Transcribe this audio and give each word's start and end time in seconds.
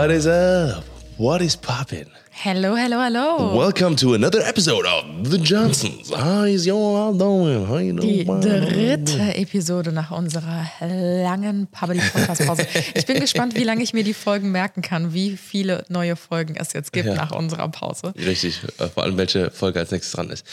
What 0.00 0.10
is 0.10 0.26
up? 0.26 0.82
What 1.18 1.42
is 1.42 1.56
poppin'? 1.58 2.06
Hello, 2.30 2.74
hello, 2.74 2.98
hello. 3.02 3.54
Welcome 3.54 3.96
to 3.96 4.14
another 4.14 4.40
episode 4.40 4.86
of 4.86 5.28
The 5.30 5.36
Johnsons. 5.36 6.10
How 6.10 6.44
is 6.44 6.64
you 6.64 6.74
all 6.74 7.12
doing? 7.12 7.66
How 7.66 7.76
you 7.76 7.92
Die 8.00 8.24
doing? 8.24 8.40
dritte 8.40 9.34
Episode 9.36 9.92
nach 9.92 10.10
unserer 10.10 10.64
langen 10.80 11.66
Public 11.66 12.00
Podcast 12.14 12.46
Pause. 12.46 12.66
Ich 12.94 13.04
bin 13.04 13.20
gespannt, 13.20 13.54
wie 13.56 13.64
lange 13.64 13.82
ich 13.82 13.92
mir 13.92 14.02
die 14.02 14.14
Folgen 14.14 14.50
merken 14.50 14.80
kann, 14.80 15.12
wie 15.12 15.36
viele 15.36 15.84
neue 15.90 16.16
Folgen 16.16 16.56
es 16.56 16.72
jetzt 16.72 16.94
gibt 16.94 17.06
Ja. 17.08 17.14
nach 17.14 17.32
unserer 17.32 17.68
Pause. 17.68 18.14
Richtig, 18.16 18.58
äh, 18.78 18.88
vor 18.88 19.02
allem 19.02 19.18
welche 19.18 19.50
Folge 19.50 19.80
als 19.80 19.90
nächstes 19.90 20.14
dran 20.14 20.30
ist. 20.30 20.46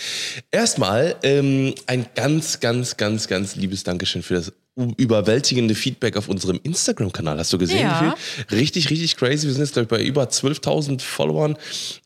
Erstmal 0.52 1.16
ähm, 1.23 1.73
ein 1.88 2.05
ganz, 2.16 2.59
ganz, 2.59 2.97
ganz, 2.97 3.29
ganz 3.29 3.55
liebes 3.55 3.83
Dankeschön 3.85 4.23
für 4.23 4.33
das 4.33 4.52
überwältigende 4.98 5.76
Feedback 5.76 6.17
auf 6.17 6.30
unserem 6.30 6.59
Instagram-Kanal. 6.63 7.40
Hast 7.40 7.52
du 7.52 7.58
gesehen? 7.58 7.81
Ja. 7.81 8.16
Wie 8.16 8.44
viel? 8.44 8.58
Richtig, 8.58 8.90
richtig 8.90 9.17
crazy. 9.17 9.48
Wir 9.48 9.53
sind 9.53 9.63
jetzt, 9.63 9.73
glaube 9.73 9.86
ich, 9.86 9.90
bei 9.90 10.03
über 10.03 10.23
12.000 10.23 11.02
Followern. 11.02 11.58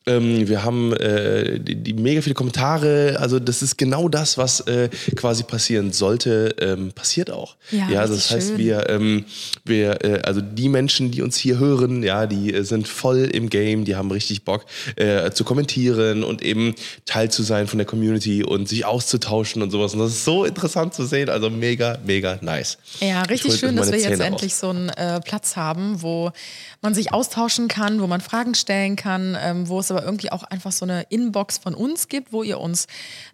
Ähm, 0.08 0.48
wir 0.48 0.64
haben 0.64 0.94
äh, 0.94 1.60
die, 1.60 1.76
die 1.76 1.94
mega 1.94 2.22
viele 2.22 2.34
Kommentare. 2.34 3.18
Also 3.20 3.40
das 3.40 3.62
ist 3.62 3.78
genau 3.78 4.10
das, 4.10 4.38
was 4.38 4.62
äh, 4.62 4.90
quasi 5.16 5.44
passieren 5.44 5.92
sollte, 5.94 6.56
ähm, 6.60 6.92
passiert 6.92 7.30
auch. 7.30 7.56
Ja, 7.70 8.00
also 8.00 8.16
das 8.16 8.24
richtig 8.24 8.36
heißt, 8.36 8.48
schön. 8.50 8.58
wir, 8.58 8.90
ähm, 8.90 9.26
wir 9.64 10.04
äh, 10.04 10.22
also 10.24 10.42
die 10.42 10.70
Menschen, 10.70 11.12
die 11.12 11.22
uns 11.22 11.38
hier 11.38 11.60
hören, 11.60 12.02
ja, 12.02 12.26
die 12.26 12.52
äh, 12.52 12.64
sind 12.64 12.88
voll 12.88 13.30
im 13.32 13.50
Game, 13.50 13.86
die 13.86 13.96
haben 13.96 14.10
richtig 14.10 14.44
Bock 14.44 14.66
äh, 14.96 15.30
zu 15.32 15.44
kommentieren 15.44 16.24
und 16.24 16.42
eben 16.42 16.74
Teil 17.06 17.30
zu 17.30 17.44
sein 17.44 17.68
von 17.68 17.78
der 17.78 17.86
Community 17.86 18.44
und 18.44 18.68
sich 18.68 18.86
auszutauschen 18.86 19.62
und 19.62 19.70
sowas. 19.70 19.94
Und 19.94 20.00
das 20.00 20.14
ist 20.14 20.26
so 20.26 20.46
interessant 20.46 20.96
zu 20.96 21.06
sehen. 21.06 21.30
Also 21.30 21.52
mega, 21.52 22.00
mega 22.06 22.40
nice. 22.42 22.80
Ja, 23.00 23.22
Ich 23.24 23.30
richtig 23.30 23.56
schön, 23.56 23.76
dass 23.76 23.92
wir 23.92 24.00
jetzt 24.00 24.08
Zähne 24.14 24.24
endlich 24.26 24.54
raus. 24.54 24.60
so 24.62 24.70
einen 24.70 24.90
äh, 24.90 25.20
Platz 25.22 25.56
haben, 25.56 26.02
wo 26.02 26.32
man 26.82 26.96
sich 26.96 27.14
austauschen 27.14 27.68
kann, 27.68 28.02
wo 28.02 28.08
man 28.08 28.22
Fragen 28.22 28.56
stellen 28.56 28.96
kann, 28.96 29.38
ähm, 29.40 29.68
wo 29.68 29.80
es 29.80 29.92
aber 29.92 30.04
irgendwie 30.04 30.32
auch 30.32 30.44
einfach 30.44 30.72
so 30.72 30.86
eine 30.86 31.04
Inbox 31.10 31.60
von 31.60 31.76
uns 31.76 32.08
gibt, 32.08 32.34
wo 32.34 32.44
ihr 32.44 32.60
uns 32.60 32.88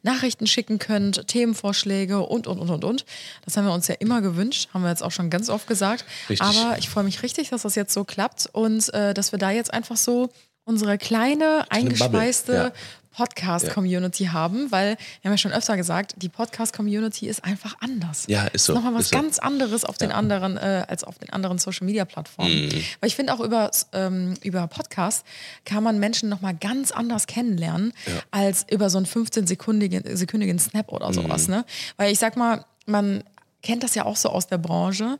Nachrichten 0.03 0.47
schicken 0.47 0.79
könnt, 0.79 1.27
Themenvorschläge 1.27 2.19
und, 2.19 2.47
und, 2.47 2.59
und, 2.59 2.69
und, 2.69 2.83
und. 2.83 3.05
Das 3.45 3.55
haben 3.55 3.65
wir 3.65 3.73
uns 3.73 3.87
ja 3.87 3.95
immer 3.95 4.21
gewünscht, 4.21 4.69
haben 4.73 4.83
wir 4.83 4.89
jetzt 4.89 5.03
auch 5.03 5.11
schon 5.11 5.29
ganz 5.29 5.49
oft 5.49 5.67
gesagt. 5.67 6.05
Richtig. 6.29 6.45
Aber 6.45 6.77
ich 6.77 6.89
freue 6.89 7.05
mich 7.05 7.23
richtig, 7.23 7.49
dass 7.49 7.61
das 7.61 7.75
jetzt 7.75 7.93
so 7.93 8.03
klappt 8.03 8.49
und 8.51 8.93
äh, 8.93 9.13
dass 9.13 9.31
wir 9.31 9.39
da 9.39 9.51
jetzt 9.51 9.73
einfach 9.73 9.97
so 9.97 10.29
unsere 10.65 10.97
kleine, 10.97 11.65
eingespeiste 11.69 12.53
ja. 12.53 12.71
Podcast-Community 13.17 14.25
haben, 14.25 14.71
weil 14.71 14.95
wir 15.21 15.29
haben 15.29 15.33
ja 15.33 15.37
schon 15.37 15.51
öfter 15.51 15.75
gesagt, 15.75 16.13
die 16.17 16.29
Podcast-Community 16.29 17.27
ist 17.27 17.43
einfach 17.43 17.75
anders. 17.79 18.25
Ja, 18.27 18.45
ist 18.45 18.65
so, 18.65 18.75
nochmal 18.75 18.93
was 18.93 19.05
ist 19.05 19.09
so. 19.09 19.17
ganz 19.17 19.39
anderes 19.39 19.83
auf 19.85 19.97
den 19.97 20.11
anderen, 20.11 20.55
äh, 20.55 20.85
als 20.87 21.03
auf 21.03 21.17
den 21.17 21.31
anderen 21.31 21.57
Social-Media-Plattformen. 21.57 22.65
Mhm. 22.67 22.83
Weil 22.99 23.07
ich 23.07 23.15
finde 23.15 23.33
auch 23.33 23.39
über, 23.39 23.71
ähm, 23.93 24.35
über 24.43 24.67
Podcast 24.67 25.25
kann 25.65 25.83
man 25.83 25.99
Menschen 25.99 26.29
nochmal 26.29 26.53
ganz 26.53 26.91
anders 26.91 27.25
kennenlernen, 27.25 27.91
als 28.29 28.67
über 28.69 28.91
so 28.91 28.99
einen 28.99 29.07
15-sekündigen 29.07 30.15
sekündigen 30.15 30.59
Snap 30.59 30.91
oder 30.91 31.11
sowas. 31.11 31.47
Mhm. 31.47 31.55
Ne? 31.55 31.65
Weil 31.97 32.11
ich 32.11 32.19
sag 32.19 32.37
mal, 32.37 32.65
man 32.85 33.23
kennt 33.63 33.83
das 33.83 33.95
ja 33.95 34.05
auch 34.05 34.15
so 34.15 34.29
aus 34.29 34.47
der 34.47 34.59
Branche, 34.59 35.17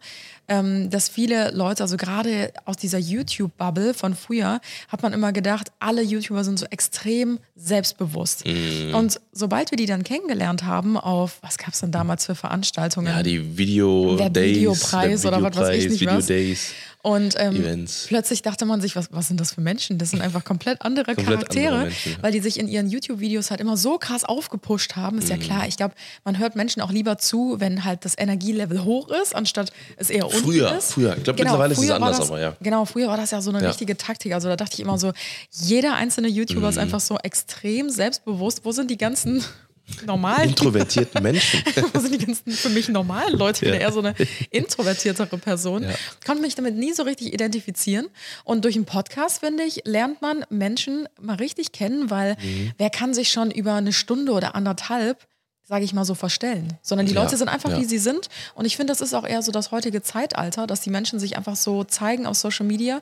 ähm, 0.48 0.90
dass 0.90 1.10
viele 1.10 1.52
Leute, 1.52 1.84
also 1.84 1.98
gerade 1.98 2.54
aus 2.66 2.78
dieser 2.78 2.98
YouTube-Bubble 2.98 3.94
von 3.94 4.16
früher, 4.16 4.62
hat 4.88 5.04
man 5.04 5.14
immer 5.14 5.34
gedacht, 5.34 5.72
alle 5.80 6.02
YouTuber 6.02 6.44
sind 6.44 6.60
so 6.60 6.66
extrem 6.68 7.40
selbstbewusst. 7.56 8.46
Mhm. 8.46 8.96
Und 8.96 9.20
sobald 9.32 9.72
wir 9.72 9.78
die 9.78 9.86
dann 9.86 10.04
kennengelernt 10.04 10.64
haben 10.64 10.98
auf, 10.98 11.40
was 11.42 11.58
gab 11.58 11.74
es 11.74 11.80
denn 11.80 11.92
damals 11.92 12.26
für 12.26 12.36
Veranstaltungen? 12.36 13.08
Ja, 13.08 13.24
die 13.24 13.58
Video 13.58 14.16
Der 14.16 14.30
Days, 14.30 14.58
Videopreis 14.58 15.22
der 15.22 15.32
oder 15.34 15.44
was 15.44 15.58
weiß 15.58 15.84
ich 15.84 15.90
nicht 15.90 16.02
Video 16.02 16.18
was. 16.18 16.26
Days. 16.28 16.74
Und 17.08 17.36
ähm, 17.38 17.88
plötzlich 18.08 18.42
dachte 18.42 18.66
man 18.66 18.82
sich, 18.82 18.98
was, 18.98 19.08
was 19.12 19.30
sind 19.30 19.40
das 19.40 19.54
für 19.54 19.62
Menschen? 19.62 19.98
Das 19.98 20.10
sind 20.10 20.22
einfach 20.22 20.44
komplett 20.44 20.82
andere 20.82 21.16
Komplett 21.16 21.26
Charaktere, 21.26 21.68
andere 21.68 21.84
Menschen, 21.86 22.12
ja. 22.12 22.18
weil 22.22 22.32
die 22.34 22.42
sich 22.42 22.60
in 22.60 22.68
ihren 22.68 22.90
YouTube-Videos 22.90 23.50
halt 23.50 23.62
immer 23.62 23.78
so 23.78 23.98
krass 23.98 24.26
aufgepusht 24.26 24.98
haben. 24.98 25.20
Ist 25.20 25.30
ja 25.30 25.38
klar, 25.38 25.68
ich 25.70 25.78
glaube, 25.78 25.94
man 26.26 26.38
hört 26.38 26.58
Menschen 26.58 26.82
auch 26.82 26.92
lieber 26.92 27.18
zu, 27.18 27.56
wenn 27.60 27.86
halt 27.86 28.04
das 28.04 28.18
Energielevel 28.18 28.84
hoch 28.84 29.10
ist, 29.10 29.34
anstatt 29.34 29.72
es 29.96 30.10
eher 30.10 30.28
unten 30.38 30.52
Früher, 30.52 30.78
ist. 30.78 30.94
früher. 30.94 31.16
Ich 31.18 31.24
glaub, 31.24 31.38
mittlerweile 31.38 31.74
ist 31.74 31.80
es 31.84 31.90
anders, 31.92 32.18
das, 32.20 32.30
aber 32.30 32.40
ja. 32.40 32.56
Genau, 32.62 32.86
früher 32.86 33.08
war 33.08 33.18
das 33.18 33.32
ja 33.32 33.42
so 33.42 33.50
eine 33.52 33.62
Ja. 33.62 33.68
richtige 33.70 33.96
Taktik. 33.98 34.34
Also 34.34 34.48
da 34.50 34.56
dachte 34.56 34.74
ich 34.76 34.80
immer 34.80 34.98
so, 34.98 35.12
jeder 35.52 35.96
einzelne 35.96 36.28
YouTuber 36.28 36.62
Mhm. 36.62 36.70
ist 36.70 36.78
einfach 36.78 37.00
so 37.00 37.18
extrem 37.24 37.90
selbstbewusst. 37.90 38.62
Wo 38.64 38.72
sind 38.72 38.90
die 38.92 38.98
ganzen 38.98 39.44
normalen 40.06 40.50
Introvertierten 40.50 41.24
Menschen. 41.24 41.62
wo 41.94 42.00
sind 42.00 42.14
die 42.20 42.26
ganzen 42.26 42.52
für 42.52 42.70
mich 42.70 42.90
normalen 42.90 43.38
Leute? 43.38 43.66
Ich 43.66 43.72
bin 43.72 43.80
Ja. 43.80 43.88
eher 43.88 43.94
so 43.94 44.00
eine 44.00 44.16
introvertiertere 44.52 45.38
Person. 45.38 45.84
Ja. 45.84 45.90
Konnte 46.26 46.42
mich 46.42 46.56
damit 46.56 46.76
nie 46.76 46.94
so 46.94 47.04
richtig 47.04 47.34
identifizieren. 47.34 48.08
Und 48.44 48.66
durch 48.66 48.76
einen 48.76 48.86
Podcast, 48.86 49.40
finde 49.40 49.64
ich, 49.64 49.82
lernt 49.86 50.22
man 50.22 50.46
Menschen 50.50 51.08
mal 51.22 51.36
richtig 51.36 51.72
kennen, 51.72 52.10
weil 52.10 52.36
Mhm. 52.42 52.72
wer 52.78 52.90
kann 52.90 53.14
sich 53.14 53.32
schon 53.32 53.52
über 53.52 53.74
eine 53.76 53.94
Stunde 53.94 54.32
oder 54.34 54.56
anderthalb 54.56 55.26
sage 55.68 55.84
ich 55.84 55.94
mal 55.94 56.06
so, 56.06 56.16
verstellen. 56.16 56.78
Sondern 56.82 57.08
die 57.08 57.14
Ja, 57.14 57.22
Leute 57.22 57.36
sind 57.36 57.50
einfach, 57.50 57.72
ja. 57.72 57.78
wie 57.78 57.84
sie 57.86 57.98
sind. 57.98 58.30
Und 58.56 58.64
ich 58.66 58.78
finde, 58.78 58.92
das 58.92 59.02
ist 59.02 59.14
auch 59.14 59.26
eher 59.26 59.42
so 59.42 59.52
das 59.52 59.72
heutige 59.72 60.02
Zeitalter, 60.02 60.66
dass 60.66 60.80
die 60.80 60.90
Menschen 60.90 61.20
sich 61.20 61.36
einfach 61.36 61.58
so 61.58 61.84
zeigen 61.84 62.26
auf 62.26 62.38
Social 62.38 62.66
Media, 62.66 63.02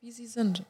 wie 0.00 0.10
sie 0.10 0.26
sind. 0.26 0.64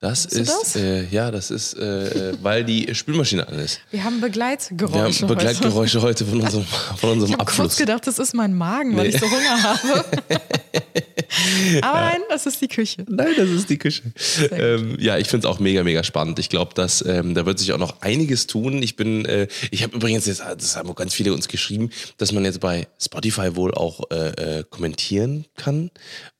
Das 0.00 0.26
ist, 0.26 0.48
das? 0.48 0.76
Äh, 0.76 1.06
ja, 1.10 1.32
das 1.32 1.50
ist, 1.50 1.74
äh, 1.74 2.30
äh, 2.30 2.36
weil 2.40 2.62
die 2.64 2.94
Spülmaschine 2.94 3.48
an 3.48 3.58
ist. 3.58 3.80
Wir 3.90 4.04
haben 4.04 4.20
Begleitgeräusche. 4.20 4.94
Wir 4.94 5.02
haben 5.02 5.26
Begleitgeräusche 5.34 6.00
heute 6.02 6.24
von 6.24 6.40
unserem, 6.40 6.64
von 6.96 7.10
unserem 7.10 7.32
Ich 7.32 7.38
habe 7.38 7.44
kurz 7.46 7.58
Abfluss. 7.58 7.76
gedacht, 7.78 8.06
das 8.06 8.20
ist 8.20 8.32
mein 8.32 8.54
Magen, 8.54 8.96
weil 8.96 9.08
Nee. 9.08 9.14
ich 9.16 9.20
so 9.20 9.26
Hunger 9.28 9.60
habe. 9.62 10.04
Aber 11.82 12.00
nein, 12.00 12.20
das 12.30 12.46
ist 12.46 12.60
die 12.62 12.68
Küche. 12.68 13.04
Nein, 13.08 13.34
das 13.36 13.48
ist 13.50 13.68
die 13.68 13.76
Küche. 13.78 14.02
Ähm, 14.50 14.96
ja, 14.98 15.18
ich 15.18 15.28
finde 15.28 15.46
es 15.46 15.52
auch 15.52 15.58
mega, 15.60 15.84
mega 15.84 16.02
spannend. 16.02 16.38
Ich 16.38 16.48
glaube, 16.48 16.74
dass 16.74 17.04
ähm, 17.06 17.34
da 17.34 17.44
wird 17.44 17.58
sich 17.58 17.72
auch 17.72 17.78
noch 17.78 18.00
einiges 18.00 18.46
tun. 18.46 18.82
Ich 18.82 18.96
bin, 18.96 19.24
äh, 19.24 19.46
ich 19.70 19.82
habe 19.82 19.96
übrigens 19.96 20.26
jetzt, 20.26 20.40
das 20.40 20.76
haben 20.76 20.88
auch 20.88 20.94
ganz 20.94 21.12
viele 21.14 21.32
uns 21.34 21.48
geschrieben, 21.48 21.90
dass 22.16 22.32
man 22.32 22.44
jetzt 22.44 22.60
bei 22.60 22.86
Spotify 23.00 23.56
wohl 23.56 23.74
auch 23.74 24.10
äh, 24.10 24.58
äh, 24.60 24.64
kommentieren 24.68 25.44
kann. 25.56 25.90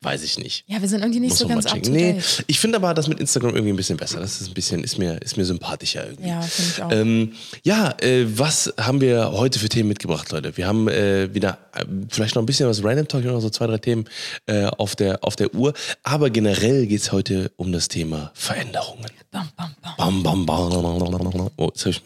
Weiß 0.00 0.22
ich 0.22 0.38
nicht. 0.38 0.64
Ja, 0.68 0.80
wir 0.80 0.88
sind 0.88 1.00
irgendwie 1.00 1.20
nicht 1.20 1.30
Muss 1.30 1.38
so 1.40 1.48
ganz 1.48 1.66
up 1.66 1.82
to 1.82 1.90
Nee, 1.90 2.14
date. 2.14 2.44
ich 2.46 2.58
finde 2.58 2.76
aber 2.78 2.94
das 2.94 3.08
mit 3.08 3.20
Instagram 3.20 3.47
irgendwie 3.54 3.72
ein 3.72 3.76
bisschen 3.76 3.96
besser. 3.96 4.20
Das 4.20 4.40
ist 4.40 4.48
ein 4.48 4.54
bisschen, 4.54 4.84
ist 4.84 4.98
mir, 4.98 5.20
ist 5.22 5.36
mir 5.36 5.44
sympathischer 5.44 6.06
irgendwie. 6.06 6.28
Ja, 6.28 6.40
finde 6.40 6.70
ich 6.70 6.82
auch. 6.82 6.92
Ähm, 6.92 7.32
ja, 7.62 7.94
äh, 8.00 8.24
was 8.26 8.72
haben 8.78 9.00
wir 9.00 9.32
heute 9.32 9.58
für 9.58 9.68
Themen 9.68 9.88
mitgebracht, 9.88 10.30
Leute? 10.32 10.56
Wir 10.56 10.66
haben 10.66 10.88
äh, 10.88 11.32
wieder 11.34 11.58
äh, 11.74 11.84
vielleicht 12.08 12.34
noch 12.34 12.42
ein 12.42 12.46
bisschen 12.46 12.68
was 12.68 12.82
Random 12.82 13.08
Talk, 13.08 13.24
noch 13.24 13.40
so 13.40 13.50
zwei, 13.50 13.66
drei 13.66 13.78
Themen 13.78 14.04
äh, 14.46 14.64
auf, 14.64 14.96
der, 14.96 15.24
auf 15.24 15.36
der 15.36 15.54
Uhr. 15.54 15.74
Aber 16.02 16.30
generell 16.30 16.86
geht 16.86 17.00
es 17.00 17.12
heute 17.12 17.50
um 17.56 17.72
das 17.72 17.88
Thema 17.88 18.30
Veränderungen. 18.34 19.10
Bam, 19.30 19.48
bam, 19.56 19.74
bam. 19.82 20.22
Bam, 20.22 20.22
bam, 20.22 20.46
bam. 20.46 21.50
Oh, 21.56 21.66
jetzt 21.66 21.84
hab 21.84 21.92
ich, 21.92 22.02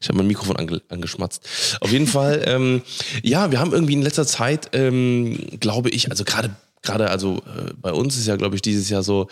ich 0.00 0.08
habe 0.08 0.18
mein 0.18 0.26
Mikrofon 0.26 0.56
ange, 0.56 0.82
angeschmatzt. 0.88 1.78
Auf 1.80 1.90
jeden 1.90 2.06
Fall, 2.06 2.42
ähm, 2.46 2.82
ja, 3.22 3.50
wir 3.50 3.60
haben 3.60 3.72
irgendwie 3.72 3.94
in 3.94 4.02
letzter 4.02 4.26
Zeit, 4.26 4.70
ähm, 4.72 5.38
glaube 5.60 5.90
ich, 5.90 6.10
also 6.10 6.24
gerade, 6.24 6.54
gerade, 6.82 7.10
also 7.10 7.38
äh, 7.38 7.72
bei 7.80 7.92
uns 7.92 8.16
ist 8.16 8.26
ja, 8.26 8.36
glaube 8.36 8.56
ich, 8.56 8.62
dieses 8.62 8.88
Jahr 8.88 9.02
so, 9.02 9.28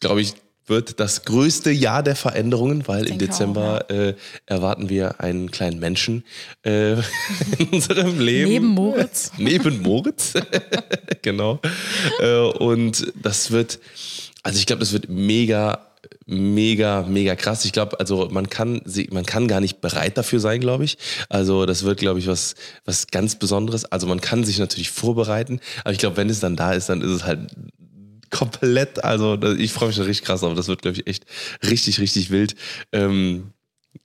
glaube 0.00 0.20
ich, 0.20 0.34
wird 0.68 1.00
das 1.00 1.24
größte 1.24 1.70
Jahr 1.70 2.02
der 2.02 2.16
Veränderungen, 2.16 2.86
weil 2.86 3.06
im 3.06 3.18
Dezember 3.18 3.90
äh, 3.90 4.14
erwarten 4.46 4.88
wir 4.88 5.20
einen 5.20 5.50
kleinen 5.50 5.80
Menschen 5.80 6.24
äh, 6.64 6.92
in 7.58 7.68
unserem 7.72 8.18
Leben. 8.20 8.50
Neben 8.50 8.66
Moritz. 8.66 9.32
Neben 9.38 9.82
Moritz. 9.82 10.34
genau. 11.22 11.60
Äh, 12.20 12.38
und 12.38 13.12
das 13.20 13.50
wird, 13.50 13.80
also 14.42 14.58
ich 14.58 14.66
glaube, 14.66 14.80
das 14.80 14.92
wird 14.92 15.08
mega, 15.08 15.86
mega, 16.26 17.02
mega 17.02 17.34
krass. 17.34 17.64
Ich 17.64 17.72
glaube, 17.72 17.98
also 17.98 18.28
man 18.30 18.50
kann, 18.50 18.82
man 19.10 19.24
kann 19.24 19.48
gar 19.48 19.60
nicht 19.60 19.80
bereit 19.80 20.18
dafür 20.18 20.40
sein, 20.40 20.60
glaube 20.60 20.84
ich. 20.84 20.98
Also 21.28 21.66
das 21.66 21.84
wird, 21.84 21.98
glaube 21.98 22.18
ich, 22.18 22.26
was, 22.26 22.54
was 22.84 23.06
ganz 23.06 23.36
Besonderes. 23.38 23.86
Also 23.86 24.06
man 24.06 24.20
kann 24.20 24.44
sich 24.44 24.58
natürlich 24.58 24.90
vorbereiten, 24.90 25.60
aber 25.84 25.92
ich 25.92 25.98
glaube, 25.98 26.16
wenn 26.16 26.28
es 26.28 26.40
dann 26.40 26.56
da 26.56 26.72
ist, 26.72 26.88
dann 26.88 27.00
ist 27.00 27.10
es 27.10 27.24
halt 27.24 27.40
komplett, 28.30 29.04
also 29.04 29.40
ich 29.56 29.72
freue 29.72 29.88
mich 29.88 29.96
schon 29.96 30.06
richtig 30.06 30.26
krass, 30.26 30.44
aber 30.44 30.54
das 30.54 30.68
wird, 30.68 30.82
glaube 30.82 30.96
ich, 30.96 31.06
echt 31.06 31.24
richtig, 31.62 32.00
richtig 32.00 32.30
wild. 32.30 32.54
Ähm, 32.92 33.52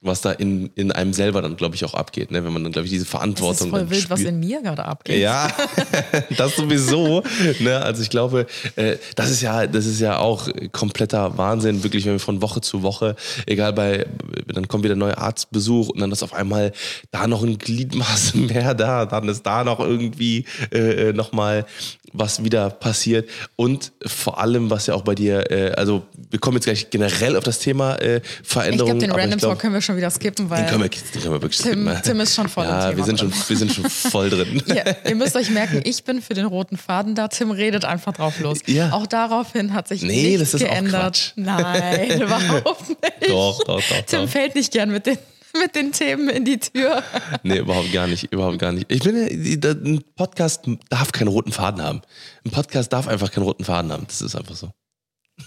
was 0.04 0.20
da 0.20 0.32
in, 0.32 0.70
in 0.74 0.92
einem 0.92 1.12
selber 1.12 1.42
dann, 1.42 1.56
glaube 1.56 1.74
ich, 1.74 1.84
auch 1.84 1.94
abgeht, 1.94 2.30
ne? 2.30 2.44
wenn 2.44 2.52
man 2.52 2.62
dann, 2.62 2.72
glaube 2.72 2.86
ich, 2.86 2.90
diese 2.92 3.02
Es 3.02 3.08
ist 3.08 3.10
Verantwortung 3.10 3.70
voll 3.70 3.90
wild, 3.90 4.10
was 4.10 4.20
spürt. 4.20 4.34
in 4.34 4.40
mir 4.40 4.62
gerade 4.62 4.84
abgeht. 4.84 5.20
Ja, 5.20 5.50
das 6.36 6.56
sowieso. 6.56 7.22
ne? 7.60 7.80
Also 7.80 8.02
ich 8.02 8.10
glaube, 8.10 8.46
äh, 8.76 8.96
das 9.16 9.30
ist 9.30 9.40
ja, 9.40 9.66
das 9.66 9.86
ist 9.86 10.00
ja 10.00 10.18
auch 10.18 10.48
kompletter 10.72 11.36
Wahnsinn, 11.38 11.82
wirklich, 11.82 12.04
wenn 12.04 12.12
wir 12.12 12.20
von 12.20 12.42
Woche 12.42 12.60
zu 12.60 12.82
Woche, 12.82 13.16
egal 13.46 13.72
bei, 13.72 14.06
dann 14.46 14.68
kommt 14.68 14.84
wieder 14.84 14.94
ein 14.94 14.98
neuer 14.98 15.18
Arztbesuch 15.18 15.88
und 15.88 16.00
dann 16.00 16.12
ist 16.12 16.22
auf 16.22 16.34
einmal 16.34 16.72
da 17.10 17.26
noch 17.26 17.42
ein 17.42 17.56
Gliedmaß 17.58 18.34
mehr 18.34 18.74
da, 18.74 19.06
dann 19.06 19.28
ist 19.28 19.44
da 19.44 19.64
noch 19.64 19.80
irgendwie 19.80 20.44
äh, 20.70 21.12
nochmal 21.12 21.64
was 22.16 22.44
wieder 22.44 22.70
passiert 22.70 23.28
und 23.56 23.90
vor 24.06 24.38
allem, 24.38 24.70
was 24.70 24.86
ja 24.86 24.94
auch 24.94 25.02
bei 25.02 25.16
dir, 25.16 25.50
äh, 25.50 25.72
also 25.72 26.04
wir 26.30 26.38
kommen 26.38 26.56
jetzt 26.58 26.64
gleich 26.66 26.90
generell 26.90 27.36
auf 27.36 27.42
das 27.42 27.58
Thema 27.58 27.96
äh, 27.96 28.18
Ich 28.18 28.22
Veränderung. 28.48 28.98
glaube, 28.98 29.00
den 29.00 29.10
Random 29.10 29.38
ich 29.38 29.42
Talk 29.42 29.58
können 29.58 29.74
wir 29.74 29.80
schon 29.80 29.93
wieder 29.96 30.10
skippen, 30.10 30.48
weil 30.50 30.62
den 30.62 30.70
können 30.70 30.82
wir, 30.82 30.88
den 30.90 31.00
können 31.22 31.34
wir 31.34 31.42
wirklich 31.42 31.60
Tim, 31.60 31.86
skippen. 31.86 32.02
Tim 32.02 32.20
ist 32.20 32.34
schon 32.34 32.48
voll 32.48 32.64
ja, 32.64 32.90
im 32.90 32.96
Thema 32.96 32.96
wir 32.96 33.04
sind, 33.04 33.20
drin. 33.20 33.32
schon, 33.32 33.48
wir 33.48 33.56
sind 33.56 33.72
schon 33.72 33.90
voll 33.90 34.30
drin. 34.30 34.62
Ja, 34.74 34.84
ihr 35.08 35.14
müsst 35.14 35.36
euch 35.36 35.50
merken, 35.50 35.80
ich 35.84 36.04
bin 36.04 36.20
für 36.22 36.34
den 36.34 36.46
roten 36.46 36.76
Faden 36.76 37.14
da. 37.14 37.28
Tim 37.28 37.50
redet 37.50 37.84
einfach 37.84 38.12
drauf 38.12 38.38
los. 38.40 38.58
Ja. 38.66 38.90
Auch 38.92 39.06
daraufhin 39.06 39.72
hat 39.74 39.88
sich 39.88 40.02
Nee, 40.02 40.36
nichts 40.36 40.52
das 40.52 40.54
ist 40.60 40.64
auch 40.66 40.70
geändert. 40.70 41.02
Quatsch. 41.02 41.32
Nein, 41.36 42.20
überhaupt 42.22 42.88
nicht. 42.88 43.30
Doch, 43.30 43.58
doch, 43.64 43.80
doch, 43.80 44.00
Tim 44.06 44.20
doch. 44.22 44.28
fällt 44.28 44.54
nicht 44.54 44.72
gern 44.72 44.90
mit 44.90 45.06
den, 45.06 45.18
mit 45.60 45.74
den 45.76 45.92
Themen 45.92 46.28
in 46.28 46.44
die 46.44 46.58
Tür. 46.58 47.02
Nee, 47.42 47.58
überhaupt 47.58 47.92
gar 47.92 48.06
nicht, 48.06 48.32
überhaupt 48.32 48.58
gar 48.58 48.72
nicht. 48.72 48.86
Ich 48.90 49.00
bin, 49.02 49.16
ja- 49.16 49.70
ein 49.70 50.02
Podcast 50.16 50.62
darf 50.90 51.12
keinen 51.12 51.28
roten 51.28 51.52
Faden 51.52 51.82
haben. 51.82 52.02
Ein 52.44 52.50
Podcast 52.50 52.92
darf 52.92 53.06
einfach 53.08 53.30
keinen 53.30 53.44
roten 53.44 53.64
Faden 53.64 53.92
haben. 53.92 54.04
Das 54.08 54.20
ist 54.22 54.34
einfach 54.34 54.56
so. 54.56 54.70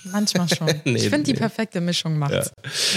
Manchmal 0.04 0.48
schon. 0.50 0.68
Nee, 0.86 0.96
ich 0.98 1.10
finde, 1.10 1.24
die 1.24 1.34
nee. 1.34 1.38
perfekte 1.40 1.82
Mischung 1.82 2.18
macht's. 2.18 2.52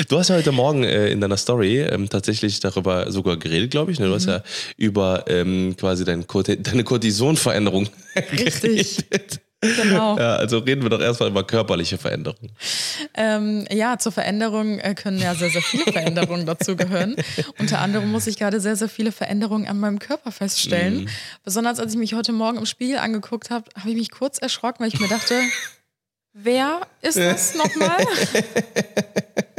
Du 0.09 0.19
hast 0.19 0.29
ja 0.29 0.37
heute 0.37 0.53
Morgen 0.53 0.83
äh, 0.85 1.09
in 1.11 1.21
deiner 1.21 1.37
Story 1.37 1.81
ähm, 1.81 2.09
tatsächlich 2.09 2.61
darüber 2.61 3.11
sogar 3.11 3.37
geredet, 3.37 3.71
glaube 3.71 3.93
ich. 3.93 4.01
Ne? 4.01 4.07
Du 4.07 4.15
hast 4.15 4.27
Mhm. 4.27 4.33
ja 4.33 4.43
über 4.77 5.25
ähm, 5.29 5.77
quasi 5.79 6.05
dein 6.05 6.25
deine 6.27 6.85
Cortisonveränderung 6.85 7.89
Richtig. 8.33 9.09
geredet. 9.09 9.41
Genau. 9.63 10.17
Ja, 10.17 10.37
also 10.37 10.59
reden 10.59 10.83
wir 10.85 10.89
doch 10.89 11.03
erstmal 11.03 11.29
über 11.29 11.47
körperliche 11.47 11.99
Veränderungen. 11.99 12.51
Ähm, 13.13 13.67
ja, 13.71 13.99
zur 13.99 14.11
Veränderung 14.11 14.79
äh, 14.79 14.95
können 14.95 15.19
ja 15.19 15.35
sehr, 15.35 15.51
sehr 15.51 15.61
viele 15.61 15.85
Veränderungen 15.93 16.47
dazugehören. 16.47 17.15
Unter 17.59 17.81
anderem 17.81 18.11
muss 18.11 18.27
ich 18.27 18.39
gerade 18.39 18.59
sehr, 18.61 18.77
sehr 18.77 18.89
viele 18.89 19.13
Veränderungen 19.13 19.69
an 19.69 19.79
meinem 19.79 19.99
Körper 19.99 20.33
feststellen. 20.33 21.03
Mhm. 21.03 21.09
Besonders 21.45 21.79
als 21.79 21.93
ich 21.93 21.99
mich 21.99 22.15
heute 22.15 22.33
Morgen 22.33 22.57
im 22.57 22.65
Spiegel 22.65 22.97
angeguckt 22.99 23.51
habe, 23.51 23.67
habe 23.79 23.91
ich 23.91 23.97
mich 23.97 24.11
kurz 24.11 24.39
erschrocken, 24.39 24.81
weil 24.81 24.89
ich 24.89 24.99
mir 24.99 25.09
dachte, 25.09 25.35
wer 26.33 26.81
ist 27.03 27.19
das 27.19 27.55
nochmal? 27.55 27.99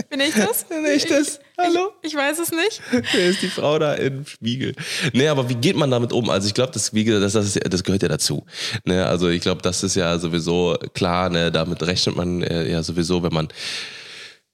Bin 0.09 0.19
ich 0.19 0.33
das? 0.35 0.65
Bin 0.65 0.85
ich 0.85 1.05
das? 1.05 1.39
Hallo? 1.57 1.91
Ich, 2.01 2.11
ich 2.11 2.17
weiß 2.17 2.39
es 2.39 2.51
nicht. 2.51 2.81
Wer 3.13 3.29
ist 3.29 3.41
die 3.41 3.47
Frau 3.47 3.79
da 3.79 3.93
im 3.93 4.25
Spiegel? 4.25 4.75
Nee, 5.13 5.29
aber 5.29 5.47
wie 5.47 5.55
geht 5.55 5.77
man 5.77 5.89
damit 5.89 6.11
um? 6.11 6.29
Also 6.29 6.47
ich 6.47 6.53
glaube, 6.53 6.73
das, 6.73 6.93
wie 6.93 7.05
gesagt, 7.05 7.23
das, 7.23 7.33
das, 7.33 7.53
das 7.53 7.83
gehört 7.83 8.01
ja 8.01 8.09
dazu. 8.09 8.45
Ne? 8.83 9.05
Also 9.05 9.29
ich 9.29 9.41
glaube, 9.41 9.61
das 9.61 9.83
ist 9.83 9.95
ja 9.95 10.19
sowieso 10.19 10.77
klar, 10.93 11.29
ne? 11.29 11.49
damit 11.49 11.81
rechnet 11.83 12.17
man 12.17 12.41
äh, 12.43 12.69
ja 12.69 12.83
sowieso, 12.83 13.23
wenn 13.23 13.33
man 13.33 13.47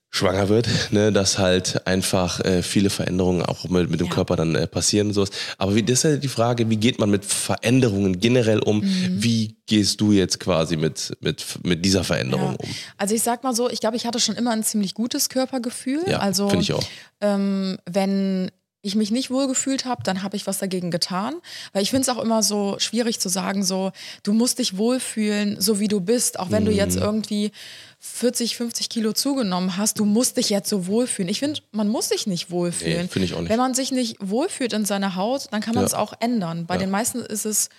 schwanger 0.09 0.49
wird, 0.49 0.67
ne, 0.91 1.11
dass 1.11 1.37
halt 1.37 1.85
einfach 1.85 2.39
äh, 2.45 2.63
viele 2.63 2.89
Veränderungen 2.89 3.41
auch 3.43 3.65
mit, 3.69 3.89
mit 3.89 3.99
dem 3.99 4.07
Ja. 4.07 4.13
Körper 4.13 4.35
dann 4.35 4.55
äh, 4.55 4.65
passieren 4.67 5.07
und 5.07 5.13
sowas. 5.13 5.29
Aber 5.57 5.75
wie, 5.75 5.83
das 5.83 5.99
ist 5.99 6.03
ja 6.03 6.15
die 6.17 6.27
Frage, 6.27 6.69
wie 6.69 6.77
geht 6.77 6.97
man 6.99 7.09
mit 7.09 7.25
Veränderungen 7.25 8.19
generell 8.19 8.59
um? 8.59 8.79
Mhm. 8.79 9.23
Wie 9.23 9.57
gehst 9.67 9.99
du 10.01 10.11
jetzt 10.13 10.39
quasi 10.39 10.77
mit, 10.77 11.15
mit, 11.19 11.43
mit 11.63 11.83
dieser 11.85 12.03
Veränderung 12.03 12.51
Ja. 12.51 12.57
um? 12.67 12.69
Also 12.97 13.15
ich 13.15 13.21
sag 13.21 13.43
mal 13.43 13.53
so, 13.53 13.69
ich 13.69 13.79
glaube, 13.79 13.97
ich 13.97 14.05
hatte 14.05 14.19
schon 14.19 14.35
immer 14.35 14.51
ein 14.51 14.63
ziemlich 14.63 14.93
gutes 14.93 15.29
Körpergefühl. 15.29 16.03
Ja, 16.07 16.19
also 16.19 16.49
finde 16.49 16.63
ich 16.63 16.73
auch. 16.73 16.83
ähm, 17.21 17.77
wenn 17.85 18.49
ich 18.83 18.95
mich 18.95 19.11
nicht 19.11 19.29
wohl 19.31 19.47
gefühlt 19.49 19.83
habe, 19.83 20.03
dann 20.03 20.23
habe 20.23 20.37
ich 20.37 20.47
was 20.47 20.59
dagegen 20.59 20.91
getan. 20.91 21.33
Weil 21.73 21.83
ich 21.83 21.89
finde 21.89 22.03
es 22.09 22.15
auch 22.15 22.23
immer 22.23 22.41
so 22.41 22.77
schwierig 22.79 23.19
zu 23.19 23.27
sagen, 23.27 23.63
so, 23.65 23.91
du 24.23 24.31
musst 24.31 24.59
dich 24.59 24.77
wohlfühlen, 24.77 25.59
so 25.59 25.79
wie 25.81 25.89
du 25.89 25.99
bist. 25.99 26.39
Auch 26.39 26.51
wenn 26.51 26.63
du 26.63 26.71
Mhm. 26.71 26.77
jetzt 26.77 26.95
irgendwie 26.95 27.51
40, 27.99 28.55
50 28.57 28.89
Kilo 28.89 29.11
zugenommen 29.13 29.75
hast, 29.77 29.99
du 29.99 30.05
musst 30.05 30.37
dich 30.37 30.49
jetzt 30.49 30.69
so 30.69 30.85
wohlfühlen. 30.87 31.29
Ich 31.29 31.39
finde, 31.39 31.61
man 31.71 31.87
muss 31.87 32.09
sich 32.09 32.27
nicht 32.27 32.51
wohlfühlen. 32.51 33.03
Nee, 33.03 33.07
finde 33.07 33.25
ich 33.25 33.33
auch 33.33 33.41
nicht. 33.41 33.49
Wenn 33.49 33.57
man 33.57 33.73
sich 33.73 33.91
nicht 33.91 34.17
wohlfühlt 34.19 34.73
in 34.73 34.85
seiner 34.85 35.15
Haut, 35.15 35.47
dann 35.51 35.61
kann 35.61 35.73
man 35.73 35.81
Ja. 35.83 35.87
es 35.87 35.93
auch 35.95 36.13
ändern. 36.19 36.65
Bei 36.67 36.75
Ja. 36.75 36.79
den 36.81 36.91
meisten 36.91 37.19
ist 37.21 37.45
es 37.45 37.69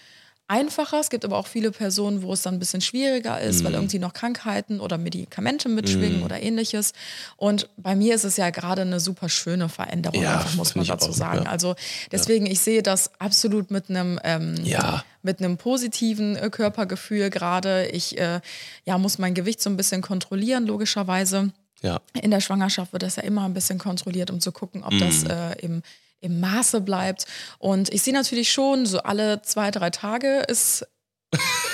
einfacher. 0.49 0.99
Es 1.01 1.11
gibt 1.11 1.25
aber 1.25 1.37
auch 1.37 1.47
viele 1.47 1.71
Personen, 1.71 2.23
wo 2.23 2.33
es 2.33 2.43
dann 2.43 2.55
ein 2.55 2.59
bisschen 2.59 2.81
schwieriger 2.81 3.41
ist, 3.41 3.61
Mhm. 3.61 3.65
weil 3.67 3.75
irgendwie 3.75 3.99
noch 3.99 4.13
Krankheiten 4.15 4.81
oder 4.81 4.99
Medikamente 4.99 5.69
mitschwingen 5.69 6.23
oder 6.23 6.43
ähnliches. 6.43 6.93
Und 7.37 7.69
bei 7.77 7.95
mir 7.95 8.15
ist 8.15 8.25
es 8.25 8.37
ja 8.37 8.51
gerade 8.51 8.83
eine 8.83 8.99
super 8.99 9.29
schöne 9.29 9.69
Veränderung, 9.69 10.21
Ja, 10.23 10.39
einfach, 10.39 10.55
muss 10.57 10.75
man 10.75 10.87
dazu 10.87 11.11
auch, 11.11 11.15
sagen. 11.15 11.45
ja. 11.45 11.51
Also 11.51 11.77
deswegen, 12.11 12.47
ich 12.47 12.61
sehe 12.61 12.83
das 12.83 13.11
absolut 13.21 13.71
mit 13.71 13.91
einem 13.91 14.19
ähm, 14.25 14.57
Ja. 14.65 15.05
mit 15.23 15.41
einem 15.41 15.57
positiven 15.59 16.37
äh, 16.37 16.49
Körpergefühl 16.51 17.29
gerade. 17.31 17.87
Ich 17.89 18.19
äh, 18.19 18.41
ja, 18.85 18.99
muss 18.99 19.19
mein 19.19 19.35
Gewicht 19.35 19.61
so 19.61 19.69
ein 19.69 19.77
bisschen 19.77 20.01
kontrollieren, 20.01 20.67
logischerweise. 20.67 21.53
Ja. 21.83 22.01
In 22.21 22.31
der 22.33 22.41
Schwangerschaft 22.41 22.93
wird 22.93 23.03
das 23.05 23.17
ja 23.17 23.23
immer 23.23 23.45
ein 23.45 23.55
bisschen 23.55 23.79
kontrolliert, 23.79 24.31
um 24.31 24.41
zu 24.41 24.51
gucken, 24.51 24.83
ob 24.83 24.99
das 24.99 25.25
Mhm. 25.25 25.31
äh, 25.31 25.53
im, 25.61 25.83
im 26.21 26.41
Maße 26.41 26.81
bleibt. 26.81 27.27
Und 27.59 27.93
ich 27.93 28.03
sehe 28.03 28.15
natürlich 28.15 28.53
schon, 28.53 28.87
so 28.87 28.99
alle 29.01 29.43
zwei, 29.43 29.71
drei 29.71 29.91
Tage 29.91 30.41
ist 30.49 30.87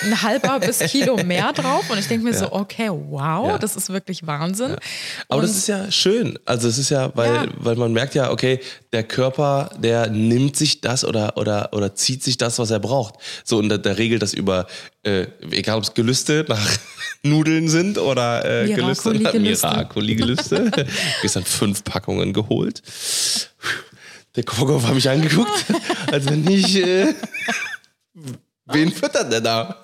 ein 0.03 0.23
halber 0.23 0.59
bis 0.59 0.79
Kilo 0.91 1.17
mehr 1.25 1.53
drauf. 1.53 1.89
Und 1.89 1.97
ich 1.99 2.09
denke 2.09 2.25
mir 2.27 2.35
so, 2.35 2.53
okay, 2.53 2.91
wow, 2.91 3.49
Ja. 3.49 3.59
das 3.59 3.77
ist 3.77 3.89
wirklich 3.91 4.27
Wahnsinn. 4.27 4.77
Aber 5.29 5.41
Und- 5.41 5.49
das 5.49 5.57
ist 5.57 5.69
ja 5.69 5.91
schön. 5.93 6.39
Also 6.45 6.67
es 6.69 6.77
ist 6.77 6.91
ja, 6.91 7.11
weil, 7.17 7.33
Ja. 7.33 7.47
weil 7.59 7.77
man 7.77 7.93
merkt 7.93 8.15
ja, 8.17 8.31
okay, 8.33 8.59
der 8.93 9.05
Körper, 9.05 9.71
der 9.79 10.11
nimmt 10.11 10.57
sich 10.57 10.81
das 10.81 11.05
oder, 11.05 11.37
oder, 11.37 11.69
oder 11.73 11.95
zieht 11.95 12.23
sich 12.25 12.37
das, 12.37 12.59
was 12.59 12.71
er 12.73 12.81
braucht. 12.81 13.15
So, 13.45 13.59
und 13.59 13.69
der, 13.69 13.79
der 13.79 13.97
regelt 13.97 14.23
das 14.23 14.35
über, 14.35 14.67
äh, 15.05 15.27
egal 15.53 15.79
ob 15.79 15.85
es 15.85 15.95
Gelüste 15.95 16.45
nach 16.49 16.69
Nudeln 17.23 17.69
sind 17.69 17.97
oder 17.97 18.45
äh, 18.65 18.67
Gelüste. 18.75 19.11
Miracoli-Gelüste. 19.15 20.71
Gestern 21.23 21.45
fünf 21.45 21.85
Packungen 21.85 22.33
geholt. 22.33 22.83
Der 24.37 24.43
Kokov 24.43 24.85
hat 24.85 24.95
mich 24.95 25.09
angeguckt, 25.09 25.65
als 26.11 26.27
wenn 26.27 26.49
ich, 26.49 26.77
äh, 26.77 27.15
wen 28.67 28.91
füttert 28.91 29.31
der 29.31 29.41
da? 29.41 29.81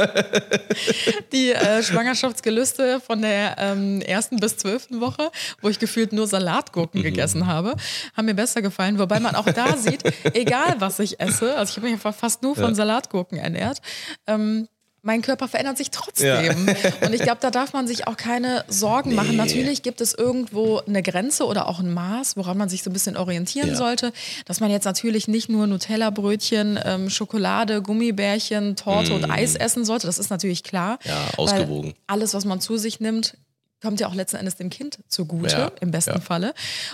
die 1.32 1.52
äh, 1.52 1.82
Schwangerschaftsgelüste 1.84 3.00
von 3.00 3.22
der 3.22 3.56
ähm, 3.58 4.00
ersten 4.00 4.36
bis 4.36 4.56
zwölften 4.56 5.00
Woche, 5.00 5.30
wo 5.60 5.68
ich 5.68 5.78
gefühlt 5.78 6.12
nur 6.12 6.26
Salatgurken 6.26 7.02
gegessen 7.02 7.46
habe, 7.46 7.76
haben 8.16 8.26
mir 8.26 8.34
besser 8.34 8.60
gefallen. 8.60 8.98
Wobei 8.98 9.20
man 9.20 9.36
auch 9.36 9.46
da 9.46 9.76
sieht, 9.76 10.02
egal 10.34 10.76
was 10.80 10.98
ich 10.98 11.20
esse, 11.20 11.56
also 11.56 11.70
ich 11.70 11.76
habe 11.76 11.86
mich 11.86 11.94
einfach 11.94 12.14
fast 12.14 12.42
nur 12.42 12.56
von 12.56 12.74
Salatgurken 12.74 13.38
ernährt, 13.38 13.80
ähm, 14.26 14.66
mein 15.02 15.22
Körper 15.22 15.48
verändert 15.48 15.78
sich 15.78 15.90
trotzdem. 15.90 16.66
Und 17.04 17.14
ich 17.14 17.22
glaube, 17.22 17.38
da 17.40 17.50
darf 17.50 17.72
man 17.72 17.86
sich 17.86 18.06
auch 18.06 18.16
keine 18.16 18.64
Sorgen 18.68 19.14
machen. 19.14 19.36
Natürlich 19.36 19.82
gibt 19.82 20.00
es 20.00 20.12
irgendwo 20.14 20.78
eine 20.86 21.02
Grenze 21.02 21.46
oder 21.46 21.68
auch 21.68 21.80
ein 21.80 21.92
Maß, 21.92 22.36
woran 22.36 22.58
man 22.58 22.68
sich 22.68 22.82
so 22.82 22.90
ein 22.90 22.92
bisschen 22.92 23.16
orientieren 23.16 23.70
Ja. 23.70 23.76
sollte. 23.76 24.12
Dass 24.44 24.60
man 24.60 24.70
jetzt 24.70 24.84
natürlich 24.84 25.26
nicht 25.28 25.48
nur 25.48 25.66
Nutella-Brötchen, 25.66 26.78
ähm, 26.84 27.10
Schokolade, 27.10 27.82
Gummibärchen, 27.82 28.76
Torte 28.76 29.14
und 29.14 29.30
Eis 29.30 29.54
essen 29.56 29.84
sollte. 29.84 30.06
Das 30.06 30.18
ist 30.18 30.30
natürlich 30.30 30.62
klar. 30.62 30.98
Mm. 31.04 31.08
Ja, 31.08 31.28
ausgewogen. 31.36 31.94
Alles, 32.06 32.34
was 32.34 32.44
man 32.44 32.60
zu 32.60 32.76
sich 32.76 33.00
nimmt, 33.00 33.36
kommt 33.82 33.98
ja 34.00 34.08
auch 34.08 34.14
letzten 34.14 34.36
Endes 34.36 34.56
dem 34.56 34.68
Kind 34.68 34.98
zugute, 35.08 35.56
Ja, 35.56 35.72
im 35.80 35.90
besten 35.90 36.10
ja. 36.16 36.20
Falle. 36.20 36.52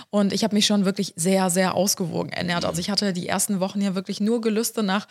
Und 0.09 0.31
ich 0.31 0.43
habe 0.45 0.55
mich 0.55 0.65
schon 0.65 0.85
wirklich 0.85 1.13
sehr, 1.17 1.49
sehr 1.49 1.75
ausgewogen 1.75 2.29
ernährt. 2.31 2.63
Also 2.63 2.79
ich 2.79 2.89
hatte 2.89 3.11
die 3.11 3.27
ersten 3.27 3.59
Wochen 3.59 3.81
ja 3.81 3.93
wirklich 3.95 4.21
nur 4.21 4.39
Gelüste 4.39 4.83
nach 4.83 5.07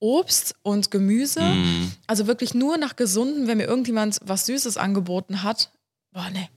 Obst 0.00 0.54
und 0.62 0.90
Gemüse. 0.90 1.42
Mm. 1.42 1.92
Also 2.06 2.26
wirklich 2.26 2.54
nur 2.54 2.78
nach 2.78 2.96
Gesunden, 2.96 3.46
wenn 3.46 3.58
mir 3.58 3.66
irgendjemand 3.66 4.18
was 4.24 4.46
Süßes 4.46 4.76
angeboten 4.76 5.42
hat. 5.42 5.70
Boah, 6.12 6.28
nee, 6.32 6.48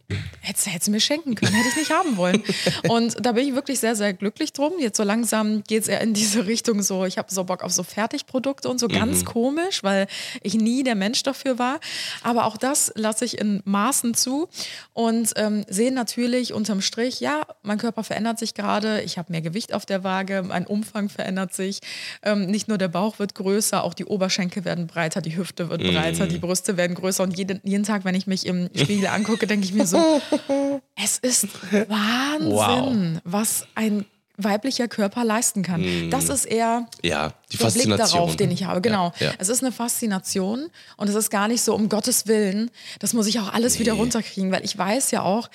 hättest, 0.41 0.87
du 0.87 0.91
mir 0.91 0.99
schenken 0.99 1.35
können, 1.35 1.53
hätte 1.53 1.69
ich 1.69 1.75
nicht 1.75 1.91
haben 1.91 2.17
wollen. 2.17 2.43
Und 2.89 3.15
da 3.25 3.31
bin 3.31 3.47
ich 3.47 3.55
wirklich 3.55 3.79
sehr, 3.79 3.95
sehr 3.95 4.13
glücklich 4.13 4.51
drum. 4.51 4.73
Jetzt 4.79 4.97
so 4.97 5.03
langsam 5.03 5.63
geht 5.63 5.83
es 5.83 5.87
eher 5.87 6.01
in 6.01 6.13
diese 6.13 6.47
Richtung 6.47 6.81
so, 6.81 7.05
ich 7.05 7.17
habe 7.17 7.33
so 7.33 7.43
Bock 7.43 7.63
auf 7.63 7.71
so 7.71 7.83
Fertigprodukte 7.83 8.67
und 8.67 8.79
so, 8.79 8.87
ganz 8.87 9.25
komisch, 9.25 9.83
weil 9.83 10.07
ich 10.41 10.55
nie 10.55 10.83
der 10.83 10.95
Mensch 10.95 11.23
dafür 11.23 11.59
war. 11.59 11.79
Aber 12.23 12.45
auch 12.45 12.57
das 12.57 12.91
lasse 12.95 13.25
ich 13.25 13.37
in 13.39 13.61
Maßen 13.65 14.13
zu 14.13 14.49
und 14.93 15.31
ähm, 15.37 15.65
sehe 15.69 15.91
natürlich 15.91 16.53
unterm 16.53 16.81
Strich, 16.81 17.19
ja, 17.19 17.45
mein 17.61 17.77
Körper 17.77 18.03
verändert 18.03 18.39
sich 18.39 18.53
gerade, 18.53 19.01
ich 19.01 19.17
habe 19.17 19.31
mehr 19.31 19.41
Gewicht 19.41 19.73
auf 19.73 19.85
der 19.85 20.03
Waage, 20.03 20.43
mein 20.43 20.67
Umfang 20.67 21.09
verändert 21.09 21.53
sich. 21.53 21.79
Ähm, 22.23 22.47
nicht 22.47 22.67
nur 22.67 22.77
der 22.77 22.89
Bauch 22.89 23.19
wird 23.19 23.35
größer, 23.35 23.83
auch 23.83 23.93
die 23.93 24.05
Oberschenkel 24.05 24.65
werden 24.65 24.87
breiter, 24.87 25.21
die 25.21 25.37
Hüfte 25.37 25.69
wird 25.69 25.83
breiter, 25.83 26.27
die 26.27 26.37
Brüste 26.37 26.75
werden 26.75 26.95
größer 26.95 27.23
und 27.23 27.37
jeden, 27.37 27.61
jeden 27.63 27.83
Tag, 27.83 28.03
wenn 28.03 28.15
ich 28.15 28.27
mich 28.27 28.45
im 28.45 28.69
Spiegel 28.75 29.07
angucke, 29.07 29.42
denke 29.47 29.65
ich 29.65 29.73
mir 29.73 29.85
so, 29.87 30.21
es 30.95 31.17
ist 31.19 31.47
Wahnsinn, 31.89 33.19
was 33.23 33.67
ein 33.75 34.05
weiblicher 34.37 34.87
Körper 34.87 35.23
leisten 35.23 35.61
kann. 35.61 36.09
Das 36.09 36.27
ist 36.27 36.45
eher 36.45 36.87
Ja, 37.03 37.33
die 37.51 37.57
der 37.57 37.67
Blick 37.69 37.87
darauf, 37.97 38.35
den 38.35 38.49
ich 38.49 38.63
habe. 38.63 38.81
Genau. 38.81 39.13
Ja, 39.19 39.27
ja. 39.27 39.33
Es 39.37 39.47
ist 39.47 39.61
eine 39.63 39.71
Faszination 39.71 40.69
und 40.97 41.07
es 41.07 41.13
ist 41.15 41.29
gar 41.29 41.47
nicht 41.47 41.61
so, 41.61 41.75
um 41.75 41.87
Gottes 41.87 42.25
Willen, 42.25 42.71
das 42.99 43.13
muss 43.13 43.27
ich 43.27 43.39
auch 43.39 43.53
alles 43.53 43.77
wieder 43.79 43.93
runterkriegen, 43.93 44.51
weil 44.51 44.65
ich 44.65 44.75
weiß 44.75 45.11
ja 45.11 45.21
auch, 45.21 45.49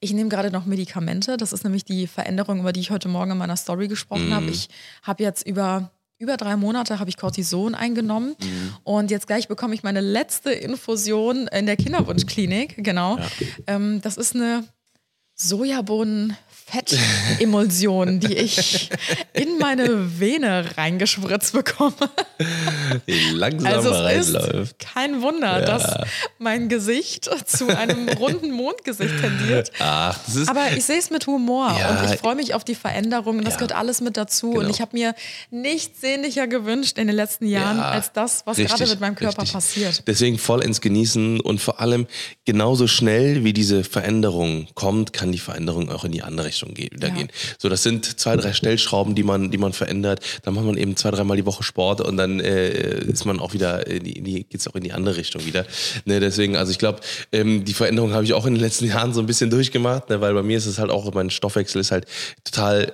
ich 0.00 0.12
nehme 0.12 0.28
gerade 0.30 0.50
noch 0.50 0.66
Medikamente. 0.66 1.36
Das 1.36 1.52
ist 1.52 1.62
nämlich 1.62 1.84
die 1.84 2.08
Veränderung, 2.08 2.58
über 2.60 2.72
die 2.72 2.80
ich 2.80 2.90
heute 2.90 3.08
Morgen 3.08 3.30
in 3.30 3.38
meiner 3.38 3.56
Story 3.56 3.86
gesprochen 3.86 4.28
Mhm. 4.30 4.34
habe. 4.34 4.46
Ich 4.50 4.68
habe 5.04 5.22
jetzt 5.22 5.46
über 5.46 5.90
über 6.24 6.36
drei 6.36 6.56
Monate 6.56 6.98
habe 6.98 7.08
ich 7.08 7.16
Cortison 7.16 7.74
eingenommen 7.74 8.34
Mhm. 8.42 8.74
und 8.82 9.10
jetzt 9.12 9.26
gleich 9.28 9.46
bekomme 9.48 9.74
ich 9.74 9.82
meine 9.84 10.00
letzte 10.00 10.50
Infusion 10.52 11.46
in 11.48 11.66
der 11.66 11.76
Kinderwunschklinik. 11.76 12.82
Genau. 12.82 13.18
Ähm, 13.68 14.00
das 14.02 14.16
ist 14.16 14.34
eine 14.34 14.64
Fettemulsion, 16.74 18.20
die 18.20 18.34
ich 18.34 18.88
in 19.32 19.58
meine 19.58 20.18
Vene 20.20 20.64
reingespritzt 20.76 21.52
bekomme. 21.52 21.94
Die 23.06 23.30
langsam 23.32 23.72
Also 23.72 23.90
es 23.92 24.28
ist 24.28 24.34
reinläuft. 24.36 24.78
kein 24.78 25.22
Wunder, 25.22 25.60
dass 25.62 25.94
mein 26.38 26.68
Gesicht 26.68 27.30
zu 27.46 27.66
einem 27.68 28.08
runden 28.08 28.50
Mondgesicht 28.52 29.14
tendiert. 29.20 29.70
Ach, 29.78 30.18
das 30.26 30.36
ist. 30.36 30.48
Aber 30.48 30.72
ich 30.76 30.84
sehe 30.84 30.98
es 30.98 31.10
mit 31.10 31.26
Humor 31.26 31.76
Ja. 31.78 31.90
und 32.02 32.12
ich 32.12 32.18
freue 32.20 32.34
mich 32.34 32.54
auf 32.54 32.64
die 32.64 32.74
Veränderungen. 32.74 33.44
Das 33.44 33.54
Ja. 33.54 33.58
gehört 33.58 33.72
alles 33.72 34.00
mit 34.00 34.16
dazu. 34.16 34.50
Und 34.52 34.60
Genau. 34.60 34.70
ich 34.70 34.80
habe 34.80 34.90
mir 34.96 35.14
nichts 35.50 36.00
sehnlicher 36.00 36.46
gewünscht 36.46 36.98
in 36.98 37.06
den 37.06 37.16
letzten 37.16 37.46
Jahren 37.46 37.78
Ja, 37.78 37.90
als 37.90 38.12
das, 38.12 38.42
was 38.46 38.58
richtig, 38.58 38.76
gerade 38.78 38.90
mit 38.90 39.00
meinem 39.00 39.14
Körper 39.14 39.42
richtig. 39.42 39.52
passiert. 39.54 40.02
Deswegen 40.06 40.38
voll 40.38 40.62
ins 40.62 40.80
Genießen 40.80 41.40
und 41.40 41.60
vor 41.60 41.80
allem 41.80 42.06
genauso 42.44 42.86
schnell 42.86 43.44
wie 43.44 43.52
diese 43.52 43.84
Veränderung 43.84 44.66
kommt, 44.74 45.12
kann 45.12 45.32
die 45.32 45.38
Veränderung 45.38 45.90
auch 45.90 46.04
in 46.04 46.12
die 46.12 46.22
andere 46.22 46.46
Richtung 46.46 46.63
gehen, 46.72 46.90
wieder 46.92 47.08
Ja. 47.08 47.14
gehen. 47.14 47.28
So, 47.58 47.68
das 47.68 47.82
sind 47.82 48.18
zwei, 48.18 48.36
drei 48.36 48.52
Stellschrauben, 48.54 49.14
die 49.14 49.22
man, 49.24 49.50
die 49.50 49.58
man 49.58 49.72
verändert. 49.74 50.20
Dann 50.42 50.54
macht 50.54 50.64
man 50.64 50.76
eben 50.78 50.96
zwei, 50.96 51.10
dreimal 51.10 51.36
die 51.36 51.44
Woche 51.44 51.62
Sport 51.62 52.00
und 52.00 52.16
dann 52.16 52.40
äh, 52.40 53.00
ist 53.00 53.26
man 53.26 53.40
auch 53.40 53.52
wieder, 53.52 53.86
in 53.86 54.04
die, 54.04 54.12
in 54.12 54.24
die, 54.24 54.46
auch 54.70 54.74
in 54.76 54.84
die 54.84 54.92
andere 54.92 55.16
Richtung 55.16 55.44
wieder. 55.44 55.66
Ne, 56.06 56.20
deswegen, 56.20 56.56
also 56.56 56.70
ich 56.70 56.78
glaube, 56.78 57.00
ähm, 57.32 57.64
die 57.64 57.74
Veränderung 57.74 58.12
habe 58.14 58.24
ich 58.24 58.32
auch 58.32 58.46
in 58.46 58.54
den 58.54 58.62
letzten 58.62 58.86
Jahren 58.86 59.12
so 59.12 59.20
ein 59.20 59.26
bisschen 59.26 59.50
durchgemacht, 59.50 60.08
ne, 60.08 60.20
weil 60.20 60.32
bei 60.32 60.42
mir 60.42 60.56
ist 60.56 60.66
es 60.66 60.78
halt 60.78 60.90
auch, 60.90 61.12
mein 61.12 61.30
Stoffwechsel 61.30 61.80
ist 61.80 61.90
halt 61.90 62.06
total, 62.44 62.92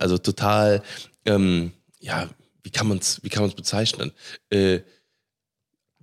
also 0.00 0.16
total, 0.18 0.82
ähm, 1.26 1.72
ja, 2.00 2.28
wie 2.62 2.70
kann 2.70 2.86
man 2.86 2.98
es, 2.98 3.20
wie 3.22 3.28
kann 3.28 3.42
man 3.42 3.50
es 3.50 3.56
bezeichnen? 3.56 4.12
Äh, 4.50 4.80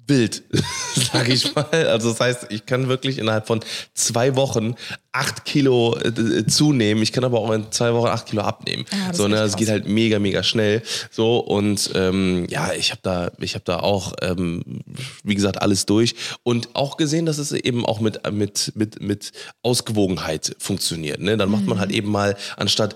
wild, 0.09 0.43
sage 1.13 1.33
ich 1.33 1.53
mal. 1.55 1.65
Also 1.87 2.09
das 2.11 2.19
heißt, 2.19 2.47
ich 2.49 2.65
kann 2.65 2.87
wirklich 2.87 3.17
innerhalb 3.19 3.47
von 3.47 3.61
zwei 3.93 4.35
Wochen 4.35 4.75
acht 5.11 5.45
Kilo 5.45 5.97
äh, 5.97 6.45
zunehmen. 6.45 7.01
Ich 7.03 7.11
kann 7.11 7.23
aber 7.23 7.39
auch 7.39 7.51
in 7.51 7.71
zwei 7.71 7.93
Wochen 7.93 8.07
acht 8.07 8.25
Kilo 8.27 8.41
abnehmen. 8.43 8.85
Ja, 8.91 9.07
das 9.09 9.17
so, 9.17 9.27
ne, 9.27 9.37
es 9.37 9.55
geht 9.55 9.69
halt 9.69 9.87
mega, 9.87 10.19
mega 10.19 10.43
schnell. 10.43 10.81
So 11.11 11.39
und 11.39 11.91
ähm, 11.95 12.45
ja, 12.49 12.73
ich 12.73 12.91
habe 12.91 13.01
da, 13.03 13.31
ich 13.39 13.55
habe 13.55 13.65
da 13.65 13.79
auch, 13.79 14.13
ähm, 14.21 14.81
wie 15.23 15.35
gesagt, 15.35 15.61
alles 15.61 15.85
durch 15.85 16.15
und 16.43 16.69
auch 16.75 16.97
gesehen, 16.97 17.25
dass 17.25 17.37
es 17.37 17.51
eben 17.51 17.85
auch 17.85 17.99
mit 17.99 18.19
mit 18.31 18.71
mit 18.75 19.01
mit 19.01 19.31
Ausgewogenheit 19.63 20.55
funktioniert. 20.59 21.19
Ne? 21.19 21.37
Dann 21.37 21.49
macht 21.49 21.65
man 21.65 21.77
Mhm. 21.77 21.81
halt 21.81 21.91
eben 21.91 22.09
mal 22.11 22.35
anstatt 22.57 22.95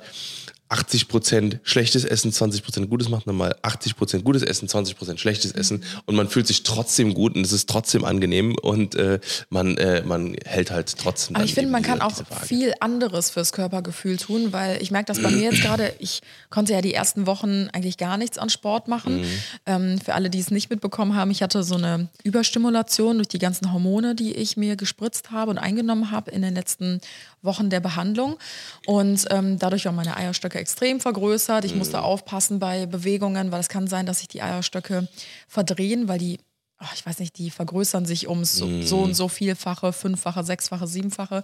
80% 0.73 1.59
schlechtes 1.63 2.03
Essen, 2.03 2.31
20% 2.31 2.87
gutes 2.87 3.09
machen, 3.09 3.23
dann 3.27 3.35
mal 3.35 3.55
80% 3.61 4.21
gutes 4.23 4.41
Essen, 4.41 4.67
20% 4.67 5.17
schlechtes 5.17 5.53
Mhm. 5.53 5.59
Essen 5.59 5.83
und 6.05 6.15
man 6.15 6.27
fühlt 6.27 6.47
sich 6.47 6.63
trotzdem 6.63 7.13
gut 7.13 7.35
und 7.35 7.45
es 7.45 7.51
ist 7.51 7.69
trotzdem 7.69 8.03
angenehm 8.05 8.55
und 8.61 8.95
äh, 8.95 9.19
man, 9.49 9.77
äh, 9.77 10.01
man 10.03 10.35
hält 10.45 10.71
halt 10.71 10.97
trotzdem. 10.97 11.35
Aber 11.35 11.45
ich 11.45 11.53
finde, 11.53 11.69
man 11.71 11.83
kann 11.83 12.01
auch 12.01 12.13
viel 12.45 12.73
anderes 12.79 13.29
fürs 13.29 13.51
Körpergefühl 13.51 14.17
tun, 14.17 14.51
weil 14.51 14.81
ich 14.81 14.91
merke 14.91 15.07
das 15.07 15.21
bei 15.21 15.29
mir 15.29 15.51
jetzt 15.51 15.61
gerade. 15.61 15.93
Ich 15.99 16.21
konnte 16.49 16.73
ja 16.73 16.81
die 16.81 16.93
ersten 16.93 17.25
Wochen 17.27 17.69
eigentlich 17.71 17.97
gar 17.97 18.17
nichts 18.17 18.37
an 18.37 18.49
Sport 18.49 18.87
machen. 18.87 19.21
Mhm. 19.21 19.27
Ähm, 19.65 20.01
für 20.03 20.13
alle, 20.15 20.29
die 20.29 20.39
es 20.39 20.51
nicht 20.51 20.69
mitbekommen 20.69 21.15
haben, 21.15 21.31
ich 21.31 21.43
hatte 21.43 21.63
so 21.63 21.75
eine 21.75 22.07
Überstimulation 22.23 23.17
durch 23.17 23.27
die 23.27 23.39
ganzen 23.39 23.71
Hormone, 23.73 24.15
die 24.15 24.33
ich 24.33 24.57
mir 24.57 24.75
gespritzt 24.75 25.31
habe 25.31 25.51
und 25.51 25.57
eingenommen 25.57 26.11
habe 26.11 26.31
in 26.31 26.41
den 26.41 26.55
letzten 26.55 26.99
Wochen 27.41 27.69
der 27.69 27.79
Behandlung. 27.79 28.37
Und 28.85 29.25
ähm, 29.29 29.59
dadurch 29.59 29.85
waren 29.85 29.95
meine 29.95 30.15
Eierstöcke 30.15 30.59
extrem 30.63 31.01
vergrößert. 31.01 31.65
Ich 31.65 31.75
musste 31.75 32.01
aufpassen 32.03 32.58
bei 32.58 32.86
Bewegungen, 32.86 33.51
weil 33.51 33.60
es 33.60 33.67
kann 33.67 33.88
sein, 33.88 34.05
dass 34.05 34.20
sich 34.20 34.29
die 34.29 34.41
Eierstöcke 34.41 35.10
verdrehen, 35.50 36.08
weil 36.08 36.20
die 36.20 36.39
ach, 36.83 36.93
ich 36.93 37.05
weiß 37.05 37.19
nicht, 37.19 37.37
die 37.37 37.49
vergrößern 37.49 38.05
sich 38.05 38.27
um 38.27 38.43
so, 38.43 38.81
so 38.81 38.99
und 38.99 39.13
so 39.13 39.27
vielfache, 39.27 39.93
fünffache, 39.93 40.43
sechsfache, 40.43 40.87
siebenfache. 40.87 41.43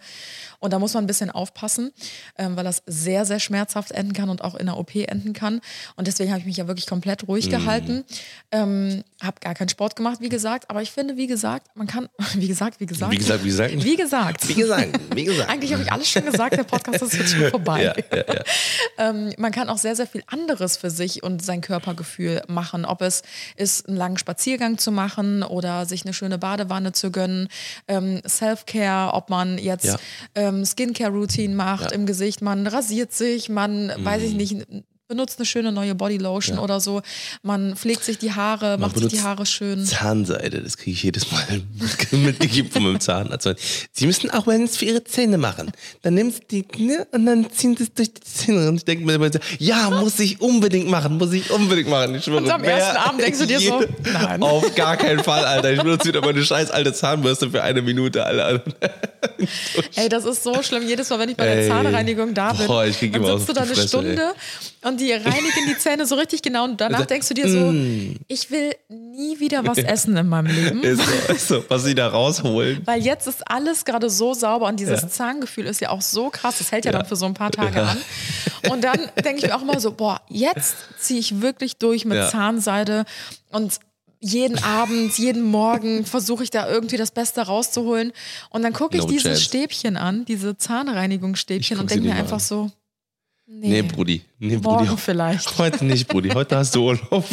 Und 0.60 0.74
da 0.74 0.80
muss 0.80 0.94
man 0.94 1.04
ein 1.04 1.08
bisschen 1.08 1.32
aufpassen, 1.32 1.92
ähm, 2.38 2.56
weil 2.56 2.64
das 2.64 2.84
sehr, 2.86 3.26
sehr 3.26 3.40
schmerzhaft 3.40 3.92
enden 3.92 4.14
kann 4.14 4.30
und 4.30 4.44
auch 4.44 4.56
in 4.56 4.66
der 4.66 4.78
OP 4.78 4.96
enden 4.96 5.34
kann. 5.34 5.62
Und 5.96 6.08
deswegen 6.08 6.32
habe 6.32 6.40
ich 6.42 6.46
mich 6.46 6.58
ja 6.58 6.68
wirklich 6.68 6.88
komplett 6.88 7.28
ruhig 7.28 7.50
gehalten. 7.50 8.04
Ähm, 8.52 9.04
habe 9.22 9.40
gar 9.40 9.54
keinen 9.54 9.70
Sport 9.70 9.96
gemacht, 9.96 10.20
wie 10.22 10.30
gesagt. 10.30 10.70
Aber 10.70 10.82
ich 10.82 10.92
finde, 10.92 11.18
wie 11.18 11.28
gesagt, 11.28 11.68
man 11.76 11.88
kann, 11.88 12.10
wie 12.36 12.48
gesagt, 12.48 12.80
wie 12.80 12.86
gesagt. 12.86 13.12
Wie 13.12 13.18
gesagt, 13.18 13.44
wie 13.44 13.50
gesagt. 13.50 13.84
Wie 13.84 13.96
gesagt. 13.96 14.48
Wie 14.50 14.54
gesagt, 14.56 15.00
wie 15.16 15.24
gesagt. 15.24 15.50
Eigentlich 15.50 15.74
habe 15.74 15.84
ich 15.84 15.92
alles 15.92 16.10
schon 16.10 16.26
gesagt, 16.26 16.58
der 16.58 16.64
Podcast 16.64 17.02
ist 17.02 17.14
jetzt 17.14 17.32
schon 17.32 17.50
vorbei. 17.50 17.84
Ja, 17.84 17.96
ja, 18.18 18.34
ja. 18.34 18.44
Ähm, 18.98 19.34
man 19.38 19.52
kann 19.52 19.70
auch 19.70 19.78
sehr, 19.78 19.96
sehr 19.96 20.08
viel 20.08 20.24
anderes 20.28 20.78
für 20.78 20.90
sich 20.90 21.24
und 21.24 21.44
sein 21.44 21.62
Körpergefühl 21.62 22.42
machen. 22.48 22.86
Ob 22.86 23.02
es 23.02 23.24
ist, 23.56 23.88
einen 23.88 23.98
langen 23.98 24.18
Spaziergang 24.18 24.78
zu 24.78 24.92
machen 24.92 25.29
oder 25.44 25.86
sich 25.86 26.04
eine 26.06 26.14
schöne 26.14 26.38
Badewanne 26.38 26.92
zu 26.92 27.12
gönnen, 27.12 27.48
ähm, 27.88 28.22
Self-Care, 28.28 29.14
ob 29.14 29.30
man 29.30 29.58
jetzt 29.58 29.86
Ja. 29.86 29.98
ähm, 30.36 30.66
Skincare-Routine 30.66 31.56
macht 31.56 31.82
Ja. 31.84 31.88
Mhm. 31.90 32.02
im 32.02 32.06
Gesicht, 32.06 32.42
man 32.42 32.68
rasiert 32.68 33.14
sich, 33.14 33.50
man, 33.50 33.92
weiß 34.04 34.24
ich 34.24 34.34
nicht, 34.34 34.66
benutzt 35.10 35.40
eine 35.40 35.46
schöne 35.48 35.72
neue 35.72 35.96
Bodylotion 35.96 36.60
oder 36.60 36.80
so, 36.80 37.02
man 37.42 37.76
pflegt 37.76 38.04
sich 38.04 38.20
die 38.20 38.32
Haare, 38.32 38.78
macht 38.78 38.96
sich 38.96 39.08
die 39.08 39.22
Haare 39.22 39.48
schön. 39.48 39.84
Zahnseide, 39.84 40.62
das 40.62 40.78
kriege 40.78 40.92
ich 40.92 41.02
jedes 41.02 41.32
Mal 41.32 41.44
mitgegeben 42.12 42.72
von 42.72 42.84
meinem 42.84 43.00
Zahnarzt. 43.00 43.56
Sie 43.92 44.06
müssen 44.06 44.30
auch 44.30 44.46
Wellness 44.46 44.78
für 44.78 44.86
Ihre 44.86 45.04
Zähne 45.04 45.40
machen. 45.40 45.72
Dann 46.04 46.14
nimmst 46.14 46.44
du 46.44 46.62
die 46.62 46.66
ne, 46.78 47.08
und 47.12 47.26
dann 47.26 47.52
ziehen 47.52 47.76
Sie 47.76 47.86
es 47.86 47.94
durch 47.94 48.14
die 48.14 48.22
Zähne. 48.22 48.70
Und 48.70 48.76
ich 48.76 48.86
denke 48.86 49.04
mir 49.04 49.16
immer, 49.16 49.34
so, 49.34 49.40
ja, 49.58 49.90
muss 49.90 50.20
ich 50.20 50.42
unbedingt 50.42 50.88
machen, 50.88 51.18
muss 51.18 51.34
ich 51.34 51.50
unbedingt 51.50 51.90
machen. 51.90 52.14
Ich 52.14 52.26
schwöre, 52.26 52.44
Und 52.44 52.52
am 52.52 52.64
ersten 52.64 52.98
Abend 52.98 53.22
denkst 53.22 53.40
du 53.40 53.48
dir 53.48 53.60
so, 53.60 53.84
nein. 54.14 54.44
Auf 54.44 54.76
gar 54.76 54.96
keinen 54.96 55.24
Fall, 55.24 55.44
Alter. 55.44 55.72
Ich 55.74 55.82
benutze 55.82 56.10
wieder 56.10 56.22
meine 56.22 56.46
scheiß 56.46 56.70
alte 56.70 56.94
Zahnbürste 56.94 57.50
für 57.50 57.64
eine 57.64 57.82
Minute, 57.82 58.24
Alter. 58.24 58.64
Ey, 59.96 60.08
das 60.08 60.26
ist 60.26 60.44
so 60.44 60.62
schlimm. 60.62 60.88
Jedes 60.88 61.10
Mal, 61.10 61.18
wenn 61.18 61.30
ich 61.30 61.36
bei 61.36 61.46
der 61.46 61.64
Ey. 61.64 61.68
Zahnreinigung 61.68 62.36
da 62.36 62.54
bin, 62.54 62.68
Boah, 62.68 62.84
dann 62.86 62.94
sitzt 62.94 63.50
du 63.50 63.54
da 63.54 63.62
eine 63.62 63.74
Fresse, 63.74 63.88
Stunde 63.88 64.34
und 64.84 64.99
die 65.00 65.12
reinigen 65.12 65.66
die 65.68 65.78
Zähne 65.78 66.06
so 66.06 66.16
richtig 66.16 66.42
genau 66.42 66.66
und 66.66 66.80
danach 66.80 67.06
denkst 67.06 67.28
du 67.30 67.34
dir 67.34 67.50
so, 67.50 67.74
ich 68.28 68.52
will 68.52 68.74
nie 68.90 69.40
wieder 69.40 69.66
was 69.66 69.78
essen 69.78 70.16
in 70.18 70.28
meinem 70.28 70.54
Leben. 70.54 70.84
Ist 70.84 71.02
so, 71.02 71.34
ist 71.34 71.48
so, 71.48 71.64
was 71.70 71.84
sie 71.84 71.96
da 71.96 72.08
rausholen. 72.08 72.82
Weil 72.86 73.02
jetzt 73.02 73.28
ist 73.28 73.50
alles 73.50 73.86
gerade 73.86 74.10
so 74.10 74.34
sauber 74.34 74.68
und 74.68 74.80
dieses 74.80 75.08
Zahngefühl 75.10 75.66
ist 75.66 75.82
ja 75.82 75.90
auch 75.90 76.02
so 76.02 76.30
krass. 76.30 76.60
Das 76.60 76.72
hält 76.72 76.86
ja, 76.86 76.92
dann 76.92 77.06
für 77.06 77.16
so 77.16 77.26
ein 77.26 77.34
paar 77.34 77.52
Tage 77.52 77.82
an. 77.82 77.98
Und 78.70 78.84
dann 78.84 79.00
denke 79.24 79.38
ich 79.38 79.44
mir 79.48 79.56
auch 79.56 79.62
immer 79.62 79.80
so, 79.80 79.92
boah, 79.92 80.22
jetzt 80.30 80.76
ziehe 81.00 81.20
ich 81.20 81.42
wirklich 81.42 81.78
durch 81.78 82.06
mit 82.06 82.18
Ja. 82.18 82.30
Zahnseide 82.30 83.06
und 83.50 83.80
jeden 84.22 84.62
Abend, 84.62 85.18
jeden 85.18 85.44
Morgen 85.44 86.06
versuche 86.06 86.44
ich 86.44 86.50
da 86.50 86.70
irgendwie 86.70 86.98
das 86.98 87.12
Beste 87.12 87.42
rauszuholen. 87.42 88.12
Und 88.50 88.64
dann 88.64 88.74
gucke 88.74 88.98
ich 88.98 89.04
No 89.04 89.10
dieses 89.10 89.24
chance. 89.24 89.42
Stäbchen 89.44 89.96
an, 89.96 90.26
diese 90.26 90.58
Zahnreinigungsstäbchen 90.58 91.80
und 91.80 91.90
denke 91.90 92.06
mir 92.06 92.14
mal 92.14 92.20
einfach 92.20 92.42
so, 92.42 92.70
Nee, 93.52 93.82
nee, 93.82 93.82
Brudi. 93.82 94.22
Nee, 94.38 94.58
morgen 94.58 94.86
Brudi. 94.86 95.02
vielleicht. 95.02 95.58
Heute 95.58 95.84
nicht, 95.84 96.08
Brudi. 96.08 96.30
Heute 96.30 96.56
hast 96.56 96.76
du 96.76 96.84
Urlaub. 96.86 97.26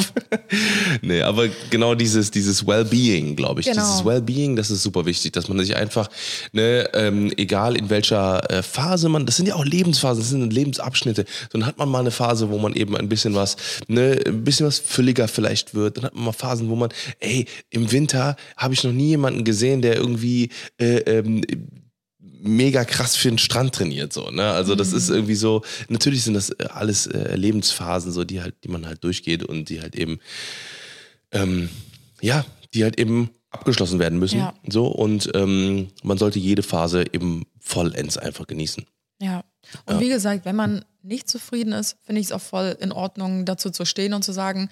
nee, 1.02 1.20
aber 1.20 1.46
genau 1.68 1.94
dieses, 1.94 2.30
dieses 2.30 2.66
Well-Being, 2.66 3.36
glaube 3.36 3.60
ich. 3.60 3.66
Genau. 3.66 3.82
Dieses 3.82 4.02
Well-Being, 4.02 4.56
das 4.56 4.70
ist 4.70 4.82
super 4.82 5.04
wichtig, 5.04 5.34
dass 5.34 5.48
man 5.48 5.58
sich 5.58 5.76
einfach, 5.76 6.08
ne, 6.52 6.88
ähm, 6.94 7.30
egal 7.36 7.76
in 7.76 7.90
welcher 7.90 8.50
äh, 8.50 8.62
Phase 8.62 9.10
man, 9.10 9.26
das 9.26 9.36
sind 9.36 9.46
ja 9.46 9.56
auch 9.56 9.64
Lebensphasen, 9.66 10.22
das 10.22 10.30
sind 10.30 10.50
Lebensabschnitte. 10.50 11.26
Dann 11.52 11.66
hat 11.66 11.76
man 11.76 11.90
mal 11.90 12.00
eine 12.00 12.10
Phase, 12.10 12.48
wo 12.48 12.56
man 12.56 12.72
eben 12.72 12.96
ein 12.96 13.10
bisschen 13.10 13.34
was, 13.34 13.58
ne, 13.86 14.18
ein 14.26 14.42
bisschen 14.42 14.66
was 14.66 14.78
fülliger 14.78 15.28
vielleicht 15.28 15.74
wird. 15.74 15.98
Dann 15.98 16.04
hat 16.04 16.14
man 16.14 16.24
mal 16.24 16.32
Phasen, 16.32 16.70
wo 16.70 16.76
man, 16.76 16.88
ey, 17.20 17.44
im 17.68 17.92
Winter 17.92 18.36
habe 18.56 18.72
ich 18.72 18.82
noch 18.82 18.92
nie 18.92 19.08
jemanden 19.08 19.44
gesehen, 19.44 19.82
der 19.82 19.96
irgendwie 19.96 20.48
äh, 20.78 20.96
ähm, 21.00 21.44
mega 22.40 22.84
krass 22.84 23.16
für 23.16 23.28
den 23.28 23.38
Strand 23.38 23.74
trainiert 23.74 24.12
so 24.12 24.30
ne 24.30 24.44
also 24.50 24.74
das 24.74 24.92
ist 24.92 25.08
irgendwie 25.10 25.34
so 25.34 25.62
natürlich 25.88 26.22
sind 26.24 26.34
das 26.34 26.52
alles 26.60 27.06
äh, 27.06 27.34
Lebensphasen 27.36 28.12
so 28.12 28.24
die 28.24 28.42
halt 28.42 28.54
die 28.64 28.68
man 28.68 28.86
halt 28.86 29.02
durchgeht 29.04 29.42
und 29.44 29.68
die 29.68 29.80
halt 29.80 29.94
eben 29.96 30.18
ähm, 31.32 31.68
ja 32.20 32.44
die 32.74 32.82
halt 32.84 32.98
eben 32.98 33.30
abgeschlossen 33.50 33.98
werden 33.98 34.18
müssen 34.18 34.38
Ja. 34.38 34.54
so 34.68 34.86
und 34.88 35.30
ähm, 35.34 35.88
man 36.02 36.18
sollte 36.18 36.38
jede 36.38 36.62
Phase 36.62 37.04
eben 37.12 37.44
vollends 37.60 38.18
einfach 38.18 38.46
genießen 38.46 38.84
Ja. 39.20 39.44
Und 39.86 39.98
wie 40.00 40.08
gesagt, 40.08 40.44
wenn 40.44 40.56
man 40.56 40.84
nicht 41.02 41.28
zufrieden 41.28 41.72
ist, 41.72 41.96
finde 42.02 42.20
ich 42.20 42.26
es 42.28 42.32
auch 42.32 42.40
voll 42.40 42.76
in 42.80 42.92
Ordnung, 42.92 43.44
dazu 43.46 43.70
zu 43.70 43.84
stehen 43.84 44.12
und 44.14 44.22
zu 44.24 44.32
sagen, 44.32 44.68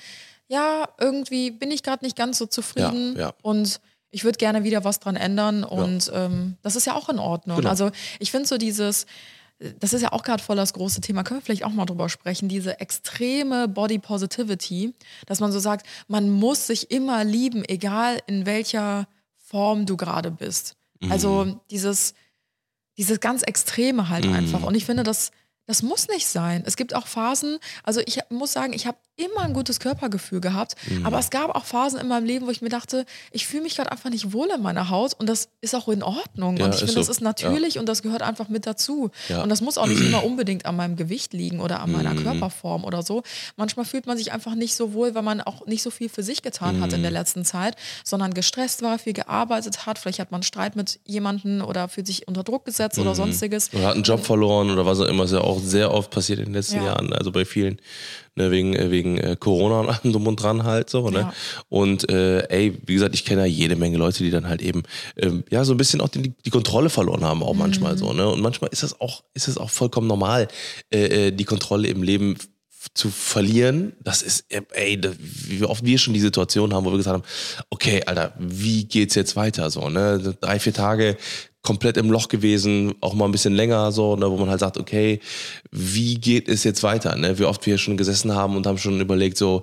ja, 0.49 0.89
irgendwie 1.01 1.51
bin 1.51 1.71
ich 1.71 1.83
gerade 1.83 2.05
nicht 2.05 2.17
ganz 2.17 2.39
so 2.39 2.47
zufrieden 2.47 3.15
Ja, 3.15 3.21
ja. 3.29 3.35
und 3.43 3.81
ich 4.15 4.25
würde 4.25 4.39
gerne 4.39 4.63
wieder 4.65 4.85
was 4.85 5.01
dran 5.01 5.17
ändern 5.17 5.65
und 5.65 6.11
ähm, 6.15 6.57
das 6.63 6.77
ist 6.77 6.87
ja 6.87 6.95
auch 6.95 7.09
in 7.09 7.19
Ordnung. 7.19 7.59
Genau. 7.59 7.69
Also 7.69 7.91
ich 8.21 8.31
finde 8.31 8.47
so 8.49 8.59
dieses, 8.59 9.07
das 9.81 9.93
ist 9.93 10.03
ja 10.03 10.13
auch 10.13 10.23
gerade 10.23 10.43
voll 10.43 10.57
das 10.57 10.73
große 10.73 11.01
Thema, 11.01 11.25
können 11.25 11.41
wir 11.41 11.45
vielleicht 11.45 11.65
auch 11.65 11.71
mal 11.73 11.85
drüber 11.85 12.09
sprechen, 12.09 12.49
diese 12.49 12.81
extreme 12.81 13.67
Body 13.69 13.99
Positivity, 13.99 14.95
dass 15.27 15.41
man 15.41 15.53
so 15.53 15.59
sagt, 15.59 15.87
man 16.07 16.31
muss 16.31 16.67
sich 16.69 16.91
immer 16.91 17.25
lieben, 17.25 17.65
egal 17.67 18.21
in 18.27 18.47
welcher 18.47 19.09
Form 19.37 19.85
du 19.87 19.97
gerade 19.97 20.31
bist. 20.31 20.77
Mhm. 21.01 21.13
Also 21.13 21.61
dieses, 21.71 22.15
dieses 22.97 23.21
ganz 23.21 23.43
Extreme 23.43 24.09
halt 24.09 24.25
Mhm. 24.27 24.35
einfach. 24.35 24.63
Und 24.63 24.77
ich 24.77 24.85
finde, 24.85 25.03
das, 25.03 25.33
das 25.67 25.83
muss 25.83 26.09
nicht 26.09 26.27
sein. 26.27 26.63
Es 26.67 26.77
gibt 26.77 26.95
auch 26.95 27.07
Phasen, 27.07 27.59
also 27.83 28.01
ich 28.07 28.21
muss 28.31 28.53
sagen, 28.53 28.73
ich 28.73 28.87
habe 28.87 28.99
immer 29.17 29.43
ein 29.43 29.53
gutes 29.53 29.79
Körpergefühl 29.81 30.41
gehabt. 30.41 30.75
Mhm. 30.89 31.07
Aber 31.07 31.19
es 31.19 31.31
gab 31.31 31.55
auch 31.55 31.65
Phasen 31.65 32.01
in 32.01 32.09
meinem 32.09 32.25
Leben, 32.25 32.47
wo 32.47 32.51
ich 32.51 32.63
mir 32.63 32.69
dachte, 32.69 33.07
ich 33.31 33.47
fühle 33.47 33.63
mich 33.63 33.77
gerade 33.77 33.93
einfach 33.93 34.11
nicht 34.11 34.33
wohl 34.33 34.49
in 34.55 34.63
meiner 34.63 34.91
Haut 34.91 35.15
und 35.19 35.29
das 35.29 35.49
ist 35.61 35.75
auch 35.75 35.89
in 35.89 36.03
Ordnung. 36.03 36.57
Ja, 36.57 36.65
und 36.67 36.73
ich 36.75 36.79
finde, 36.79 36.93
so. 36.95 37.01
das 37.01 37.09
ist 37.09 37.21
natürlich 37.21 37.79
und 37.79 37.89
das 37.89 38.03
gehört 38.03 38.23
einfach 38.23 38.49
mit 38.49 38.67
dazu. 38.67 39.11
Ja. 39.29 39.43
Und 39.43 39.49
das 39.51 39.61
muss 39.61 39.79
auch 39.79 39.87
nicht 39.87 40.01
immer 40.01 40.25
unbedingt 40.25 40.67
an 40.67 40.77
meinem 40.77 40.97
Gewicht 40.97 41.33
liegen 41.33 41.61
oder 41.61 41.81
an 41.81 41.93
meiner 41.93 42.15
Mhm. 42.15 42.23
Körperform 42.25 42.85
oder 42.85 43.03
so. 43.03 43.23
Manchmal 43.57 43.85
fühlt 43.87 44.07
man 44.07 44.17
sich 44.19 44.33
einfach 44.33 44.55
nicht 44.55 44.75
so 44.75 44.93
wohl, 44.95 45.15
weil 45.15 45.23
man 45.23 45.41
auch 45.41 45.67
nicht 45.67 45.83
so 45.83 45.91
viel 45.91 46.09
für 46.09 46.23
sich 46.23 46.43
getan 46.43 46.81
hat 46.81 46.93
in 46.93 46.99
Mhm. 47.01 47.03
der 47.05 47.11
letzten 47.13 47.45
Zeit, 47.45 47.77
sondern 48.05 48.35
gestresst 48.35 48.83
war, 48.83 48.99
viel 48.99 49.13
gearbeitet 49.13 49.87
hat. 49.87 49.99
Vielleicht 49.99 50.19
hat 50.19 50.33
man 50.33 50.43
Streit 50.43 50.77
mit 50.77 50.99
jemandem 51.05 51.63
oder 51.63 51.89
fühlt 51.89 52.07
sich 52.07 52.27
unter 52.29 52.43
Druck 52.43 52.65
gesetzt 52.65 52.97
Mhm. 52.99 53.03
oder 53.05 53.15
sonstiges. 53.15 53.73
Oder 53.73 53.87
hat 53.89 53.95
einen 53.95 54.03
Job 54.05 54.25
verloren 54.25 54.71
oder 54.71 54.85
was 54.87 54.99
auch 55.01 55.07
immer. 55.07 55.25
Ist 55.25 55.33
ja 55.33 55.41
auch 55.41 55.61
sehr 55.61 55.93
oft 55.93 56.11
passiert 56.11 56.39
in 56.41 56.47
den 56.47 56.55
letzten 56.55 56.77
Ja. 56.77 56.87
Jahren. 56.87 57.13
Also 57.13 57.31
bei 57.33 57.45
vielen, 57.45 57.79
ne, 58.37 58.51
wegen, 58.51 58.75
äh, 58.75 58.91
wegen 58.91 59.19
äh, 59.19 59.37
Corona 59.39 59.81
und 59.81 59.89
allem 59.91 60.13
drum 60.13 60.27
und 60.27 60.37
dran 60.43 60.65
halt 60.65 60.91
so. 60.91 61.11
Ne? 61.11 61.21
Ja. 61.21 61.35
Und 61.69 62.09
äh, 62.11 62.41
ey, 62.49 62.79
wie 62.87 62.95
gesagt, 62.95 63.15
ich 63.15 63.25
kenne 63.25 63.43
ja 63.43 63.47
jede 63.47 63.77
Menge 63.77 63.97
Leute, 63.99 64.23
die 64.25 64.31
dann 64.31 64.49
halt 64.49 64.63
eben 64.63 64.83
ähm, 65.17 65.45
ja 65.51 65.65
so 65.65 65.73
ein 65.75 65.77
bisschen 65.77 66.01
auch 66.01 66.09
die, 66.09 66.33
die 66.45 66.51
Kontrolle 66.51 66.91
verloren 66.91 67.25
haben, 67.25 67.43
auch 67.43 67.55
manchmal 67.55 67.97
so. 67.99 68.13
Ne? 68.13 68.29
Und 68.29 68.41
manchmal 68.41 68.71
ist 68.71 68.83
das 68.83 69.01
auch, 69.01 69.23
ist 69.35 69.49
es 69.49 69.59
auch 69.59 69.71
vollkommen 69.71 70.07
normal, 70.07 70.49
äh, 70.93 71.29
äh, 71.29 71.31
die 71.33 71.45
Kontrolle 71.45 71.89
im 71.89 72.03
Leben 72.03 72.37
zu 72.93 73.09
verlieren, 73.09 73.95
das 74.03 74.21
ist, 74.21 74.45
ey, 74.73 75.01
da- 75.01 75.13
wie 75.19 75.65
oft 75.65 75.85
wir 75.87 75.97
schon 75.99 76.13
die 76.13 76.21
Situation 76.21 76.75
haben, 76.75 76.85
wo 76.85 76.91
wir 76.91 76.99
gesagt 76.99 77.15
haben, 77.15 77.67
okay, 77.71 78.03
Alter, 78.05 78.35
wie 78.39 78.85
geht's 78.85 79.15
jetzt 79.15 79.37
weiter? 79.37 79.71
So, 79.71 79.89
ne? 79.89 80.37
Drei, 80.41 80.59
vier 80.59 80.75
Tage 80.75 81.17
komplett 81.65 81.97
im 81.97 82.11
Loch 82.11 82.29
gewesen, 82.29 82.95
auch 83.01 83.15
mal 83.15 83.25
ein 83.25 83.33
bisschen 83.33 83.55
länger 83.55 83.91
so, 83.91 84.15
ne, 84.17 84.31
wo 84.31 84.37
man 84.37 84.51
halt 84.51 84.61
sagt, 84.61 84.79
okay, 84.79 85.19
wie 85.73 86.15
geht 86.15 86.49
es 86.49 86.63
jetzt 86.63 86.83
weiter? 86.83 87.17
Ne? 87.17 87.39
Wie 87.39 87.45
oft 87.45 87.67
wir 87.67 87.79
schon 87.79 87.97
gesessen 87.97 88.33
haben 88.35 88.57
und 88.57 88.67
haben 88.67 88.79
schon 88.79 89.01
überlegt, 89.01 89.39
so, 89.39 89.63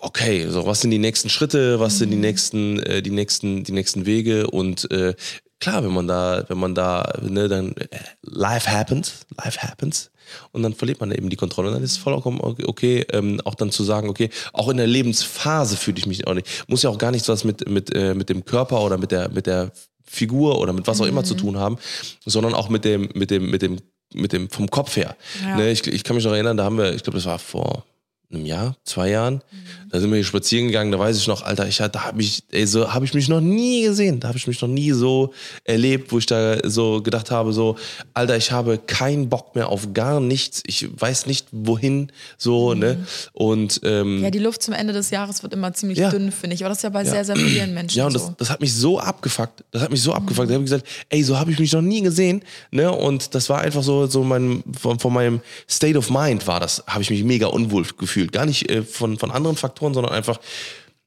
okay, 0.00 0.46
so 0.48 0.66
was 0.66 0.82
sind 0.82 0.90
die 0.90 0.98
nächsten 0.98 1.30
Schritte, 1.30 1.80
was 1.80 1.98
sind 1.98 2.10
die 2.10 2.16
nächsten, 2.16 2.78
äh, 2.80 3.02
die 3.02 3.10
nächsten, 3.10 3.64
die 3.64 3.72
nächsten 3.72 4.04
Wege 4.04 4.46
und 4.46 4.90
äh, 4.90 5.14
klar, 5.58 5.84
wenn 5.84 5.92
man 5.92 6.06
da, 6.06 6.44
wenn 6.48 6.58
man 6.58 6.74
da, 6.74 7.12
ne, 7.22 7.48
dann 7.48 7.74
äh, 7.76 7.86
life 8.22 8.70
happens, 8.70 9.26
life 9.42 9.62
happens 9.62 10.10
und 10.52 10.62
dann 10.62 10.74
verliert 10.74 11.00
man 11.00 11.12
eben 11.12 11.30
die 11.30 11.36
Kontrolle 11.36 11.68
und 11.68 11.74
dann 11.74 11.82
ist 11.82 11.92
es 11.92 11.96
vollkommen 11.96 12.40
okay, 12.40 12.64
okay 12.66 13.06
ähm, 13.10 13.40
auch 13.44 13.54
dann 13.54 13.70
zu 13.70 13.84
sagen, 13.84 14.10
okay, 14.10 14.28
auch 14.52 14.68
in 14.68 14.76
der 14.76 14.86
Lebensphase 14.86 15.76
fühle 15.76 15.98
ich 15.98 16.06
mich 16.06 16.26
auch 16.26 16.34
nicht, 16.34 16.64
muss 16.68 16.82
ja 16.82 16.90
auch 16.90 16.98
gar 16.98 17.10
nichts 17.10 17.28
was 17.28 17.44
mit 17.44 17.66
mit 17.68 17.94
äh, 17.94 18.14
mit 18.14 18.28
dem 18.28 18.44
Körper 18.44 18.82
oder 18.82 18.98
mit 18.98 19.12
der 19.12 19.30
mit 19.30 19.46
der 19.46 19.72
Figur 20.04 20.58
oder 20.58 20.72
mit 20.72 20.86
was 20.86 21.00
auch 21.00 21.06
immer 21.06 21.24
zu 21.24 21.34
tun 21.34 21.58
haben, 21.58 21.78
sondern 22.24 22.54
auch 22.54 22.68
mit 22.68 22.84
dem 22.84 23.08
mit 23.14 23.30
dem 23.30 23.50
mit 23.50 23.62
dem 23.62 23.78
mit 24.14 24.32
dem 24.32 24.50
vom 24.50 24.68
Kopf 24.70 24.96
her. 24.96 25.16
Ja. 25.42 25.56
Ne, 25.56 25.70
ich, 25.70 25.86
ich 25.86 26.04
kann 26.04 26.16
mich 26.16 26.24
noch 26.24 26.32
erinnern, 26.32 26.56
da 26.56 26.64
haben 26.64 26.76
wir, 26.76 26.94
ich 26.94 27.02
glaube, 27.02 27.16
das 27.16 27.26
war 27.26 27.38
vor 27.38 27.84
einem 28.32 28.46
Jahr, 28.46 28.76
zwei 28.84 29.10
Jahren, 29.10 29.42
da 29.90 30.00
sind 30.00 30.10
wir 30.10 30.16
hier 30.16 30.24
spazieren 30.24 30.66
gegangen, 30.68 30.90
da 30.92 30.98
weiß 30.98 31.16
ich 31.16 31.26
noch, 31.26 31.42
Alter, 31.42 31.66
ich 31.68 31.76
da 31.76 32.04
habe 32.04 32.22
ich, 32.22 32.44
ey, 32.50 32.66
so 32.66 32.92
habe 32.92 33.04
ich 33.04 33.14
mich 33.14 33.28
noch 33.28 33.40
nie 33.40 33.82
gesehen, 33.84 34.20
da 34.20 34.28
habe 34.28 34.38
ich 34.38 34.46
mich 34.46 34.60
noch 34.60 34.68
nie 34.68 34.92
so 34.92 35.32
erlebt, 35.64 36.12
wo 36.12 36.18
ich 36.18 36.26
da 36.26 36.58
so 36.68 37.02
gedacht 37.02 37.30
habe, 37.30 37.52
so, 37.52 37.76
Alter, 38.14 38.36
ich 38.36 38.52
habe 38.52 38.78
keinen 38.78 39.28
Bock 39.28 39.54
mehr 39.54 39.68
auf 39.68 39.92
gar 39.92 40.20
nichts, 40.20 40.62
ich 40.66 40.88
weiß 41.00 41.26
nicht 41.26 41.46
wohin, 41.50 42.10
so, 42.38 42.74
ne, 42.74 43.04
und 43.32 43.80
ähm, 43.84 44.22
Ja, 44.22 44.30
die 44.30 44.38
Luft 44.38 44.62
zum 44.62 44.74
Ende 44.74 44.92
des 44.92 45.10
Jahres 45.10 45.42
wird 45.42 45.52
immer 45.52 45.72
ziemlich 45.72 45.98
Ja. 45.98 46.10
dünn, 46.10 46.32
finde 46.32 46.54
ich. 46.54 46.62
Aber 46.62 46.70
das 46.70 46.78
ist 46.78 46.84
ja 46.84 46.90
bei 46.90 47.04
sehr, 47.04 47.24
sehr 47.24 47.36
vielen 47.36 47.74
Menschen 47.74 47.98
ja, 47.98 48.06
und 48.06 48.14
das, 48.14 48.26
so. 48.26 48.34
das 48.38 48.50
hat 48.50 48.60
mich 48.60 48.72
so 48.72 48.98
abgefuckt. 48.98 49.64
Das 49.70 49.82
hat 49.82 49.90
mich 49.90 50.02
so 50.02 50.12
abgefuckt. 50.12 50.48
Da 50.48 50.54
habe 50.54 50.64
ich 50.64 50.70
gesagt, 50.70 50.86
ey, 51.08 51.22
so 51.22 51.38
habe 51.38 51.50
ich 51.50 51.58
mich 51.58 51.72
noch 51.72 51.82
nie 51.82 52.02
gesehen. 52.02 52.42
Ne? 52.70 52.90
Und 52.90 53.34
das 53.34 53.48
war 53.48 53.60
einfach 53.60 53.82
so, 53.82 54.06
so 54.06 54.22
mein, 54.22 54.62
von, 54.78 54.98
von 54.98 55.12
meinem 55.12 55.40
State 55.68 55.98
of 55.98 56.10
Mind 56.10 56.46
war 56.46 56.60
das, 56.60 56.82
habe 56.86 57.02
ich 57.02 57.10
mich 57.10 57.24
mega 57.24 57.46
unwohl 57.46 57.84
gefühlt. 57.98 58.21
Gar 58.26 58.46
nicht 58.46 58.70
äh, 58.70 58.82
von, 58.82 59.18
von 59.18 59.30
anderen 59.30 59.56
Faktoren, 59.56 59.94
sondern 59.94 60.12
einfach, 60.12 60.38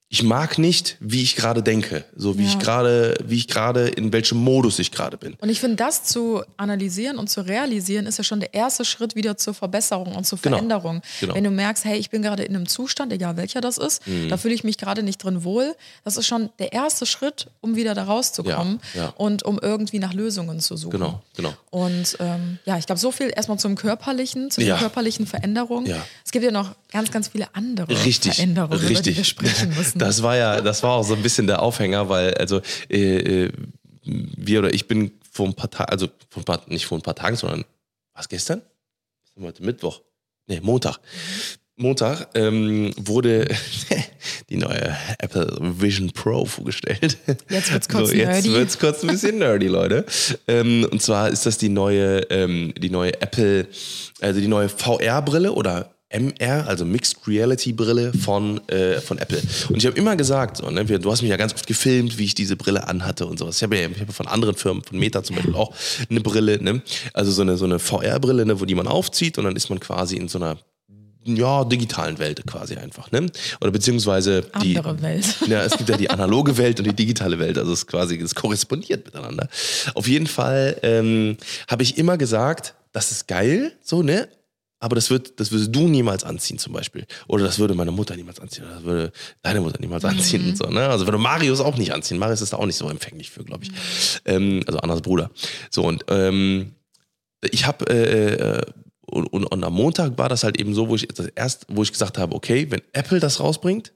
ich 0.08 0.22
mag 0.22 0.60
nicht, 0.60 0.98
wie 1.00 1.24
ich 1.24 1.36
gerade 1.36 1.64
denke. 1.64 2.06
So 2.16 2.38
wie 2.38 2.44
Ja. 2.44 2.50
ich 2.50 2.60
gerade, 2.60 3.16
wie 3.26 3.36
ich 3.38 3.48
gerade, 3.48 3.88
in 3.88 4.14
welchem 4.14 4.38
Modus 4.38 4.78
ich 4.78 4.92
gerade 4.92 5.18
bin. 5.18 5.34
Und 5.42 5.50
ich 5.50 5.60
finde, 5.60 5.78
das 5.78 6.04
zu 6.04 6.44
analysieren 6.58 7.18
und 7.18 7.28
zu 7.30 7.42
realisieren, 7.42 8.06
ist 8.06 8.18
ja 8.20 8.24
schon 8.24 8.40
der 8.40 8.54
erste 8.54 8.86
Schritt 8.86 9.16
wieder 9.16 9.36
zur 9.36 9.56
Verbesserung 9.56 10.16
und 10.16 10.26
zur 10.26 10.38
Genau. 10.40 10.58
Veränderung. 10.58 11.02
Genau. 11.20 11.34
Wenn 11.34 11.44
du 11.44 11.50
merkst, 11.50 11.86
hey, 11.86 11.98
ich 11.98 12.12
bin 12.12 12.22
gerade 12.22 12.44
in 12.44 12.56
einem 12.56 12.68
Zustand, 12.68 13.12
egal 13.14 13.36
welcher 13.36 13.62
das 13.62 13.80
ist, 13.80 14.06
Mhm. 14.08 14.30
da 14.30 14.38
fühle 14.38 14.54
ich 14.54 14.64
mich 14.64 14.78
gerade 14.78 15.02
nicht 15.02 15.18
drin 15.24 15.44
wohl, 15.44 15.76
das 16.04 16.18
ist 16.18 16.28
schon 16.28 16.50
der 16.60 16.72
erste 16.72 17.08
Schritt, 17.08 17.48
um 17.62 17.76
wieder 17.76 17.96
da 17.96 18.04
rauszukommen 18.04 18.80
Ja, 18.94 19.02
ja. 19.06 19.10
und 19.18 19.42
um 19.44 19.60
irgendwie 19.60 19.98
nach 20.00 20.14
Lösungen 20.14 20.60
zu 20.60 20.78
suchen. 20.78 20.92
Genau, 21.00 21.24
genau. 21.36 21.54
Und 21.72 22.16
ähm, 22.20 22.60
ja, 22.66 22.78
ich 22.78 22.86
glaube, 22.86 23.00
so 23.00 23.12
viel 23.12 23.34
erstmal 23.36 23.58
zum 23.58 23.76
körperlichen, 23.76 24.52
zu 24.52 24.62
den 24.62 24.78
körperlichen 24.78 25.26
Veränderungen. 25.26 25.92
Es 26.24 26.32
gibt 26.32 26.46
ja 26.46 26.52
noch 26.52 26.76
ganz, 26.92 27.12
ganz 27.12 27.30
viele 27.30 27.48
andere 27.56 27.90
Richtig, 28.06 28.36
Veränderungen, 28.36 28.78
über 28.80 28.88
die 28.88 28.94
richtig. 28.94 29.18
wir 29.18 29.24
sprechen 29.24 29.70
müssen. 29.76 29.95
Das 30.00 30.22
war 30.22 30.36
ja, 30.36 30.62
das 30.62 30.84
war 30.84 30.92
auch 30.92 31.04
so 31.04 31.16
ein 31.16 31.24
bisschen 31.24 31.48
der 31.48 31.62
Aufhänger, 31.62 32.10
weil 32.10 32.34
also 32.36 32.62
äh, 32.90 33.46
äh, 33.46 33.52
wir 34.04 34.60
oder 34.60 34.74
ich 34.74 34.88
bin 34.88 35.12
vor 35.32 35.48
ein 35.48 35.54
paar 35.54 35.70
Tagen, 35.70 35.90
also 35.90 36.08
vor 36.30 36.42
ein 36.42 36.46
paar, 36.46 36.62
nicht 36.68 36.86
vor 36.86 36.98
ein 36.98 37.02
paar 37.02 37.16
Tagen, 37.16 37.36
sondern 37.36 37.66
was 38.14 38.30
gestern? 38.30 38.62
Was 39.36 39.44
heute 39.44 39.64
Mittwoch? 39.64 40.02
Nee, 40.48 40.60
Montag. 40.62 41.00
Montag 41.78 42.30
ähm, 42.36 42.94
wurde 42.98 43.48
die 44.50 44.56
neue 44.56 44.96
Apple 45.20 45.58
Vision 45.60 46.12
Pro 46.12 46.46
vorgestellt. 46.46 47.18
Jetzt 47.50 47.72
wird's 47.72 47.90
kurz 47.90 48.10
so, 48.10 48.16
Jetzt 48.16 48.28
nerdy. 48.28 48.54
wird's 48.54 48.80
kurz 48.80 49.04
ein 49.04 49.08
bisschen 49.08 49.40
nerdy, 49.40 49.68
Leute. 49.68 50.06
Ähm, 50.48 50.88
und 50.90 51.02
zwar 51.02 51.30
ist 51.30 51.46
das 51.46 51.58
die 51.58 51.68
neue, 51.68 52.20
ähm, 52.30 52.74
die 52.78 52.90
neue 52.90 53.22
Apple, 53.22 53.68
also 54.22 54.40
die 54.40 54.48
neue 54.48 54.70
VR-Brille 54.70 55.52
oder 55.52 55.95
MR, 56.10 56.68
also 56.68 56.86
Mixed 56.86 57.28
Reality 57.28 57.74
Brille 57.74 58.14
von, 58.14 58.66
äh, 58.70 59.02
von 59.02 59.18
Apple. 59.18 59.42
Und 59.70 59.78
ich 59.78 59.86
habe 59.86 59.98
immer 59.98 60.16
gesagt, 60.16 60.58
so, 60.58 60.70
ne, 60.70 60.86
du 60.86 61.12
hast 61.12 61.22
mich 61.22 61.32
ja 61.32 61.38
ganz 61.38 61.54
oft 61.54 61.66
gefilmt, 61.66 62.18
wie 62.18 62.26
ich 62.26 62.36
diese 62.36 62.56
Brille 62.56 62.88
anhatte 62.88 63.26
und 63.26 63.40
sowas. 63.40 63.58
Ich 63.58 63.64
habe 63.64 63.78
ja 63.78 63.88
ich 63.90 64.00
habe 64.00 64.14
von 64.14 64.28
anderen 64.28 64.56
Firmen, 64.56 64.84
von 64.84 65.00
Meta 65.00 65.24
zum 65.24 65.36
Beispiel 65.36 65.56
auch 65.56 65.74
eine 66.10 66.22
Brille, 66.22 66.62
ne? 66.64 66.82
also 67.14 67.32
so 67.32 67.42
eine, 67.42 67.58
so 67.58 67.66
eine 67.66 67.80
VR-Brille, 67.80 68.46
ne, 68.46 68.60
wo 68.60 68.66
die 68.66 68.76
man 68.76 68.88
aufzieht 68.88 69.38
und 69.38 69.46
dann 69.46 69.56
ist 69.56 69.70
man 69.70 69.80
quasi 69.80 70.16
in 70.16 70.28
so 70.28 70.38
einer 70.38 70.58
ja, 71.28 71.66
digitalen 71.66 72.20
Welt 72.20 72.46
quasi 72.46 72.76
einfach, 72.76 73.12
ne? 73.12 73.26
Oder 73.60 73.72
beziehungsweise 73.72 74.46
die 74.62 74.78
Andere 74.78 75.02
Welt. 75.02 75.26
Ja, 75.48 75.64
es 75.64 75.76
gibt 75.76 75.90
ja 75.90 75.98
die 75.98 76.10
analoge 76.10 76.58
Welt 76.58 76.80
und 76.80 76.86
die 76.86 76.94
digitale 76.94 77.40
Welt, 77.40 77.58
also 77.58 77.74
es 77.74 77.80
ist 77.80 77.88
quasi, 77.88 78.16
es 78.18 78.36
korrespondiert 78.36 79.06
miteinander. 79.06 79.50
Auf 79.96 80.08
jeden 80.08 80.28
Fall 80.28 80.78
ähm, 80.84 81.38
habe 81.68 81.82
ich 81.82 81.98
immer 81.98 82.18
gesagt, 82.18 82.76
das 82.92 83.12
ist 83.12 83.28
geil, 83.28 83.72
so, 83.82 84.04
ne? 84.04 84.28
Aber 84.80 84.96
das 84.96 85.10
wird, 85.10 85.40
das 85.40 85.52
würdest 85.52 85.74
du 85.74 85.88
niemals 85.88 86.24
anziehen, 86.24 86.60
zum 86.60 86.74
Beispiel. 86.74 87.06
Oder 87.28 87.46
das 87.46 87.60
würde 87.60 87.74
meine 87.74 87.92
Mutter 87.92 88.16
niemals 88.16 88.40
anziehen. 88.40 88.66
Oder 88.66 88.74
das 88.76 88.84
würde 88.84 89.12
deine 89.42 89.62
Mutter 89.62 89.80
niemals 89.80 90.04
anziehen. 90.06 90.50
Und 90.50 90.58
so, 90.58 90.66
ne? 90.66 90.90
Also 90.90 91.08
würde 91.08 91.18
Marius 91.18 91.62
auch 91.62 91.78
nicht 91.78 91.94
anziehen. 91.94 92.18
Marius 92.18 92.42
ist 92.42 92.54
da 92.54 92.58
auch 92.58 92.66
nicht 92.66 92.76
so 92.76 92.90
empfänglich 92.90 93.32
für, 93.32 93.44
glaube 93.44 93.64
ich. 93.64 93.72
Ähm, 94.26 94.64
also 94.68 94.80
Annas 94.80 95.02
Bruder. 95.02 95.32
So, 95.72 95.84
und 95.84 96.06
ähm, 96.10 96.76
ich 97.52 97.66
habe 97.66 97.86
äh, 97.90 98.34
äh, 98.36 98.62
und, 99.08 99.28
und, 99.28 99.46
und 99.46 99.64
am 99.64 99.74
Montag 99.74 100.18
war 100.18 100.30
das 100.30 100.44
halt 100.44 100.60
eben 100.60 100.74
so, 100.74 100.90
wo 100.90 100.96
ich 100.96 101.08
das 101.08 101.28
erst, 101.28 101.66
wo 101.70 101.84
ich 101.84 101.92
gesagt 101.92 102.18
habe, 102.18 102.36
okay, 102.36 102.68
wenn 102.70 102.82
Apple 102.92 103.20
das 103.20 103.40
rausbringt, 103.40 103.94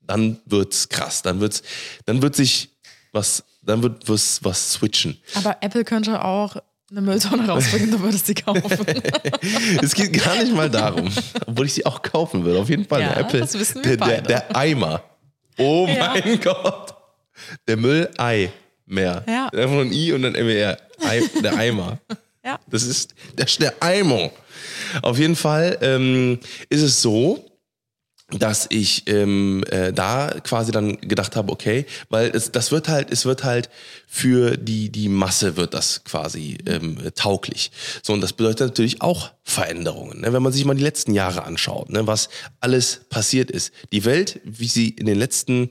dann 0.00 0.38
wird's 0.46 0.88
krass, 0.88 1.22
dann 1.22 1.40
wird's, 1.40 1.62
dann 2.06 2.22
wird 2.22 2.36
sich 2.36 2.70
was, 3.12 3.44
dann 3.62 3.82
wird 3.82 4.08
was, 4.08 4.42
was 4.44 4.72
switchen. 4.72 5.18
Aber 5.34 5.58
Apple 5.60 5.84
könnte 5.84 6.24
auch 6.24 6.56
eine 6.96 7.06
Mülltonne 7.06 7.46
rausbringen, 7.48 7.90
du 7.90 8.00
würdest 8.00 8.26
sie 8.26 8.34
kaufen. 8.34 8.62
es 9.82 9.94
geht 9.94 10.12
gar 10.24 10.36
nicht 10.36 10.54
mal 10.54 10.70
darum, 10.70 11.10
obwohl 11.46 11.66
ich 11.66 11.74
sie 11.74 11.84
auch 11.86 12.02
kaufen 12.02 12.44
würde. 12.44 12.60
Auf 12.60 12.68
jeden 12.68 12.84
Fall 12.86 13.00
Ja, 13.00 13.10
eine 13.10 13.20
Apple, 13.20 13.40
das 13.40 13.58
wissen 13.58 13.84
wir 13.84 13.96
der, 13.96 14.06
der, 14.06 14.14
beide. 14.16 14.26
der 14.28 14.56
Eimer. 14.56 15.02
Oh 15.58 15.86
Ja. 15.88 16.14
mein 16.14 16.40
Gott, 16.40 16.94
der 17.66 17.76
Müllei 17.76 18.50
mehr. 18.86 19.24
Ja. 19.28 19.46
Einfach 19.48 19.80
ein 19.80 19.92
I 19.92 20.12
und 20.12 20.22
dann 20.22 20.32
MER. 20.32 20.76
Der 21.42 21.56
Eimer. 21.56 21.98
ja. 22.44 22.58
Das 22.70 22.82
ist, 22.84 23.14
ist 23.36 23.60
der 23.60 23.74
Eimer. 23.80 24.30
Auf 25.02 25.18
jeden 25.18 25.36
Fall 25.36 25.76
ähm, 25.80 26.38
ist 26.68 26.82
es 26.82 27.02
so, 27.02 27.44
dass 28.30 28.66
ich 28.70 29.06
ähm, 29.06 29.62
äh, 29.70 29.92
da 29.92 30.34
quasi 30.42 30.72
dann 30.72 30.98
gedacht 31.00 31.36
habe, 31.36 31.52
okay, 31.52 31.84
weil 32.08 32.30
es, 32.30 32.50
das 32.50 32.72
wird 32.72 32.88
halt, 32.88 33.10
es 33.12 33.26
wird 33.26 33.44
halt 33.44 33.68
für 34.06 34.56
die 34.56 34.90
die 34.90 35.08
Masse 35.08 35.56
wird 35.56 35.74
das 35.74 36.04
quasi 36.04 36.56
ähm, 36.66 36.98
tauglich. 37.14 37.70
So 38.02 38.14
und 38.14 38.22
das 38.22 38.32
bedeutet 38.32 38.68
natürlich 38.68 39.02
auch 39.02 39.30
Veränderungen. 39.42 40.22
Ne? 40.22 40.32
Wenn 40.32 40.42
man 40.42 40.52
sich 40.52 40.64
mal 40.64 40.74
die 40.74 40.82
letzten 40.82 41.12
Jahre 41.12 41.44
anschaut, 41.44 41.90
ne? 41.90 42.06
was 42.06 42.30
alles 42.60 43.02
passiert 43.10 43.50
ist, 43.50 43.72
die 43.92 44.04
Welt, 44.06 44.40
wie 44.44 44.68
sie 44.68 44.88
in 44.88 45.06
den 45.06 45.18
letzten 45.18 45.70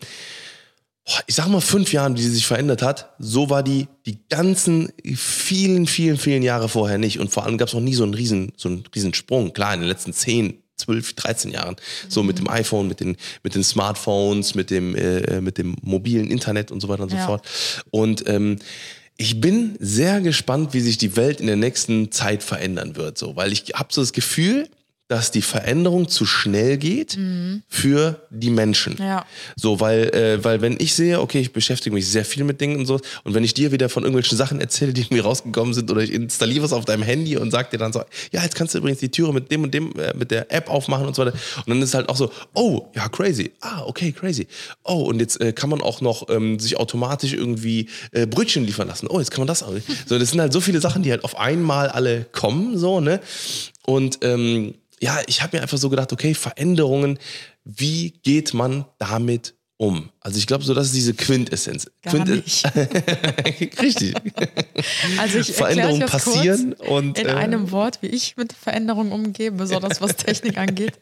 ich 1.27 1.35
sag 1.35 1.49
mal 1.49 1.59
fünf 1.59 1.91
Jahren, 1.91 2.15
wie 2.15 2.21
sie 2.21 2.29
sich 2.29 2.45
verändert 2.45 2.81
hat, 2.81 3.13
so 3.19 3.49
war 3.49 3.61
die 3.61 3.87
die 4.05 4.19
ganzen 4.29 4.89
vielen, 5.15 5.85
vielen, 5.85 6.17
vielen 6.17 6.43
Jahre 6.43 6.69
vorher 6.69 6.97
nicht. 6.97 7.19
Und 7.19 7.29
vor 7.29 7.43
allem 7.43 7.57
gab 7.57 7.67
es 7.67 7.73
noch 7.73 7.81
nie 7.81 7.93
so 7.93 8.03
einen 8.03 8.13
riesen, 8.13 8.53
so 8.55 8.69
einen 8.69 8.85
riesen 8.95 9.13
Sprung. 9.13 9.51
Klar, 9.51 9.73
in 9.73 9.81
den 9.81 9.89
letzten 9.89 10.13
zehn, 10.13 10.62
zwölf, 10.83 11.13
13 11.13 11.51
Jahren, 11.51 11.75
so 12.09 12.23
mit 12.23 12.39
dem 12.39 12.49
iPhone, 12.49 12.87
mit 12.87 12.99
den, 12.99 13.17
mit 13.43 13.55
den 13.55 13.63
Smartphones, 13.63 14.55
mit 14.55 14.69
dem, 14.69 14.95
äh, 14.95 15.41
mit 15.41 15.57
dem 15.57 15.75
mobilen 15.81 16.29
Internet 16.29 16.71
und 16.71 16.81
so 16.81 16.87
weiter 16.89 17.03
und 17.03 17.09
so 17.09 17.15
Ja. 17.17 17.25
fort. 17.25 17.45
Und 17.91 18.27
ähm, 18.27 18.57
ich 19.17 19.39
bin 19.39 19.75
sehr 19.79 20.21
gespannt, 20.21 20.73
wie 20.73 20.79
sich 20.81 20.97
die 20.97 21.15
Welt 21.15 21.39
in 21.39 21.47
der 21.47 21.55
nächsten 21.55 22.11
Zeit 22.11 22.41
verändern 22.43 22.95
wird, 22.95 23.17
so, 23.17 23.35
weil 23.35 23.51
ich 23.53 23.65
habe 23.75 23.89
so 23.93 24.01
das 24.01 24.11
Gefühl, 24.11 24.67
dass 25.09 25.31
die 25.31 25.41
Veränderung 25.41 26.07
zu 26.07 26.25
schnell 26.25 26.77
geht 26.77 27.17
für 27.67 28.21
die 28.29 28.49
Menschen. 28.49 28.93
Mhm. 28.93 29.03
Ja. 29.03 29.25
So, 29.55 29.79
weil, 29.79 30.09
äh, 30.15 30.43
weil 30.43 30.61
wenn 30.61 30.77
ich 30.79 30.95
sehe, 30.95 31.19
okay, 31.19 31.39
ich 31.39 31.51
beschäftige 31.51 31.93
mich 31.93 32.07
sehr 32.07 32.23
viel 32.23 32.43
mit 32.45 32.61
Dingen 32.61 32.77
und 32.77 32.85
so, 32.85 32.99
und 33.23 33.33
wenn 33.33 33.43
ich 33.43 33.53
dir 33.53 33.71
wieder 33.71 33.89
von 33.89 34.03
irgendwelchen 34.03 34.37
Sachen 34.37 34.61
erzähle, 34.61 34.93
die 34.93 35.01
irgendwie 35.13 35.19
rausgekommen 35.19 35.73
sind, 35.73 35.91
oder 35.91 36.01
ich 36.01 36.11
installiere 36.11 36.63
was 36.63 36.73
auf 36.73 36.85
deinem 36.85 37.03
Handy 37.03 37.37
und 37.37 37.51
sag 37.51 37.69
dir 37.71 37.77
dann 37.77 37.91
so, 37.91 38.01
ja, 38.31 38.43
jetzt 38.43 38.55
kannst 38.55 38.73
du 38.73 38.79
übrigens 38.79 38.99
die 38.99 39.09
Türe 39.09 39.33
mit 39.33 39.51
dem 39.51 39.63
und 39.63 39.73
dem, 39.73 39.93
äh, 39.99 40.13
mit 40.15 40.31
der 40.31 40.51
App 40.51 40.69
aufmachen 40.69 41.05
und 41.05 41.15
so 41.15 41.25
weiter. 41.25 41.37
Und 41.57 41.67
dann 41.67 41.81
ist 41.81 41.89
es 41.89 41.95
halt 41.95 42.07
auch 42.07 42.15
so, 42.15 42.31
oh, 42.53 42.87
ja, 42.95 43.09
crazy. 43.09 43.51
Ah, 43.59 43.83
okay, 43.85 44.13
crazy. 44.13 44.47
Oh, 44.83 45.03
und 45.03 45.19
jetzt 45.19 45.39
äh, 45.41 45.51
kann 45.51 45.69
man 45.69 45.81
auch 45.81 45.99
noch 45.99 46.29
ähm, 46.29 46.59
sich 46.59 46.77
automatisch 46.77 47.33
irgendwie 47.33 47.89
äh, 48.11 48.25
Brötchen 48.25 48.65
liefern 48.65 48.87
lassen. 48.87 49.07
Oh, 49.07 49.19
jetzt 49.19 49.31
kann 49.31 49.41
man 49.41 49.47
das 49.47 49.63
auch. 49.63 49.73
So, 50.05 50.17
das 50.17 50.31
sind 50.31 50.39
halt 50.39 50.53
so 50.53 50.61
viele 50.61 50.79
Sachen, 50.79 51.03
die 51.03 51.11
halt 51.11 51.23
auf 51.23 51.37
einmal 51.37 51.89
alle 51.89 52.25
kommen, 52.31 52.77
so, 52.77 52.99
ne? 52.99 53.19
Und 53.85 54.19
ähm, 54.21 54.75
ja, 55.03 55.19
ich 55.27 55.41
habe 55.41 55.57
mir 55.57 55.61
einfach 55.61 55.77
so 55.77 55.89
gedacht, 55.89 56.13
okay, 56.13 56.33
Veränderungen, 56.33 57.19
wie 57.65 58.11
geht 58.11 58.53
man 58.53 58.85
damit 58.99 59.53
um? 59.75 60.09
Also 60.25 60.37
ich 60.37 60.47
glaube 60.47 60.63
so, 60.63 60.73
das 60.73 60.85
ist 60.87 60.95
diese 60.95 61.13
Quintessenz. 61.13 61.91
Gar 62.01 62.13
Quinte- 62.13 62.35
nicht. 62.35 62.63
Richtig. 63.81 64.15
Also 65.17 65.39
ich 65.39 65.51
Veränderungen 65.51 66.05
passieren 66.05 66.75
kurz 66.77 66.89
und, 66.89 67.19
in 67.19 67.27
äh, 67.27 67.31
einem 67.31 67.71
Wort, 67.71 67.99
wie 68.01 68.07
ich 68.07 68.37
mit 68.37 68.53
Veränderungen 68.53 69.11
umgehe, 69.11 69.51
besonders 69.51 69.99
was 70.01 70.15
Technik 70.15 70.57
angeht, 70.57 70.93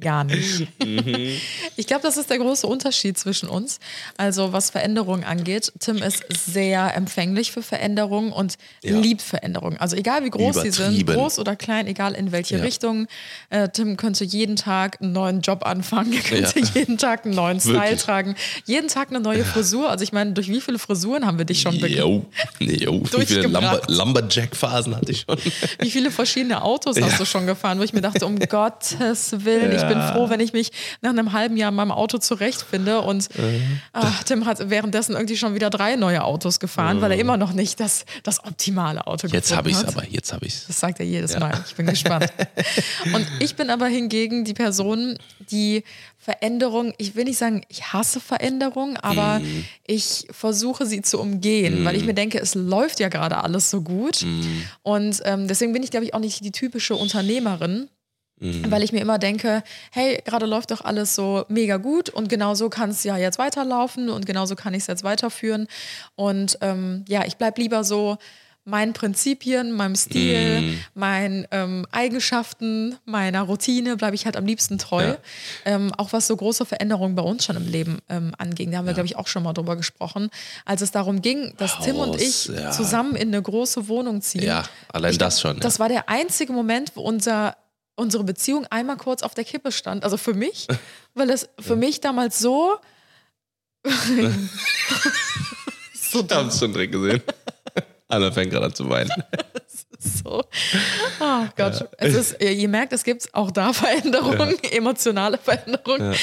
gar 0.00 0.24
nicht. 0.24 0.66
Mhm. 0.84 1.30
Ich 1.76 1.86
glaube, 1.86 2.02
das 2.02 2.18
ist 2.18 2.28
der 2.28 2.36
große 2.38 2.66
Unterschied 2.66 3.16
zwischen 3.18 3.48
uns. 3.48 3.78
Also 4.18 4.52
was 4.52 4.68
Veränderungen 4.68 5.24
angeht, 5.24 5.72
Tim 5.80 5.96
ist 5.96 6.22
sehr 6.30 6.94
empfänglich 6.94 7.52
für 7.52 7.62
Veränderungen 7.62 8.30
und 8.30 8.56
Ja. 8.82 8.98
liebt 8.98 9.22
Veränderungen. 9.22 9.78
Also 9.78 9.96
egal 9.96 10.22
wie 10.24 10.30
groß 10.30 10.56
sie 10.62 10.70
sind, 10.70 11.06
groß 11.06 11.38
oder 11.38 11.56
klein, 11.56 11.86
egal 11.86 12.12
in 12.14 12.30
welche 12.30 12.58
Ja. 12.58 12.62
Richtung. 12.62 13.06
Äh, 13.48 13.70
Tim 13.70 13.96
könnte 13.96 14.24
jeden 14.24 14.56
Tag 14.56 15.00
einen 15.00 15.12
neuen 15.12 15.40
Job 15.40 15.64
anfangen, 15.64 16.12
könnte 16.22 16.60
Ja. 16.60 16.66
jeden 16.74 16.98
Tag 16.98 17.24
einen 17.24 17.34
neuen 17.34 17.58
Style 17.60 17.80
Wirklich. 17.80 18.02
tragen, 18.02 18.34
jeden 18.66 18.88
Tag 18.88 19.08
eine 19.10 19.20
neue 19.20 19.44
Frisur. 19.44 19.88
Also 19.90 20.02
ich 20.02 20.12
meine, 20.12 20.32
durch 20.32 20.48
wie 20.48 20.60
viele 20.60 20.78
Frisuren 20.78 21.24
haben 21.26 21.38
wir 21.38 21.44
dich 21.44 21.60
schon 21.62 21.78
bekommen? 21.80 22.26
Jo, 22.60 22.66
jo. 22.74 23.02
Wie 23.18 23.26
viele. 23.26 23.42
Lumber 23.46 23.80
Lumberjack-Phasen 23.88 24.96
hatte 24.96 25.12
ich 25.12 25.20
schon? 25.20 25.38
Wie 25.80 25.90
viele 25.90 26.10
verschiedene 26.10 26.62
Autos 26.62 27.00
hast 27.00 27.20
du 27.20 27.24
schon 27.24 27.46
gefahren, 27.46 27.78
wo 27.78 27.82
ich 27.84 27.92
mir 27.92 28.00
dachte, 28.00 28.26
um 28.26 28.38
Gottes 28.48 29.44
Willen, 29.44 29.72
ich 29.74 29.82
bin 29.86 30.00
froh, 30.02 30.28
wenn 30.30 30.40
ich 30.40 30.52
mich 30.52 30.70
nach 31.00 31.10
einem 31.10 31.32
halben 31.32 31.56
Jahr 31.56 31.70
in 31.70 31.76
meinem 31.76 31.92
Auto 31.92 32.18
zurechtfinde. 32.18 33.00
Und 33.00 33.28
Mhm. 33.36 33.80
ach, 33.92 34.24
Tim 34.24 34.46
hat 34.46 34.68
währenddessen 34.70 35.14
irgendwie 35.14 35.36
schon 35.36 35.54
wieder 35.54 35.70
drei 35.70 35.96
neue 35.96 36.24
Autos 36.24 36.58
gefahren, 36.60 37.00
weil 37.00 37.12
er 37.12 37.18
immer 37.18 37.36
noch 37.36 37.52
nicht 37.52 37.80
das, 37.80 38.04
das 38.22 38.42
optimale 38.44 39.06
Auto 39.06 39.26
Mhm. 39.28 39.32
Jetzt 39.34 39.48
gefunden 39.50 39.56
habe 39.58 39.70
ich 39.70 39.76
es 39.76 39.82
hat. 39.86 39.96
aber, 39.96 40.08
jetzt 40.08 40.32
habe 40.32 40.46
ich 40.46 40.54
es. 40.54 40.66
Das 40.66 40.80
sagt 40.80 41.00
er 41.00 41.06
jedes 41.06 41.38
Mal. 41.38 41.52
Ich 41.66 41.74
bin 41.74 41.86
gespannt. 41.86 42.32
Und 43.14 43.26
ich 43.40 43.54
bin 43.56 43.70
aber 43.70 43.86
hingegen 43.86 44.44
die 44.44 44.54
Person, 44.54 45.18
die 45.50 45.84
Veränderung, 46.26 46.92
ich 46.98 47.14
will 47.14 47.22
nicht 47.22 47.38
sagen, 47.38 47.62
ich 47.68 47.92
hasse 47.92 48.18
Veränderung, 48.18 48.96
aber 48.96 49.38
Mhm. 49.38 49.64
ich 49.86 50.26
versuche 50.32 50.84
sie 50.84 51.00
zu 51.00 51.20
umgehen, 51.20 51.84
weil 51.84 51.94
ich 51.94 52.04
mir 52.04 52.14
denke, 52.14 52.40
es 52.40 52.56
läuft 52.56 52.98
ja 52.98 53.08
gerade 53.08 53.36
alles 53.44 53.70
so 53.70 53.80
gut. 53.80 54.22
Mhm. 54.22 54.62
Und 54.82 55.22
ähm, 55.24 55.46
deswegen 55.46 55.72
bin 55.72 55.84
ich, 55.84 55.90
glaube 55.92 56.04
ich, 56.04 56.14
auch 56.14 56.18
nicht 56.18 56.44
die 56.44 56.50
typische 56.50 56.96
Unternehmerin. 56.96 57.88
Mhm. 58.40 58.70
Weil 58.70 58.82
ich 58.82 58.92
mir 58.92 59.00
immer 59.00 59.18
denke, 59.18 59.62
hey, 59.92 60.20
gerade 60.24 60.46
läuft 60.46 60.70
doch 60.72 60.82
alles 60.84 61.14
so 61.14 61.44
mega 61.48 61.76
gut 61.78 62.10
und 62.10 62.28
genau 62.28 62.54
so 62.56 62.68
kann 62.68 62.90
es 62.90 63.02
ja 63.04 63.16
jetzt 63.16 63.38
weiterlaufen 63.38 64.10
und 64.10 64.26
genauso 64.26 64.56
kann 64.56 64.74
ich 64.74 64.80
es 64.80 64.88
jetzt 64.88 65.04
weiterführen. 65.04 65.68
Und 66.16 66.58
ähm, 66.60 67.04
ja, 67.08 67.24
ich 67.24 67.36
bleibe 67.36 67.62
lieber 67.62 67.82
so 67.84 68.18
meinen 68.66 68.92
Prinzipien, 68.94 69.70
meinem 69.72 69.94
Stil, 69.94 70.60
Mhm. 70.60 70.80
meinen 70.94 71.46
ähm, 71.52 71.86
Eigenschaften, 71.92 72.96
meiner 73.04 73.42
Routine 73.42 73.96
bleibe 73.96 74.16
ich 74.16 74.24
halt 74.26 74.36
am 74.36 74.44
liebsten 74.44 74.76
treu. 74.76 75.04
Ja. 75.06 75.16
Ähm, 75.64 75.92
auch 75.96 76.12
was 76.12 76.26
so 76.26 76.36
große 76.36 76.66
Veränderungen 76.66 77.14
bei 77.14 77.22
uns 77.22 77.44
schon 77.44 77.56
im 77.56 77.68
Leben 77.68 78.00
ähm, 78.08 78.32
anging. 78.38 78.72
Da 78.72 78.78
haben 78.78 78.86
wir, 78.86 78.94
glaube 78.94 79.06
ich, 79.06 79.14
auch 79.16 79.28
schon 79.28 79.44
mal 79.44 79.52
drüber 79.52 79.76
gesprochen. 79.76 80.30
Als 80.64 80.82
es 80.82 80.90
darum 80.90 81.22
ging, 81.22 81.54
dass 81.58 81.78
Tim 81.78 81.96
und 81.96 82.14
Haus, 82.14 82.20
ich 82.20 82.46
ja. 82.46 82.72
zusammen 82.72 83.14
in 83.14 83.28
eine 83.28 83.40
große 83.40 83.86
Wohnung 83.86 84.20
ziehen. 84.20 84.42
Ja, 84.42 84.64
allein 84.92 85.12
Ich 85.12 85.18
das 85.18 85.40
schon. 85.40 85.60
Das 85.60 85.78
war 85.78 85.88
der 85.88 86.08
einzige 86.08 86.52
Moment, 86.52 86.90
wo 86.96 87.02
unser, 87.02 87.56
unsere 87.94 88.24
Beziehung 88.24 88.66
einmal 88.70 88.96
kurz 88.96 89.22
auf 89.22 89.34
der 89.34 89.44
Kippe 89.44 89.70
stand. 89.70 90.02
Also 90.02 90.16
für 90.16 90.34
mich, 90.34 90.66
weil 91.14 91.30
es 91.30 91.48
für 91.60 91.76
mich 91.76 92.00
damals 92.00 92.40
so. 92.40 92.78
so 93.84 93.90
Ich 96.24 96.30
habe 96.34 96.48
es 96.48 96.58
schon 96.58 96.72
direkt 96.72 96.92
gesehen. 96.92 97.22
Anna 98.08 98.30
fängt 98.30 98.52
gerade 98.52 98.66
an 98.66 98.74
zu 98.74 98.88
weinen. 98.88 99.10
so. 99.98 100.44
Oh 101.20 101.44
Gott. 101.56 101.88
Es 101.98 102.14
ist, 102.14 102.40
ihr 102.42 102.68
merkt, 102.68 102.92
es 102.92 103.02
gibt 103.02 103.28
auch 103.34 103.50
da 103.50 103.72
Veränderungen, 103.72 104.56
emotionale 104.70 105.38
Veränderungen. 105.38 106.14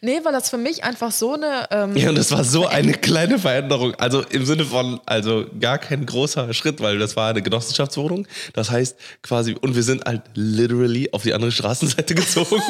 Nee, 0.00 0.20
weil 0.24 0.32
das 0.32 0.50
für 0.50 0.58
mich 0.58 0.82
einfach 0.82 1.12
so 1.12 1.34
eine. 1.34 1.68
Ähm, 1.70 1.96
Ja, 1.96 2.08
und 2.08 2.18
das 2.18 2.32
war 2.32 2.42
so 2.42 2.66
eine 2.66 2.92
kleine 3.08 3.38
Veränderung. 3.38 3.94
Also 3.96 4.22
im 4.22 4.44
Sinne 4.44 4.64
von, 4.64 5.00
also 5.06 5.46
gar 5.60 5.78
kein 5.78 6.04
großer 6.06 6.52
Schritt, 6.54 6.80
weil 6.80 6.98
das 6.98 7.14
war 7.16 7.30
eine 7.30 7.42
Genossenschaftswohnung. 7.42 8.26
Das 8.54 8.70
heißt 8.70 8.96
quasi, 9.22 9.54
und 9.54 9.76
wir 9.76 9.82
sind 9.82 10.04
halt 10.04 10.22
literally 10.34 11.10
auf 11.12 11.22
die 11.22 11.34
andere 11.34 11.52
Straßenseite 11.52 12.14
gezogen. 12.14 12.60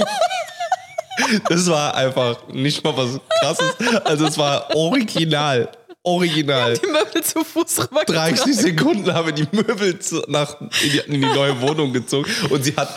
Das 1.48 1.68
war 1.68 1.94
einfach 1.94 2.48
nicht 2.48 2.84
mal 2.84 2.96
was 2.96 3.18
krasses. 3.40 3.74
Also 4.04 4.26
es 4.26 4.38
war 4.38 4.74
original. 4.74 5.68
Original. 6.04 6.74
die 6.78 6.86
Möbel 6.86 7.22
zu 7.22 7.44
Fuß 7.44 7.80
rüber 7.90 8.04
30 8.04 8.54
Sekunden 8.56 9.12
haben 9.12 9.34
die 9.34 9.46
Möbel 9.52 9.98
zu, 9.98 10.22
nach, 10.28 10.58
in, 10.60 10.70
die, 10.90 10.98
in 11.06 11.12
die 11.14 11.26
neue 11.26 11.60
Wohnung 11.60 11.92
gezogen 11.92 12.30
und 12.50 12.62
sie 12.64 12.74
hat 12.76 12.88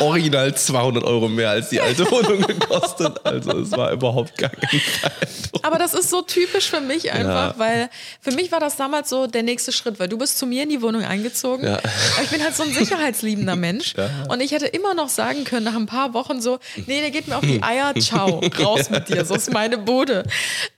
original 0.00 0.54
200 0.54 1.02
Euro 1.04 1.28
mehr 1.28 1.50
als 1.50 1.70
die 1.70 1.80
alte 1.80 2.08
Wohnung 2.10 2.42
gekostet. 2.46 3.18
Also 3.24 3.58
es 3.58 3.72
war 3.72 3.90
überhaupt 3.92 4.36
gar 4.38 4.50
kein 4.50 4.78
Veränderung. 4.78 5.60
Aber 5.62 5.78
das 5.78 5.94
ist 5.94 6.10
so 6.10 6.20
typisch 6.22 6.68
für 6.70 6.80
mich 6.80 7.10
einfach, 7.12 7.54
Ja. 7.54 7.54
weil 7.58 7.88
für 8.20 8.30
mich 8.32 8.52
war 8.52 8.60
das 8.60 8.76
damals 8.76 9.08
so 9.08 9.26
der 9.26 9.42
nächste 9.42 9.72
Schritt, 9.72 9.98
weil 9.98 10.08
du 10.08 10.18
bist 10.18 10.38
zu 10.38 10.46
mir 10.46 10.64
in 10.64 10.68
die 10.68 10.82
Wohnung 10.82 11.02
eingezogen. 11.02 11.64
Ja. 11.66 11.78
Aber 11.78 12.22
Ich 12.22 12.28
bin 12.30 12.42
halt 12.42 12.54
so 12.54 12.62
ein 12.62 12.72
sicherheitsliebender 12.72 13.56
Mensch. 13.56 13.94
Und 14.28 14.40
ich 14.40 14.52
hätte 14.52 14.66
immer 14.66 14.94
noch 14.94 15.08
sagen 15.08 15.44
können, 15.44 15.64
nach 15.64 15.74
ein 15.76 15.86
paar 15.86 16.12
Wochen 16.14 16.40
so, 16.42 16.58
nee, 16.86 17.00
der 17.00 17.10
geht 17.10 17.26
mir 17.28 17.36
auf 17.36 17.44
die 17.44 17.62
Eier, 17.62 17.94
ciao, 17.98 18.40
raus 18.60 18.90
mit 18.90 19.08
dir, 19.08 19.24
so 19.24 19.34
ist 19.34 19.52
meine 19.52 19.78
Bude. 19.78 20.24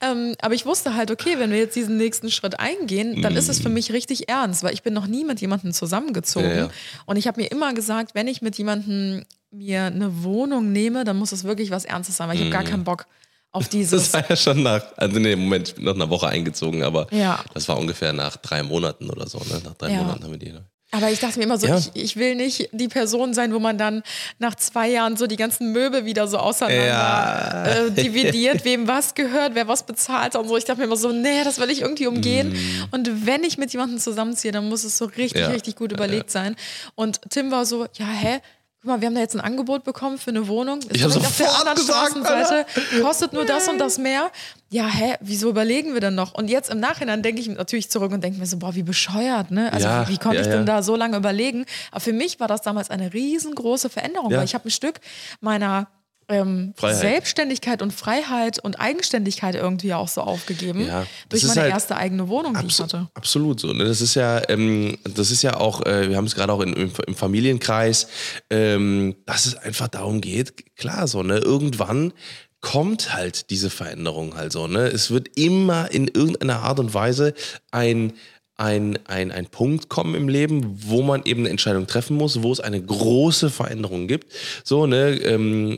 Ähm, 0.01 0.35
aber 0.41 0.53
ich 0.55 0.65
wusste 0.65 0.95
halt, 0.95 1.11
okay, 1.11 1.35
wenn 1.37 1.51
wir 1.51 1.56
jetzt 1.57 1.75
diesen 1.75 1.97
nächsten 1.97 2.31
Schritt 2.31 2.59
eingehen, 2.59 3.21
dann 3.21 3.35
ist 3.35 3.49
es 3.49 3.59
für 3.59 3.69
mich 3.69 3.91
richtig 3.91 4.29
ernst, 4.29 4.63
weil 4.63 4.73
ich 4.73 4.83
bin 4.83 4.93
noch 4.93 5.07
nie 5.07 5.23
mit 5.23 5.41
jemandem 5.41 5.73
zusammengezogen. 5.73 6.49
Ja, 6.49 6.55
ja. 6.55 6.69
Und 7.05 7.17
ich 7.17 7.27
habe 7.27 7.41
mir 7.41 7.47
immer 7.47 7.73
gesagt, 7.73 8.15
wenn 8.15 8.27
ich 8.27 8.41
mit 8.41 8.57
jemandem 8.57 9.23
mir 9.51 9.83
eine 9.85 10.23
Wohnung 10.23 10.71
nehme, 10.71 11.03
dann 11.03 11.17
muss 11.17 11.31
es 11.31 11.43
wirklich 11.43 11.71
was 11.71 11.85
Ernstes 11.85 12.17
sein, 12.17 12.27
weil 12.29 12.35
ich 12.35 12.41
habe 12.41 12.51
gar 12.51 12.63
keinen 12.63 12.83
Bock 12.83 13.05
auf 13.51 13.67
dieses. 13.69 14.11
Das 14.11 14.13
war 14.13 14.29
ja 14.29 14.35
schon 14.35 14.61
nach, 14.63 14.83
also 14.97 15.19
nee, 15.19 15.35
Moment, 15.35 15.69
ich 15.69 15.75
bin 15.75 15.85
nach 15.85 15.95
einer 15.95 16.09
Woche 16.09 16.27
eingezogen, 16.27 16.83
aber 16.83 17.07
Ja. 17.13 17.43
das 17.53 17.67
war 17.69 17.77
ungefähr 17.77 18.13
nach 18.13 18.37
drei 18.37 18.61
Monaten 18.63 19.09
oder 19.09 19.27
so, 19.27 19.37
ne? 19.39 19.61
Nach 19.63 19.73
drei. 19.75 19.95
Monaten 19.95 20.23
haben 20.23 20.31
wir 20.31 20.37
die. 20.39 20.53
Aber 20.91 21.11
ich 21.11 21.19
dachte 21.19 21.37
mir 21.37 21.43
immer 21.43 21.57
so, 21.57 21.67
Ja. 21.67 21.77
ich, 21.77 21.91
ich 21.95 22.15
will 22.15 22.35
nicht 22.35 22.69
die 22.71 22.87
Person 22.87 23.33
sein, 23.33 23.53
wo 23.53 23.59
man 23.59 23.77
dann 23.77 24.03
nach 24.39 24.55
zwei 24.55 24.87
Jahren 24.89 25.17
so 25.17 25.27
die 25.27 25.35
ganzen 25.35 25.73
Möbel 25.73 26.05
wieder 26.05 26.27
so 26.29 26.37
auseinander 26.37 26.87
Ja. 26.87 27.65
äh, 27.65 27.91
dividiert, 27.91 28.63
wem 28.63 28.87
was 28.87 29.13
gehört, 29.13 29.53
wer 29.53 29.67
was 29.67 29.83
bezahlt 29.85 30.35
und 30.37 30.47
so. 30.47 30.55
Ich 30.55 30.63
dachte 30.63 30.79
mir 30.79 30.85
immer 30.85 30.95
so, 30.95 31.11
nee, 31.11 31.43
das 31.43 31.59
will 31.59 31.69
ich 31.69 31.81
irgendwie 31.81 32.07
umgehen. 32.07 32.55
Und 32.91 33.25
wenn 33.25 33.43
ich 33.43 33.57
mit 33.57 33.73
jemandem 33.73 33.99
zusammenziehe, 33.99 34.53
dann 34.53 34.69
muss 34.69 34.85
es 34.85 34.97
so 34.97 35.05
richtig, 35.05 35.41
Mm. 35.41 35.43
Ja. 35.43 35.47
richtig 35.49 35.75
gut 35.75 35.91
überlegt 35.91 36.31
sein. 36.31 36.55
Und 36.95 37.19
Tim 37.29 37.51
war 37.51 37.65
so, 37.65 37.85
ja, 37.95 38.05
hä? 38.07 38.39
Guck 38.87 38.95
mal, 38.95 39.01
wir 39.01 39.07
haben 39.07 39.15
da 39.15 39.21
jetzt 39.21 39.35
ein 39.35 39.41
Angebot 39.41 39.83
bekommen 39.83 40.17
für 40.17 40.29
eine 40.29 40.47
Wohnung. 40.47 40.79
Ist 40.79 40.95
Ich 40.95 41.03
hab 41.03 41.11
direkt 41.11 41.27
auf 41.27 41.37
der 41.37 41.59
anderen 41.59 41.75
gesagt, 41.75 42.11
Straßenseite, 42.11 42.65
kostet 43.01 43.33
nur 43.33 43.43
das 43.43 43.67
und 43.67 43.79
das 43.79 43.97
mehr. 43.97 44.31
Ja, 44.69 44.87
hä, 44.87 45.15
wieso 45.19 45.49
überlegen 45.49 45.93
wir 45.93 45.99
denn 45.99 46.15
noch? 46.15 46.33
Und 46.33 46.49
jetzt 46.49 46.69
im 46.69 46.79
Nachhinein 46.79 47.21
denke 47.21 47.41
ich 47.41 47.49
natürlich 47.49 47.89
zurück 47.89 48.13
und 48.13 48.23
denke 48.23 48.39
mir 48.39 48.45
so, 48.45 48.55
boah, 48.55 48.75
wie 48.75 48.83
bescheuert, 48.83 49.51
ne? 49.51 49.73
Also 49.73 49.87
Ja, 49.87 50.07
wie, 50.07 50.17
konnte 50.17 50.37
ja, 50.37 50.41
ich 50.43 50.47
denn 50.47 50.59
ja. 50.59 50.75
da 50.77 50.83
so 50.83 50.95
lange 50.95 51.17
überlegen? 51.17 51.65
Aber 51.91 51.99
für 51.99 52.13
mich 52.13 52.39
war 52.39 52.47
das 52.47 52.61
damals 52.61 52.89
eine 52.89 53.13
riesengroße 53.13 53.89
Veränderung, 53.89 54.31
weil 54.31 54.45
ich 54.45 54.53
habe 54.53 54.69
ein 54.69 54.71
Stück 54.71 55.01
meiner 55.41 55.87
ähm. 56.29 56.73
Selbstständigkeit 56.77 57.81
und 57.81 57.93
Freiheit 57.93 58.59
und 58.59 58.79
Eigenständigkeit 58.79 59.55
irgendwie 59.55 59.93
auch 59.93 60.07
so 60.07 60.21
aufgegeben 60.21 60.85
Ja, 60.85 61.05
durch 61.29 61.43
meine 61.43 61.61
halt 61.61 61.71
erste 61.71 61.95
eigene 61.95 62.27
Wohnung, 62.27 62.55
die 62.59 62.67
ich 62.67 62.79
hatte. 62.79 63.07
Absolut 63.13 63.59
so. 63.59 63.73
Ne? 63.73 63.85
Das 63.85 64.01
ist 64.01 64.15
ja, 64.15 64.41
ähm, 64.49 64.97
das 65.03 65.31
ist 65.31 65.41
ja 65.43 65.57
auch, 65.57 65.85
äh, 65.85 66.09
wir 66.09 66.17
haben 66.17 66.25
es 66.25 66.35
gerade 66.35 66.51
auch 66.51 66.61
in, 66.61 66.73
im, 66.73 66.91
im 67.07 67.15
Familienkreis, 67.15 68.07
ähm, 68.49 69.15
dass 69.25 69.45
es 69.45 69.55
einfach 69.55 69.87
darum 69.87 70.21
geht, 70.21 70.75
klar 70.75 71.07
so, 71.07 71.23
ne, 71.23 71.37
irgendwann 71.37 72.13
kommt 72.59 73.13
halt 73.13 73.49
diese 73.49 73.69
Veränderung 73.69 74.35
halt 74.35 74.51
so, 74.51 74.67
ne? 74.67 74.87
Es 74.87 75.11
wird 75.11 75.37
immer 75.37 75.91
in 75.91 76.07
irgendeiner 76.07 76.63
Art 76.63 76.79
und 76.79 76.93
Weise 76.93 77.33
ein 77.71 78.13
ein, 78.57 78.97
ein, 79.05 79.31
ein 79.31 79.45
Punkt 79.45 79.87
kommen 79.87 80.15
im 80.15 80.27
Leben, 80.27 80.79
wo 80.87 81.03
man 81.03 81.21
eben 81.25 81.41
eine 81.41 81.49
Entscheidung 81.49 81.85
treffen 81.85 82.17
muss, 82.17 82.41
wo 82.41 82.51
es 82.51 82.59
eine 82.59 82.81
große 82.81 83.51
Veränderung 83.51 84.07
gibt. 84.07 84.33
So, 84.63 84.87
ne, 84.87 85.11
ähm, 85.21 85.77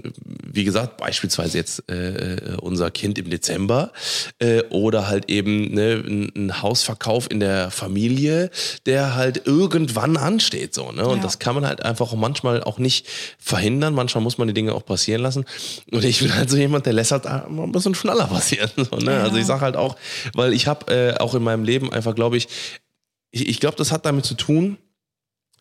wie 0.52 0.64
gesagt, 0.64 0.98
beispielsweise 0.98 1.58
jetzt 1.58 1.84
äh, 1.90 2.36
äh 2.36 2.56
unser 2.62 2.92
Kind 2.92 3.18
im 3.18 3.30
Dezember 3.30 3.92
äh, 4.40 4.64
oder 4.70 5.08
halt 5.08 5.30
eben 5.30 5.74
ne, 5.74 6.04
ein, 6.36 6.62
Hausverkauf 6.62 7.30
in 7.30 7.40
der 7.40 7.72
Familie, 7.72 8.50
der 8.86 9.16
halt 9.16 9.46
irgendwann 9.46 10.18
ansteht. 10.18 10.74
So, 10.74 10.92
ne? 10.92 11.08
Und 11.08 11.18
ja. 11.18 11.24
das 11.24 11.40
kann 11.40 11.56
man 11.56 11.66
halt 11.66 11.84
einfach 11.84 12.14
manchmal 12.14 12.64
auch 12.64 12.80
nicht 12.80 13.08
verhindern. 13.38 13.94
Manchmal 13.94 14.24
muss 14.24 14.38
man 14.38 14.48
die 14.48 14.54
Dinge 14.54 14.74
auch 14.74 14.86
passieren 14.86 15.22
lassen. 15.22 15.46
Und 15.92 16.04
ich 16.04 16.20
bin 16.20 16.36
halt 16.36 16.50
so 16.50 16.58
jemand, 16.58 16.86
der 16.86 16.94
lässt 16.94 17.12
halt 17.12 17.26
ein 17.26 17.72
bisschen 17.72 17.96
schneller 17.96 18.28
passieren. 18.28 18.70
So, 18.76 18.98
ne? 18.98 19.14
Ja. 19.14 19.24
Also 19.24 19.38
ich 19.38 19.46
sage 19.46 19.62
halt 19.62 19.76
auch, 19.76 19.96
weil 20.34 20.54
ich 20.54 20.68
habe 20.68 20.92
äh, 20.92 21.18
auch 21.18 21.36
in 21.36 21.44
meinem 21.44 21.64
Leben 21.64 21.92
einfach, 21.92 22.16
glaube 22.16 22.38
ich, 22.38 22.48
ich, 23.32 23.48
ich 23.48 23.60
glaube, 23.60 23.78
das 23.78 23.92
hat 23.92 24.06
damit 24.06 24.26
zu 24.26 24.34
tun, 24.34 24.78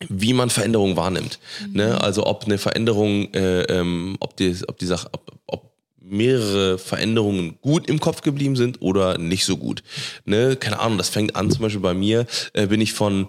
wie 0.08 0.32
man 0.32 0.50
Veränderungen 0.50 0.96
wahrnimmt. 0.96 1.38
Mhm. 1.66 1.76
Ne? 1.76 2.00
Also 2.00 2.26
ob 2.26 2.44
eine 2.44 2.58
Veränderung, 2.58 3.32
äh, 3.34 3.62
ähm, 3.62 4.16
ob 4.20 4.36
die, 4.36 4.56
ob 4.66 4.78
die 4.78 4.86
Sache, 4.86 5.08
ob, 5.12 5.32
ob 5.46 5.72
mehrere 6.00 6.78
Veränderungen 6.78 7.58
gut 7.60 7.88
im 7.88 8.00
Kopf 8.00 8.22
geblieben 8.22 8.56
sind 8.56 8.80
oder 8.80 9.18
nicht 9.18 9.44
so 9.44 9.56
gut. 9.56 9.82
Ne? 10.24 10.56
Keine 10.56 10.80
Ahnung, 10.80 10.98
das 10.98 11.08
fängt 11.08 11.36
an, 11.36 11.50
zum 11.50 11.62
Beispiel 11.62 11.80
bei 11.80 11.94
mir, 11.94 12.26
äh, 12.52 12.66
bin 12.66 12.80
ich 12.80 12.92
von 12.92 13.26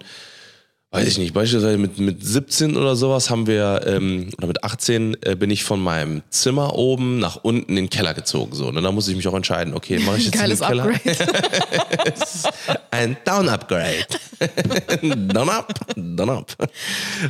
weiß 0.92 1.06
ich 1.06 1.18
nicht, 1.18 1.32
beispielsweise 1.32 1.78
mit, 1.78 1.98
mit 2.00 2.24
17 2.24 2.76
oder 2.76 2.96
sowas 2.96 3.30
haben 3.30 3.46
wir, 3.46 3.82
ähm, 3.86 4.30
oder 4.38 4.48
mit 4.48 4.64
18 4.64 5.16
äh, 5.22 5.36
bin 5.36 5.48
ich 5.50 5.62
von 5.62 5.80
meinem 5.80 6.22
Zimmer 6.30 6.74
oben 6.74 7.20
nach 7.20 7.36
unten 7.36 7.70
in 7.70 7.76
den 7.76 7.90
Keller 7.90 8.12
gezogen. 8.12 8.54
So. 8.56 8.68
Und 8.68 8.74
ne? 8.74 8.82
da 8.82 8.90
muss 8.90 9.06
ich 9.06 9.14
mich 9.14 9.28
auch 9.28 9.34
entscheiden, 9.34 9.74
okay, 9.74 10.00
mache 10.00 10.18
ich 10.18 10.24
jetzt 10.26 10.38
Geiles 10.38 10.60
in 10.60 10.66
den 10.66 10.82
Keller? 10.82 10.94
Upgrade. 10.94 12.10
ein 12.90 13.16
Down-Upgrade. 13.24 14.06
down 15.02 15.48
up, 15.48 15.72
down 15.96 16.30
up. 16.30 16.56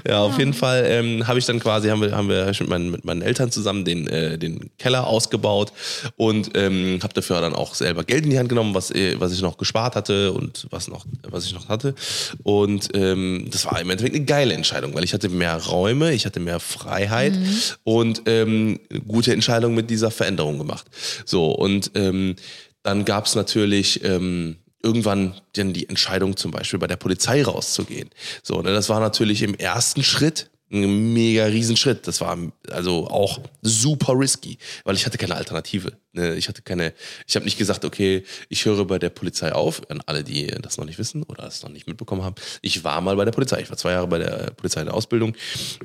Ja, 0.07 0.21
auf 0.21 0.39
jeden 0.39 0.55
Fall 0.55 0.85
ähm, 0.87 1.27
habe 1.27 1.39
ich 1.39 1.45
dann 1.45 1.59
quasi, 1.59 1.89
haben 1.89 2.01
wir, 2.01 2.17
haben 2.17 2.29
wir 2.29 2.47
mit, 2.47 2.69
meinen, 2.69 2.91
mit 2.91 3.05
meinen 3.05 3.23
Eltern 3.23 3.51
zusammen 3.51 3.85
den, 3.85 4.07
äh, 4.07 4.39
den 4.39 4.71
Keller 4.79 5.07
ausgebaut 5.07 5.73
und 6.17 6.53
ähm, 6.55 7.01
habe 7.03 7.13
dafür 7.13 7.41
dann 7.41 7.55
auch 7.55 7.75
selber 7.75 8.05
Geld 8.05 8.25
in 8.25 8.31
die 8.31 8.39
Hand 8.39 8.49
genommen, 8.49 8.75
was, 8.75 8.91
äh, 8.91 9.19
was 9.19 9.33
ich 9.33 9.43
noch 9.43 9.59
gespart 9.59 9.97
hatte 9.97 10.33
und 10.33 10.67
was, 10.71 10.89
noch, 10.89 11.05
was 11.29 11.45
ich 11.45 11.55
noch 11.55 11.69
hatte. 11.69 11.95
Und 12.43 12.89
ähm, 12.95 13.50
das 13.55 13.67
war 13.67 13.81
im 13.81 13.91
Endeffekt 13.91 14.15
eine 14.15 14.25
geile 14.25 14.55
Entscheidung, 14.55 14.95
weil 14.95 15.05
ich 15.05 15.13
hatte 15.13 15.29
mehr 15.29 15.57
Räume, 15.57 16.13
ich 16.13 16.27
hatte 16.27 16.41
mehr 16.41 16.61
Freiheit 16.61 17.35
mhm. 17.35 17.57
und 17.85 18.23
ähm, 18.27 18.81
gute 19.07 19.33
Entscheidungen 19.33 19.75
mit 19.75 19.91
dieser 19.91 20.11
Veränderung 20.11 20.59
gemacht. 20.59 20.87
So, 21.25 21.51
und 21.53 21.93
ähm, 21.95 22.37
dann 22.83 23.05
gab 23.05 23.27
es 23.27 23.35
natürlich 23.35 24.03
ähm, 24.05 24.57
irgendwann 24.83 25.35
dann 25.55 25.73
die 25.73 25.89
Entscheidung, 25.89 26.37
zum 26.37 26.51
Beispiel 26.51 26.79
bei 26.79 26.87
der 26.87 26.97
Polizei 26.97 27.43
rauszugehen. 27.43 28.11
So, 28.43 28.63
ne, 28.63 28.73
das 28.73 28.89
war 28.89 29.01
natürlich 29.01 29.43
im 29.43 29.55
ersten 29.55 30.03
Schritt 30.03 30.50
ein 30.73 31.13
mega 31.13 31.45
Riesenschritt. 31.45 32.07
Das 32.07 32.21
war 32.21 32.39
also 32.71 33.09
auch 33.09 33.41
super 33.63 34.19
risky, 34.19 34.59
weil 34.85 34.95
ich 34.95 35.05
hatte 35.05 35.19
keine 35.19 35.35
Alternative. 35.35 35.93
Ne? 36.13 36.35
Ich 36.37 36.49
hatte 36.49 36.63
keine, 36.63 36.93
ich 37.27 37.35
habe 37.35 37.45
nicht 37.45 37.59
gesagt, 37.59 37.85
okay, 37.85 38.25
ich 38.49 38.65
höre 38.65 38.85
bei 38.85 38.99
der 38.99 39.11
Polizei 39.11 39.53
auf. 39.53 39.83
An 39.91 40.01
alle, 40.07 40.23
die 40.23 40.47
das 40.47 40.79
noch 40.79 40.85
nicht 40.85 40.99
wissen 40.99 41.23
oder 41.25 41.45
es 41.45 41.63
noch 41.63 41.71
nicht 41.71 41.87
mitbekommen 41.87 42.23
haben. 42.23 42.37
Ich 42.63 42.85
war 42.85 43.01
mal 43.01 43.17
bei 43.17 43.25
der 43.25 43.33
Polizei. 43.33 43.61
Ich 43.61 43.71
war 43.71 43.77
zwei 43.77 43.93
Jahre 43.93 44.07
bei 44.07 44.19
der 44.19 44.53
Polizei 44.57 44.81
in 44.81 44.87
der 44.87 44.95
Ausbildung 44.95 45.35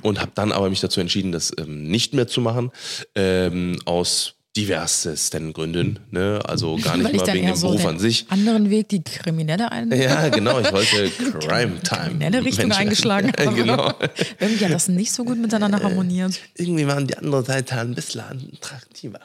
und 0.02 0.20
habe 0.20 0.32
dann 0.36 0.52
aber 0.52 0.70
mich 0.70 0.82
dazu 0.82 1.00
entschieden, 1.00 1.32
das 1.32 1.52
ähm, 1.58 1.88
nicht 1.88 2.14
mehr 2.14 2.28
zu 2.28 2.42
machen. 2.42 2.72
Ähm, 3.16 3.80
aus 3.86 4.36
diversesten 4.58 5.52
Gründen, 5.52 6.00
ne? 6.12 6.40
also 6.46 6.78
gar 6.78 6.96
nicht 6.96 7.14
mal 7.14 7.28
wegen 7.28 7.48
dem 7.48 7.56
so 7.56 7.68
Beruf 7.68 7.86
an 7.86 8.00
sich. 8.00 8.26
Anderen 8.30 8.70
Weg, 8.70 8.88
die 8.88 9.04
Kriminelle 9.04 9.70
ein. 9.70 9.92
Ja, 9.92 10.30
genau, 10.30 10.60
ich 10.60 10.72
wollte 10.72 11.10
Crime 11.40 11.82
Time. 11.82 12.02
Kriminelle 12.06 12.46
Richtung 12.46 12.70
Menschen. 12.70 12.82
eingeschlagen 12.82 13.34
haben. 13.38 13.56
genau. 13.56 13.94
Irgendwie 14.40 14.66
hat 14.66 14.72
das 14.72 14.88
nicht 14.88 15.12
so 15.12 15.26
gut 15.26 15.38
miteinander 15.38 15.82
harmoniert. 15.82 16.40
Irgendwie 16.56 16.88
waren 16.88 17.06
die 17.06 17.18
andere 17.18 17.44
Seite 17.44 17.76
ein 17.80 17.96
bisschen 17.96 18.22
attraktiver. 18.22 19.20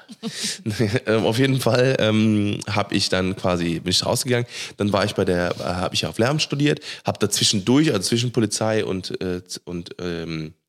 Ähm, 1.07 1.25
auf 1.25 1.39
jeden 1.39 1.61
Fall 1.61 1.97
ähm, 2.01 2.59
habe 2.69 2.95
ich 2.97 3.09
dann 3.09 3.37
quasi, 3.37 3.79
bin 3.79 3.91
ich 3.91 4.05
rausgegangen, 4.05 4.47
dann 4.79 4.93
war 4.93 5.05
ich 5.05 5.15
bei 5.15 5.25
der, 5.25 5.55
äh, 5.61 5.63
habe 5.63 5.95
ich 5.95 6.07
auf 6.07 6.19
Lärm 6.19 6.41
studiert, 6.41 6.81
habe 7.05 7.19
dazwischendurch, 7.21 7.93
also 7.93 8.01
zwischen 8.09 8.33
Polizei 8.33 8.85
und, 8.85 9.21
äh, 9.21 9.43
und 9.65 9.91
ähm, 10.01 10.47
äh, 10.47 10.60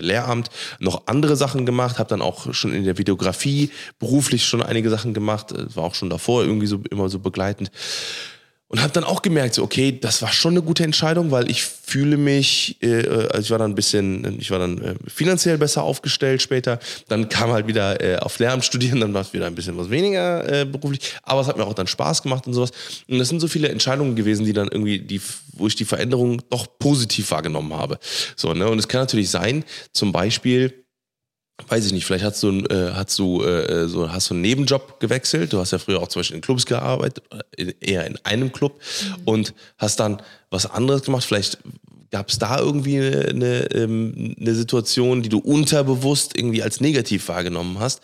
Lehramt 0.00 0.50
noch 0.78 1.06
andere 1.06 1.36
Sachen 1.36 1.66
gemacht, 1.66 1.98
habe 1.98 2.08
dann 2.08 2.22
auch 2.22 2.52
schon 2.52 2.72
in 2.72 2.84
der 2.84 2.98
Videografie 2.98 3.70
beruflich 3.98 4.46
schon 4.46 4.62
einige 4.62 4.90
Sachen 4.90 5.14
gemacht, 5.14 5.52
äh, 5.52 5.74
war 5.74 5.84
auch 5.84 5.94
schon 5.94 6.10
davor 6.10 6.44
irgendwie 6.44 6.66
so 6.66 6.80
immer 6.90 7.08
so 7.08 7.18
begleitend 7.18 7.70
und 8.68 8.82
habe 8.82 8.92
dann 8.92 9.04
auch 9.04 9.22
gemerkt, 9.22 9.54
so 9.54 9.62
okay, 9.62 9.98
das 9.98 10.20
war 10.22 10.30
schon 10.30 10.52
eine 10.52 10.62
gute 10.62 10.84
Entscheidung, 10.84 11.30
weil 11.30 11.50
ich 11.50 11.64
fühle 11.64 12.16
mich, 12.16 12.76
äh, 12.82 13.06
also 13.06 13.40
ich 13.40 13.50
war 13.50 13.58
dann 13.58 13.72
ein 13.72 13.74
bisschen, 13.74 14.38
ich 14.38 14.50
war 14.50 14.58
dann 14.58 14.78
äh, 14.78 14.94
finanziell 15.06 15.56
besser 15.56 15.82
aufgestellt 15.82 16.42
später. 16.42 16.78
Dann 17.08 17.28
kam 17.28 17.50
halt 17.50 17.66
wieder 17.66 18.00
äh, 18.02 18.18
auf 18.18 18.38
Lehramt 18.38 18.64
studieren, 18.64 19.00
dann 19.00 19.14
war 19.14 19.22
es 19.22 19.32
wieder 19.32 19.46
ein 19.46 19.54
bisschen 19.54 19.76
was 19.78 19.88
weniger 19.88 20.60
äh, 20.60 20.64
beruflich, 20.66 21.14
aber 21.22 21.40
es 21.40 21.46
hat 21.46 21.56
mir 21.56 21.64
auch 21.64 21.74
dann 21.74 21.86
Spaß 21.86 22.22
gemacht 22.22 22.46
und 22.46 22.52
sowas. 22.52 22.70
Und 23.08 23.18
das 23.18 23.28
sind 23.28 23.40
so 23.40 23.48
viele 23.48 23.70
Entscheidungen 23.70 24.16
gewesen, 24.16 24.44
die 24.44 24.52
dann 24.52 24.68
irgendwie, 24.68 24.98
die, 24.98 25.20
wo 25.54 25.66
ich 25.66 25.76
die 25.76 25.86
Veränderung 25.86 26.42
doch 26.50 26.66
positiv 26.78 27.30
wahrgenommen 27.30 27.72
habe. 27.72 27.98
So 28.36 28.52
ne, 28.52 28.68
und 28.68 28.78
es 28.78 28.88
kann 28.88 29.00
natürlich 29.00 29.30
sein, 29.30 29.64
zum 29.92 30.12
Beispiel 30.12 30.84
weiß 31.66 31.86
ich 31.86 31.92
nicht, 31.92 32.04
vielleicht 32.04 32.24
hast 32.24 32.42
du, 32.42 32.60
äh, 32.66 32.92
hast 32.92 33.18
du 33.18 33.42
äh, 33.42 33.88
so 33.88 34.10
hast 34.10 34.30
du 34.30 34.34
einen 34.34 34.42
Nebenjob 34.42 35.00
gewechselt. 35.00 35.52
Du 35.52 35.58
hast 35.58 35.72
ja 35.72 35.78
früher 35.78 36.00
auch 36.00 36.08
zum 36.08 36.20
Beispiel 36.20 36.36
in 36.36 36.42
Clubs 36.42 36.66
gearbeitet, 36.66 37.24
äh, 37.56 37.72
eher 37.80 38.06
in 38.06 38.16
einem 38.24 38.52
Club 38.52 38.78
mhm. 38.78 39.22
und 39.24 39.54
hast 39.76 40.00
dann 40.00 40.22
was 40.50 40.66
anderes 40.66 41.02
gemacht. 41.02 41.24
Vielleicht 41.24 41.58
gab 42.10 42.28
es 42.28 42.38
da 42.38 42.58
irgendwie 42.58 42.98
eine, 42.98 43.28
eine, 43.28 43.70
ähm, 43.72 44.34
eine 44.40 44.54
Situation, 44.54 45.22
die 45.22 45.28
du 45.28 45.38
unterbewusst 45.38 46.36
irgendwie 46.36 46.62
als 46.62 46.80
negativ 46.80 47.28
wahrgenommen 47.28 47.78
hast. 47.78 48.00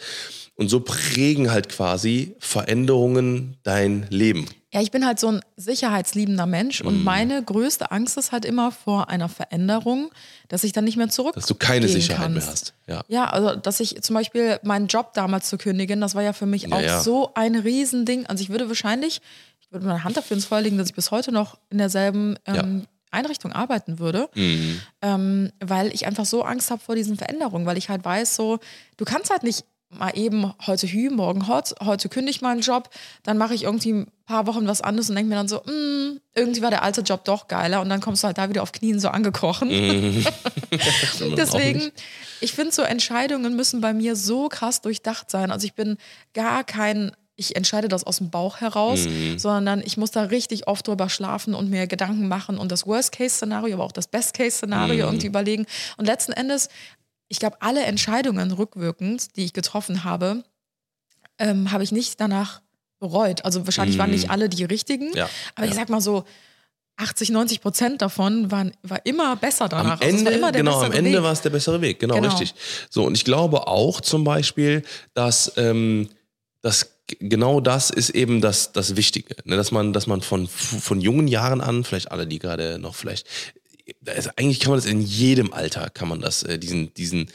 Und 0.57 0.69
so 0.69 0.81
prägen 0.81 1.51
halt 1.51 1.69
quasi 1.69 2.37
Veränderungen 2.39 3.57
dein 3.65 4.07
Leben. 4.11 4.47
Ja, 4.75 4.81
ich 4.81 4.91
bin 4.91 5.07
halt 5.07 5.21
so 5.21 5.29
ein 5.29 5.41
sicherheitsliebender 5.57 6.47
Mensch 6.47 6.81
und 6.81 7.03
mm. 7.03 7.05
meine 7.05 7.41
größte 7.45 7.93
Angst 7.93 8.19
ist 8.19 8.33
halt 8.33 8.45
immer 8.45 8.73
vor 8.73 9.09
einer 9.09 9.29
Veränderung, 9.29 10.11
dass 10.49 10.65
ich 10.65 10.73
dann 10.73 10.83
nicht 10.83 10.97
mehr 10.97 11.09
zurück. 11.09 11.37
Dass 11.37 11.47
du 11.47 11.55
keine 11.55 11.87
Sicherheit 11.87 12.25
kannst. 12.25 12.37
mehr 12.37 12.47
hast. 12.53 12.75
Ja. 12.89 13.05
ja, 13.07 13.31
also 13.31 13.55
dass 13.55 13.79
ich 13.79 14.03
zum 14.03 14.15
Beispiel 14.15 14.59
meinen 14.65 14.89
Job 14.89 15.15
damals 15.15 15.49
zu 15.49 15.59
kündigen, 15.59 16.01
das 16.01 16.17
war 16.17 16.25
ja 16.25 16.33
für 16.33 16.47
mich 16.47 16.65
ja, 16.65 16.77
auch 16.77 16.81
ja. 16.81 17.01
so 17.01 17.31
ein 17.35 17.55
Riesending. 17.55 18.27
Also 18.27 18.43
ich 18.43 18.51
würde 18.51 18.67
wahrscheinlich, 18.67 19.21
ich 19.61 19.71
würde 19.71 19.87
meine 19.87 20.03
Hand 20.03 20.17
dafür 20.17 20.35
ins 20.35 20.47
Feuer 20.47 20.63
legen, 20.63 20.77
dass 20.77 20.89
ich 20.89 20.95
bis 20.95 21.13
heute 21.13 21.31
noch 21.31 21.57
in 21.71 21.79
derselben 21.79 22.37
ähm, 22.45 22.55
ja. 22.57 22.65
Einrichtung 23.13 23.53
arbeiten 23.53 24.01
würde, 24.01 24.29
mhm. 24.35 24.81
ähm, 25.03 25.53
weil 25.61 25.95
ich 25.95 26.09
einfach 26.09 26.25
so 26.25 26.43
Angst 26.43 26.73
habe 26.73 26.83
vor 26.83 26.97
diesen 26.97 27.17
Veränderungen, 27.17 27.65
weil 27.65 27.79
ich 27.79 27.91
halt 27.91 28.05
weiß, 28.05 28.35
so, 28.35 28.59
du 28.97 29.05
kannst 29.05 29.31
halt 29.31 29.45
nicht 29.45 29.65
mal 29.99 30.17
eben 30.17 30.53
heute 30.67 30.87
Hü, 30.87 31.11
morgen 31.11 31.49
Hot, 31.49 31.75
heute 31.83 32.09
kündige 32.09 32.37
ich 32.37 32.43
meinen 32.43 32.61
Job, 32.61 32.91
dann 33.23 33.39
mache 33.39 33.55
ich 33.55 33.65
irgendwie 33.65 33.93
ein 33.93 34.07
paar 34.27 34.47
Wochen 34.47 34.67
was 34.67 34.81
anderes 34.81 35.09
und 35.09 35.17
denke 35.17 35.29
mir 35.29 35.37
dann 35.37 35.49
so, 35.49 35.59
mm, 35.59 36.21
irgendwie 36.35 36.63
war 36.63 36.71
der 36.71 36.83
alte 36.83 37.03
Job 37.03 37.25
doch 37.25 37.49
geiler 37.49 37.81
und 37.81 37.89
dann 37.89 38.01
kommst 38.01 38.23
du 38.23 38.27
halt 38.27 38.39
da 38.39 38.49
wieder 38.49 38.63
auf 38.63 38.73
Knien 38.73 38.99
so 39.01 39.09
angekrochen. 39.09 39.69
Mhm. 39.69 40.27
Deswegen, 41.37 41.93
ich 42.41 42.53
finde 42.53 42.73
so 42.73 42.83
Entscheidungen 42.83 43.57
müssen 43.57 43.81
bei 43.81 43.93
mir 43.93 44.17
so 44.17 44.49
krass 44.49 44.81
durchdacht 44.81 45.31
sein. 45.31 45.51
Also 45.51 45.67
ich 45.67 45.75
bin 45.75 45.97
gar 46.33 46.65
kein 46.65 47.13
ich 47.37 47.57
entscheide 47.57 47.89
das 47.89 48.05
aus 48.05 48.19
dem 48.19 48.31
Bauch 48.31 48.61
heraus, 48.61 49.07
mhm. 49.07 49.39
sondern 49.39 49.83
ich 49.85 49.97
muss 49.97 50.13
da 50.13 50.23
richtig 50.23 50.69
oft 50.69 50.87
drüber 50.87 51.09
schlafen 51.09 51.55
und 51.55 51.69
mir 51.69 51.87
Gedanken 51.87 52.29
machen 52.29 52.59
und 52.59 52.71
das 52.71 52.87
Worst-Case-Szenario, 52.87 53.75
aber 53.75 53.85
auch 53.85 53.93
das 53.93 54.07
Best-Case-Szenario 54.07 54.95
mhm. 54.95 55.01
irgendwie 55.01 55.27
überlegen. 55.27 55.67
Und 55.97 56.07
letzten 56.07 56.33
Endes 56.33 56.69
ich 57.35 57.41
glaube, 57.41 57.57
alle 57.61 57.83
Entscheidungen 57.83 58.53
rückwirkend, 58.53 59.37
die 59.37 59.45
ich 59.45 59.53
getroffen 59.53 60.05
habe, 60.05 60.45
ähm, 61.41 61.73
habe 61.73 61.83
ich 61.83 61.91
nicht 61.91 62.21
danach 62.21 62.63
bereut. 63.01 63.45
Also 63.45 63.67
wahrscheinlich 63.67 63.97
mm. 63.97 63.99
waren 63.99 64.11
nicht 64.13 64.27
mhm. 64.27 64.31
alle 64.31 64.49
die 64.49 64.63
richtigen, 64.63 65.13
ja, 65.17 65.29
aber 65.57 65.67
ja. 65.67 65.73
ich 65.73 65.77
sag 65.77 65.89
mal 65.89 66.01
so, 66.01 66.23
80, 66.97 67.31
90 67.31 67.61
Prozent 67.61 68.03
davon 68.03 68.53
waren, 68.53 68.73
war 68.85 69.05
immer 69.05 69.35
besser 69.35 69.69
danach. 69.69 70.01
Am 70.01 70.09
Ende, 70.09 70.31
also 70.31 70.53
genau, 70.53 70.81
am 70.81 70.93
Ende 70.93 71.25
war 71.25 71.33
es 71.33 71.41
der 71.41 71.51
bessere 71.51 71.81
Weg, 71.81 71.99
genau, 71.99 72.15
genau, 72.15 72.29
richtig. 72.29 72.55
So, 72.89 73.05
und 73.05 73.17
ich 73.17 73.25
glaube 73.25 73.67
auch 73.67 74.01
zum 74.01 74.23
Beispiel, 74.23 74.85
dass, 75.13 75.53
ähm, 75.57 76.09
dass 76.63 76.95
genau 77.19 77.61
das 77.61 77.91
ist 77.91 78.11
eben 78.11 78.41
das, 78.41 78.71
das 78.71 78.95
Wichtige, 78.95 79.35
ne? 79.43 79.57
dass 79.57 79.73
man, 79.73 79.93
dass 79.93 80.07
man 80.07 80.21
von, 80.21 80.47
von 80.47 81.01
jungen 81.01 81.27
Jahren 81.27 81.61
an, 81.61 81.83
vielleicht 81.83 82.13
alle, 82.13 82.29
die 82.29 82.39
gerade 82.39 82.79
noch 82.79 82.95
vielleicht 82.95 83.27
also 84.07 84.31
eigentlich 84.37 84.61
kann 84.61 84.71
man 84.71 84.79
das 84.79 84.87
in 84.87 85.01
jedem 85.01 85.53
Alter, 85.53 85.91
kann 85.91 86.09
man 86.09 86.21
das, 86.21 86.43
äh, 86.43 86.59
diesen, 86.59 86.95
diesen 86.95 87.29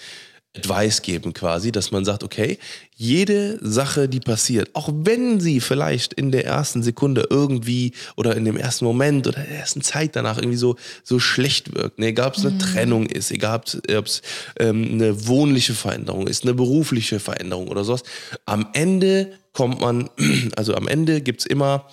Advice 0.55 1.03
geben 1.03 1.33
quasi, 1.33 1.71
dass 1.71 1.91
man 1.91 2.05
sagt, 2.05 2.23
okay, 2.23 2.57
jede 2.95 3.59
Sache, 3.61 4.09
die 4.09 4.19
passiert, 4.19 4.71
auch 4.73 4.89
wenn 4.91 5.39
sie 5.39 5.59
vielleicht 5.59 6.13
in 6.13 6.31
der 6.31 6.45
ersten 6.45 6.81
Sekunde 6.81 7.27
irgendwie 7.29 7.93
oder 8.15 8.35
in 8.35 8.45
dem 8.45 8.57
ersten 8.57 8.85
Moment 8.85 9.27
oder 9.27 9.41
der 9.41 9.59
ersten 9.59 9.81
Zeit 9.81 10.15
danach 10.15 10.37
irgendwie 10.37 10.57
so, 10.57 10.75
so 11.03 11.19
schlecht 11.19 11.75
wirkt, 11.75 11.99
ne, 11.99 12.07
egal 12.07 12.29
ob 12.29 12.35
es 12.35 12.45
eine 12.45 12.55
mhm. 12.55 12.59
Trennung 12.59 13.05
ist, 13.05 13.31
egal 13.31 13.61
ob 13.95 14.05
es 14.05 14.21
ähm, 14.59 14.93
eine 14.93 15.27
wohnliche 15.27 15.75
Veränderung 15.75 16.25
ist, 16.27 16.43
eine 16.43 16.55
berufliche 16.55 17.19
Veränderung 17.19 17.67
oder 17.67 17.83
sowas, 17.83 18.03
am 18.45 18.69
Ende 18.73 19.33
kommt 19.53 19.79
man, 19.79 20.09
also 20.55 20.73
am 20.73 20.87
Ende 20.87 21.21
gibt 21.21 21.41
es 21.41 21.45
immer, 21.45 21.87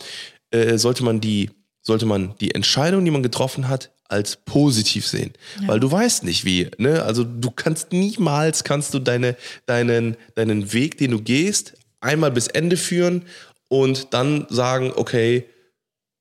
äh, 0.51 0.79
sollte 0.79 1.05
man 1.05 1.21
die 1.21 1.51
sollte 1.83 2.07
man 2.07 2.35
die 2.41 2.53
Entscheidung, 2.53 3.05
die 3.05 3.13
man 3.13 3.23
getroffen 3.23 3.69
hat, 3.69 3.93
als 4.09 4.37
positiv 4.37 5.07
sehen. 5.07 5.33
Weil 5.67 5.81
du 5.81 5.91
weißt 5.91 6.25
nicht 6.25 6.45
wie, 6.45 6.71
ne? 6.79 7.03
Also 7.03 7.25
du 7.25 7.51
kannst 7.51 7.93
niemals, 7.93 8.65
kannst 8.65 8.95
du 8.95 8.99
deine, 8.99 9.37
deinen, 9.67 10.17
deinen 10.35 10.73
Weg, 10.73 10.99
den 10.99 11.11
du 11.13 11.21
gehst, 11.23 11.75
einmal 12.01 12.31
bis 12.31 12.47
Ende 12.47 12.77
führen 12.77 13.25
und 13.69 14.15
dann 14.15 14.47
sagen, 14.49 14.93
okay, 14.95 15.47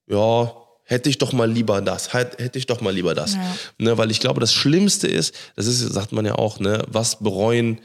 ja, 0.07 0.51
hätte 0.83 1.09
ich 1.09 1.17
doch 1.17 1.33
mal 1.33 1.49
lieber 1.51 1.81
das, 1.81 2.13
hätte 2.13 2.57
ich 2.59 2.65
doch 2.67 2.81
mal 2.81 2.93
lieber 2.93 3.15
das. 3.15 3.33
Ja. 3.35 3.55
Ne, 3.79 3.97
weil 3.97 4.11
ich 4.11 4.19
glaube, 4.19 4.39
das 4.39 4.53
Schlimmste 4.53 5.07
ist, 5.07 5.33
das 5.55 5.65
ist, 5.67 5.79
sagt 5.79 6.11
man 6.11 6.25
ja 6.25 6.35
auch, 6.35 6.59
ne, 6.59 6.83
was 6.87 7.19
bereuen, 7.19 7.79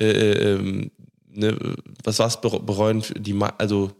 äh, 0.00 0.06
ähm, 0.54 0.90
ne, 1.28 1.56
was 2.02 2.18
was 2.18 2.42
bere- 2.42 2.62
bereuen 2.62 3.02
die, 3.16 3.38
also 3.58 3.92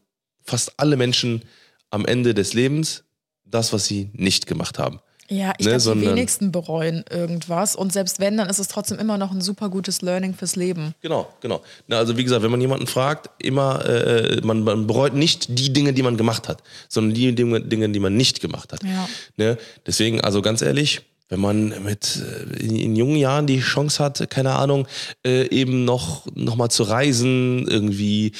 fast 0.42 0.72
alle 0.78 0.96
Menschen 0.96 1.42
am 1.90 2.04
Ende 2.06 2.34
des 2.34 2.54
Lebens 2.54 3.04
das, 3.44 3.72
was 3.72 3.86
sie 3.86 4.10
nicht 4.12 4.46
gemacht 4.46 4.78
haben. 4.78 5.00
Ja, 5.28 5.52
ich 5.58 5.66
Ne, 5.66 5.76
glaube, 5.76 6.00
die 6.00 6.06
wenigsten 6.06 6.52
bereuen 6.52 7.04
irgendwas. 7.10 7.74
Und 7.76 7.92
selbst 7.92 8.20
wenn, 8.20 8.36
dann 8.36 8.48
ist 8.48 8.58
es 8.58 8.68
trotzdem 8.68 8.98
immer 8.98 9.18
noch 9.18 9.32
ein 9.32 9.40
super 9.40 9.68
gutes 9.68 10.02
Learning 10.02 10.34
fürs 10.34 10.56
Leben. 10.56 10.94
Genau, 11.02 11.28
genau. 11.40 11.62
Na, 11.88 11.98
also 11.98 12.16
wie 12.16 12.24
gesagt, 12.24 12.42
wenn 12.42 12.50
man 12.50 12.60
jemanden 12.60 12.86
fragt, 12.86 13.30
immer, 13.38 13.84
äh, 13.84 14.40
man, 14.42 14.62
man 14.62 14.86
bereut 14.86 15.14
nicht 15.14 15.58
die 15.58 15.72
Dinge, 15.72 15.92
die 15.92 16.02
man 16.02 16.16
gemacht 16.16 16.48
hat, 16.48 16.62
sondern 16.88 17.14
die 17.14 17.34
Dinge, 17.34 17.60
Dinge 17.60 17.88
die 17.88 18.00
man 18.00 18.16
nicht 18.16 18.40
gemacht 18.40 18.72
hat. 18.72 18.82
Ja. 18.84 19.08
Ne? 19.36 19.58
Deswegen, 19.86 20.20
also 20.20 20.42
ganz 20.42 20.62
ehrlich, 20.62 21.02
wenn 21.28 21.40
man 21.40 21.82
mit 21.82 22.22
äh, 22.22 22.64
in, 22.64 22.76
in 22.76 22.96
jungen 22.96 23.16
Jahren 23.16 23.46
die 23.46 23.60
Chance 23.60 24.02
hat, 24.02 24.30
keine 24.30 24.52
Ahnung, 24.54 24.86
äh, 25.24 25.48
eben 25.48 25.84
noch, 25.84 26.26
noch 26.34 26.54
mal 26.56 26.68
zu 26.68 26.84
reisen, 26.84 27.66
irgendwie, 27.66 28.32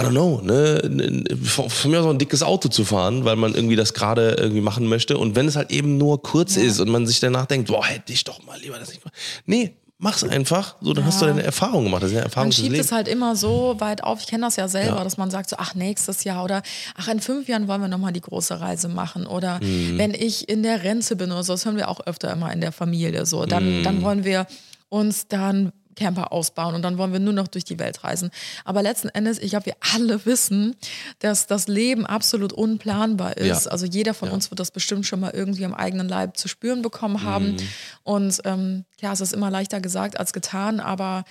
I 0.00 0.04
don't 0.04 0.10
know, 0.10 0.40
ne, 0.42 1.24
von, 1.44 1.68
von 1.70 1.90
mir 1.90 2.00
aus 2.00 2.06
auch 2.06 2.10
ein 2.10 2.18
dickes 2.18 2.42
Auto 2.42 2.68
zu 2.68 2.84
fahren, 2.84 3.24
weil 3.24 3.36
man 3.36 3.54
irgendwie 3.54 3.76
das 3.76 3.94
gerade 3.94 4.36
irgendwie 4.38 4.60
machen 4.60 4.86
möchte. 4.86 5.18
Und 5.18 5.34
wenn 5.34 5.46
es 5.48 5.56
halt 5.56 5.70
eben 5.70 5.98
nur 5.98 6.22
kurz 6.22 6.56
ist 6.56 6.80
und 6.80 6.88
man 6.88 7.06
sich 7.06 7.20
danach 7.20 7.46
denkt, 7.46 7.68
boah, 7.68 7.84
hätte 7.84 8.12
ich 8.12 8.24
doch 8.24 8.44
mal 8.44 8.58
lieber 8.60 8.78
das 8.78 8.88
nicht 8.90 9.00
gemacht. 9.02 9.14
Nee, 9.46 9.74
mach's 9.98 10.22
einfach. 10.22 10.76
So, 10.80 10.92
dann 10.92 11.04
hast 11.04 11.20
du 11.20 11.26
Ja. 11.26 11.32
deine 11.32 11.42
Erfahrung 11.42 11.84
gemacht. 11.84 12.02
Das 12.04 12.10
ist 12.10 12.16
ja 12.16 12.22
Erfahrung 12.22 12.48
Man 12.48 12.52
schiebt 12.52 12.78
es 12.78 12.92
halt 12.92 13.08
immer 13.08 13.34
so 13.34 13.74
weit 13.78 14.04
auf. 14.04 14.20
Ich 14.20 14.26
kenne 14.28 14.44
das 14.46 14.54
ja 14.56 14.68
selber, 14.68 14.98
Ja. 14.98 15.04
dass 15.04 15.16
man 15.16 15.30
sagt 15.30 15.50
so, 15.50 15.56
ach, 15.58 15.74
nächstes 15.74 16.22
Jahr 16.22 16.44
oder 16.44 16.62
ach, 16.96 17.08
in 17.08 17.20
fünf 17.20 17.48
Jahren 17.48 17.66
wollen 17.66 17.80
wir 17.80 17.88
nochmal 17.88 18.12
die 18.12 18.20
große 18.20 18.60
Reise 18.60 18.88
machen. 18.88 19.26
Oder 19.26 19.58
Mhm. 19.60 19.98
wenn 19.98 20.14
ich 20.14 20.48
in 20.48 20.62
der 20.62 20.84
Rente 20.84 21.16
bin 21.16 21.32
oder 21.32 21.42
so, 21.42 21.54
das 21.54 21.64
hören 21.64 21.76
wir 21.76 21.88
auch 21.88 22.00
öfter 22.06 22.32
immer 22.32 22.52
in 22.52 22.60
der 22.60 22.70
Familie 22.72 23.26
so, 23.26 23.42
Mhm. 23.42 23.48
dann, 23.48 23.82
dann 23.82 24.02
wollen 24.02 24.24
wir 24.24 24.46
uns 24.90 25.26
dann 25.28 25.72
Camper 25.98 26.32
ausbauen 26.32 26.74
und 26.74 26.82
dann 26.82 26.96
wollen 26.96 27.12
wir 27.12 27.20
nur 27.20 27.32
noch 27.32 27.48
durch 27.48 27.64
die 27.64 27.78
Welt 27.78 28.04
reisen. 28.04 28.30
Aber 28.64 28.82
letzten 28.82 29.08
Endes, 29.08 29.38
ich 29.38 29.50
glaube, 29.50 29.66
wir 29.66 29.76
alle 29.94 30.24
wissen, 30.24 30.76
dass 31.18 31.46
das 31.46 31.66
Leben 31.66 32.06
absolut 32.06 32.52
unplanbar 32.52 33.36
ist. 33.36 33.66
Ja. 33.66 33.70
Also 33.72 33.84
jeder 33.84 34.14
von 34.14 34.30
uns 34.30 34.50
wird 34.50 34.60
das 34.60 34.70
bestimmt 34.70 35.06
schon 35.06 35.20
mal 35.20 35.32
irgendwie 35.34 35.64
am 35.64 35.74
eigenen 35.74 36.08
Leib 36.08 36.36
zu 36.36 36.48
spüren 36.48 36.82
bekommen 36.82 37.22
haben. 37.22 37.52
Mhm. 37.52 37.68
Und 38.04 38.40
ähm, 38.44 38.84
klar, 38.98 39.12
es 39.12 39.20
ist 39.20 39.32
immer 39.32 39.50
leichter 39.50 39.80
gesagt 39.80 40.18
als 40.18 40.32
getan, 40.32 40.80
aber 40.80 41.24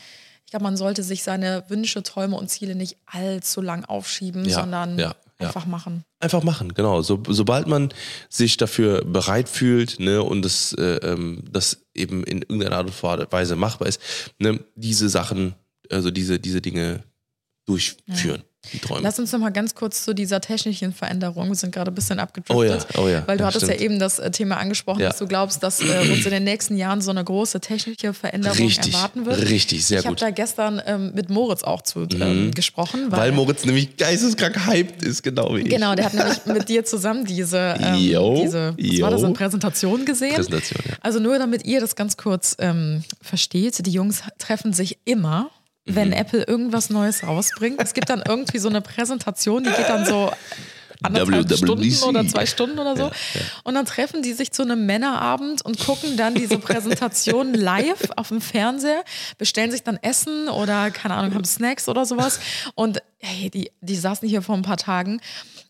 ich 0.46 0.52
glaube, 0.52 0.64
man 0.64 0.78
sollte 0.78 1.04
sich 1.04 1.24
seine 1.24 1.64
Wünsche, 1.68 2.04
Träume 2.04 2.38
und 2.38 2.50
Ziele 2.50 2.76
nicht 2.76 2.98
allzu 3.06 3.62
lang 3.62 3.86
aufschieben, 3.86 4.46
Ja, 4.46 4.62
sondern 4.62 4.98
ja, 4.98 5.16
ja. 5.40 5.48
einfach 5.48 5.66
machen. 5.66 6.04
Einfach 6.20 6.44
machen, 6.44 6.74
genau. 6.74 7.02
So, 7.02 7.22
sobald 7.28 7.68
man 7.68 7.90
sich 8.30 8.58
dafür 8.58 9.04
bereit 9.06 9.50
fühlt 9.50 10.00
ne, 10.00 10.22
und 10.24 10.44
das, 10.44 10.74
äh, 10.74 10.98
ähm, 11.04 11.44
das 11.50 11.86
eben 11.94 12.24
in 12.24 12.42
irgendeiner 12.42 12.78
Art 12.78 12.88
und 12.88 13.32
Weise 13.32 13.56
machbar 13.56 13.88
ist, 13.88 14.02
ne, 14.40 14.60
diese 14.76 15.10
Sachen, 15.10 15.56
also 15.92 16.12
diese, 16.12 16.40
diese 16.40 16.62
Dinge 16.62 17.04
durchführen, 17.66 18.44
die 18.74 18.80
Träume. 18.80 19.02
Lass 19.02 19.20
uns 19.20 19.32
noch 19.32 19.40
mal 19.40 19.52
ganz 19.52 19.76
kurz 19.76 20.04
zu 20.04 20.14
dieser 20.14 20.42
technischen 20.42 20.94
Veränderung. 20.94 21.48
Wir 21.50 21.56
sind 21.56 21.74
gerade 21.74 21.92
ein 21.92 21.96
bisschen 21.96 22.20
abgedriftet. 22.20 22.56
Oh 22.56 22.64
ja, 22.64 23.04
oh 23.04 23.08
ja, 23.08 23.24
Weil 23.28 23.38
du 23.38 23.44
ja, 23.44 23.48
hattest 23.48 23.66
stimmt. 23.66 23.80
ja 23.80 23.86
eben 23.86 24.00
das 24.00 24.20
äh, 24.20 24.32
Thema 24.32 24.58
angesprochen, 24.58 25.00
dass 25.00 25.18
du 25.18 25.28
glaubst, 25.28 25.64
dass 25.64 25.82
äh, 25.82 26.12
uns 26.12 26.26
in 26.26 26.32
den 26.32 26.44
nächsten 26.44 26.78
Jahren 26.78 27.02
so 27.02 27.12
eine 27.12 27.24
große 27.24 27.60
technische 27.60 28.14
Veränderung 28.14 28.58
Richtig, 28.58 28.94
erwarten 28.94 29.26
wird. 29.26 29.40
richtig, 29.50 29.86
sehr 29.86 30.00
ich 30.00 30.06
habe 30.06 30.16
gut. 30.16 30.22
Mhm. 30.22 30.26
da 30.26 30.32
gestern 30.32 30.82
ähm, 30.86 31.12
mit 31.14 31.30
Moritz 31.30 31.64
auch 31.64 31.82
zu 31.82 32.08
ähm, 32.20 32.52
gesprochen. 32.54 33.12
Weil 33.12 33.32
Moritz 33.32 33.66
nämlich 33.66 33.98
geisteskrank 33.98 34.66
hyped 34.68 35.04
ist, 35.04 35.24
genau 35.24 35.56
wie 35.56 35.62
ich. 35.62 35.70
Genau, 35.70 35.96
der 35.96 36.06
hat 36.06 36.14
nämlich 36.14 36.46
mit 36.46 36.70
dir 36.70 36.86
zusammen 36.86 37.26
diese, 37.26 37.76
ähm, 37.80 37.96
Jo, 37.96 38.42
diese 38.44 38.76
was 38.78 39.02
war 39.02 39.12
das, 39.12 39.24
eine 39.24 39.34
Präsentation 39.34 40.06
gesehen. 40.06 40.36
Präsentation, 40.36 40.82
ja. 40.88 40.96
Also 41.02 41.20
nur 41.20 41.38
damit 41.40 41.66
ihr 41.66 41.80
das 41.80 41.96
ganz 41.96 42.18
kurz 42.18 42.56
ähm, 42.60 43.04
versteht, 43.22 43.86
die 43.86 43.92
Jungs 43.92 44.22
treffen 44.40 44.74
sich 44.74 44.98
immer, 45.06 45.50
wenn 45.88 46.10
Mhm. 46.10 46.14
Apple 46.14 46.44
irgendwas 46.44 46.90
Neues 46.90 47.24
rausbringt. 47.24 47.82
Es 47.82 47.94
gibt 47.94 48.10
dann 48.10 48.22
irgendwie 48.28 48.60
so 48.60 48.70
eine 48.70 48.82
Präsentation, 48.82 49.64
die 49.64 49.72
geht 49.72 49.90
dann 49.90 50.06
so 50.06 50.32
anderthalb 51.04 51.50
WWDC. 51.50 51.58
Stunden 51.58 52.04
oder 52.04 52.28
zwei 52.28 52.46
Stunden 52.46 52.80
oder 52.80 52.96
so. 52.98 53.12
Und 53.64 53.76
dann 53.76 53.86
treffen 53.86 54.22
die 54.22 54.34
sich 54.34 54.52
zu 54.52 54.64
einem 54.64 54.86
Männerabend 54.86 55.64
und 55.64 55.80
gucken 55.80 56.18
dann 56.18 56.36
diese 56.36 56.58
Präsentation 56.58 57.54
live 57.54 58.10
auf 58.16 58.30
dem 58.30 58.42
Fernseher, 58.42 59.04
bestellen 59.38 59.72
sich 59.72 59.84
dann 59.84 59.98
Essen 60.02 60.50
oder 60.50 60.92
keine 60.92 61.16
Ahnung, 61.16 61.36
haben 61.36 61.46
Snacks 61.46 61.88
oder 61.88 62.06
sowas. 62.06 62.40
Und 62.76 63.02
hey, 63.20 63.50
die, 63.50 63.72
die 63.82 63.96
saßen 63.96 64.28
hier 64.28 64.42
vor 64.42 64.56
ein 64.56 64.64
paar 64.64 64.78
Tagen. 64.78 65.22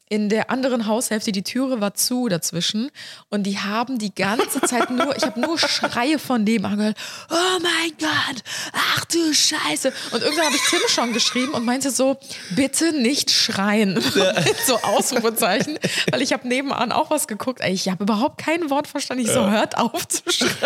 In 0.09 0.29
der 0.29 0.49
anderen 0.49 0.87
Haushälfte, 0.87 1.33
die 1.33 1.43
Türe 1.43 1.81
war 1.81 1.93
zu 1.93 2.29
dazwischen 2.29 2.91
und 3.29 3.43
die 3.43 3.59
haben 3.59 3.99
die 3.99 4.15
ganze 4.15 4.61
Zeit 4.61 4.89
nur, 4.89 5.15
ich 5.17 5.23
habe 5.23 5.39
nur 5.39 5.57
Schreie 5.59 6.17
von 6.17 6.45
dem 6.45 6.63
angehört, 6.63 6.97
oh 7.29 7.59
mein 7.61 7.91
Gott, 7.99 8.43
ach 8.71 9.03
du 9.05 9.33
Scheiße. 9.33 9.91
Und 10.11 10.21
irgendwann 10.23 10.45
habe 10.45 10.55
ich 10.55 10.61
Tim 10.69 10.79
schon 10.87 11.11
geschrieben 11.11 11.53
und 11.53 11.65
meinte 11.65 11.91
so, 11.91 12.17
bitte 12.55 12.93
nicht 12.93 13.31
schreien. 13.31 13.93
Mit 14.15 14.57
so 14.65 14.77
Ausrufezeichen, 14.81 15.77
weil 16.11 16.21
ich 16.21 16.31
habe 16.31 16.47
nebenan 16.47 16.91
auch 16.91 17.09
was 17.09 17.27
geguckt. 17.27 17.59
Ey, 17.59 17.73
ich 17.73 17.89
habe 17.89 18.03
überhaupt 18.03 18.37
kein 18.37 18.69
Wort 18.69 18.87
verstanden. 18.87 19.25
Ich 19.25 19.31
so, 19.31 19.49
hört 19.49 19.77
auf 19.77 20.07
zu 20.07 20.23
schreien. 20.29 20.57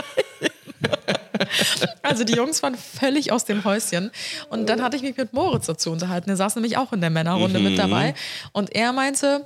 Also 2.03 2.23
die 2.23 2.33
Jungs 2.33 2.61
waren 2.63 2.75
völlig 2.75 3.31
aus 3.31 3.45
dem 3.45 3.63
Häuschen. 3.63 4.11
Und 4.49 4.67
dann 4.69 4.81
hatte 4.81 4.95
ich 4.97 5.03
mich 5.03 5.15
mit 5.17 5.33
Moritz 5.33 5.65
dazu 5.67 5.91
unterhalten. 5.91 6.27
Der 6.27 6.37
saß 6.37 6.55
nämlich 6.55 6.77
auch 6.77 6.91
in 6.93 7.01
der 7.01 7.09
Männerrunde 7.09 7.59
mit 7.59 7.77
dabei. 7.77 8.13
Und 8.51 8.75
er 8.75 8.91
meinte, 8.93 9.45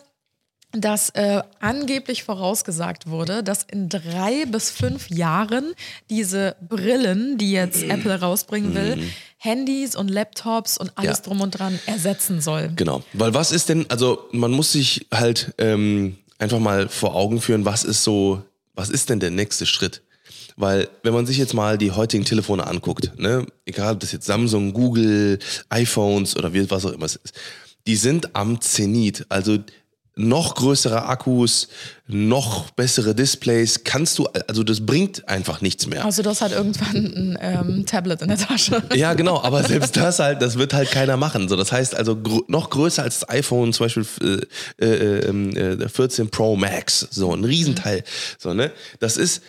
dass 0.71 1.09
äh, 1.11 1.41
angeblich 1.59 2.23
vorausgesagt 2.23 3.07
wurde, 3.07 3.43
dass 3.43 3.63
in 3.63 3.87
drei 3.87 4.45
bis 4.45 4.71
fünf 4.71 5.09
Jahren 5.09 5.73
diese 6.09 6.55
Brillen, 6.61 7.37
die 7.37 7.51
jetzt 7.51 7.83
Apple 7.83 8.19
rausbringen 8.19 8.73
will, 8.75 9.03
Handys 9.37 9.95
und 9.95 10.09
Laptops 10.09 10.77
und 10.77 10.91
alles 10.97 11.19
Ja. 11.19 11.23
drum 11.23 11.41
und 11.41 11.51
dran 11.51 11.79
ersetzen 11.85 12.41
soll. 12.41 12.71
Genau. 12.75 13.03
Weil 13.13 13.33
was 13.33 13.51
ist 13.51 13.69
denn, 13.69 13.85
also 13.89 14.27
man 14.31 14.51
muss 14.51 14.71
sich 14.73 15.07
halt 15.13 15.53
ähm, 15.59 16.17
einfach 16.39 16.59
mal 16.59 16.89
vor 16.89 17.15
Augen 17.15 17.39
führen, 17.41 17.63
was 17.63 17.83
ist 17.83 18.03
so, 18.03 18.43
was 18.73 18.89
ist 18.89 19.09
denn 19.09 19.19
der 19.21 19.31
nächste 19.31 19.65
Schritt? 19.65 20.01
Weil, 20.57 20.87
wenn 21.03 21.13
man 21.13 21.25
sich 21.25 21.37
jetzt 21.37 21.53
mal 21.53 21.77
die 21.77 21.91
heutigen 21.91 22.23
Telefone 22.23 22.65
anguckt, 22.65 23.11
ne, 23.17 23.45
egal 23.65 23.93
ob 23.93 23.99
das 23.99 24.13
jetzt 24.13 24.25
Samsung, 24.25 24.73
Google, 24.73 25.39
iPhones 25.69 26.37
oder 26.37 26.53
was 26.69 26.85
auch 26.85 26.93
immer 26.93 27.05
es 27.05 27.17
ist, 27.17 27.33
die 27.87 27.97
sind 27.97 28.35
am 28.35 28.61
Zenit. 28.61 29.25
Also 29.29 29.57
noch 30.17 30.55
größere 30.55 31.05
Akkus, 31.05 31.67
noch 32.07 32.71
bessere 32.71 33.13
Displays, 33.13 33.83
kannst 33.83 34.17
du, 34.17 34.27
also 34.47 34.63
das 34.63 34.85
bringt 34.85 35.27
einfach 35.27 35.59
nichts 35.59 35.87
mehr. 35.87 36.05
Also 36.05 36.21
das 36.21 36.41
hat 36.41 36.53
irgendwann 36.53 36.95
ein 36.95 37.37
ähm, 37.41 37.85
Tablet 37.85 38.21
in 38.21 38.29
der 38.29 38.37
Tasche. 38.37 38.81
Ja, 38.93 39.13
genau, 39.13 39.41
aber 39.41 39.63
selbst 39.63 39.97
das 39.97 40.19
halt, 40.19 40.41
das 40.41 40.57
wird 40.57 40.73
halt 40.73 40.89
keiner 40.89 41.17
machen. 41.17 41.49
So, 41.49 41.57
das 41.57 41.71
heißt 41.71 41.95
also 41.95 42.15
gr 42.15 42.41
noch 42.47 42.69
größer 42.69 43.03
als 43.03 43.19
das 43.19 43.29
iPhone, 43.29 43.73
zum 43.73 43.85
Beispiel 43.85 44.05
äh, 44.79 44.85
äh, 44.85 45.29
äh, 45.29 45.77
der 45.77 45.89
14 45.89 46.29
Pro 46.29 46.55
Max, 46.55 47.07
so 47.11 47.33
ein 47.33 47.43
Riesenteil. 47.43 48.03
So, 48.37 48.53
ne? 48.53 48.71
Das 48.99 49.17
ist, 49.17 49.41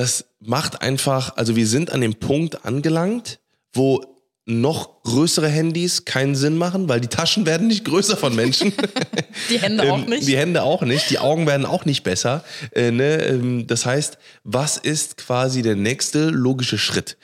das 0.00 0.24
macht 0.40 0.82
einfach, 0.82 1.36
also 1.36 1.56
wir 1.56 1.66
sind 1.66 1.90
an 1.90 2.00
dem 2.00 2.14
Punkt 2.14 2.64
angelangt, 2.64 3.38
wo 3.72 4.02
noch 4.46 5.02
größere 5.04 5.48
Handys 5.48 6.04
keinen 6.04 6.34
Sinn 6.34 6.56
machen, 6.56 6.88
weil 6.88 7.00
die 7.00 7.08
Taschen 7.08 7.46
werden 7.46 7.68
nicht 7.68 7.84
größer 7.84 8.16
von 8.16 8.34
Menschen. 8.34 8.72
Die 9.48 9.58
Hände 9.60 9.84
auch 9.90 9.98
Ähm, 9.98 10.06
nicht. 10.06 10.26
Die 10.26 10.36
Hände 10.36 10.62
auch 10.62 10.82
nicht, 10.82 11.08
die 11.10 11.18
Augen 11.18 11.46
werden 11.46 11.64
auch 11.66 11.84
nicht 11.84 12.02
besser. 12.02 12.42
Äh, 12.74 12.90
ne? 12.90 13.22
ähm, 13.26 13.66
Das 13.66 13.86
heißt, 13.86 14.18
was 14.44 14.76
ist 14.76 15.16
quasi 15.16 15.62
der 15.62 15.76
nächste 15.76 16.30
logische 16.30 16.78
Schritt? 16.78 17.16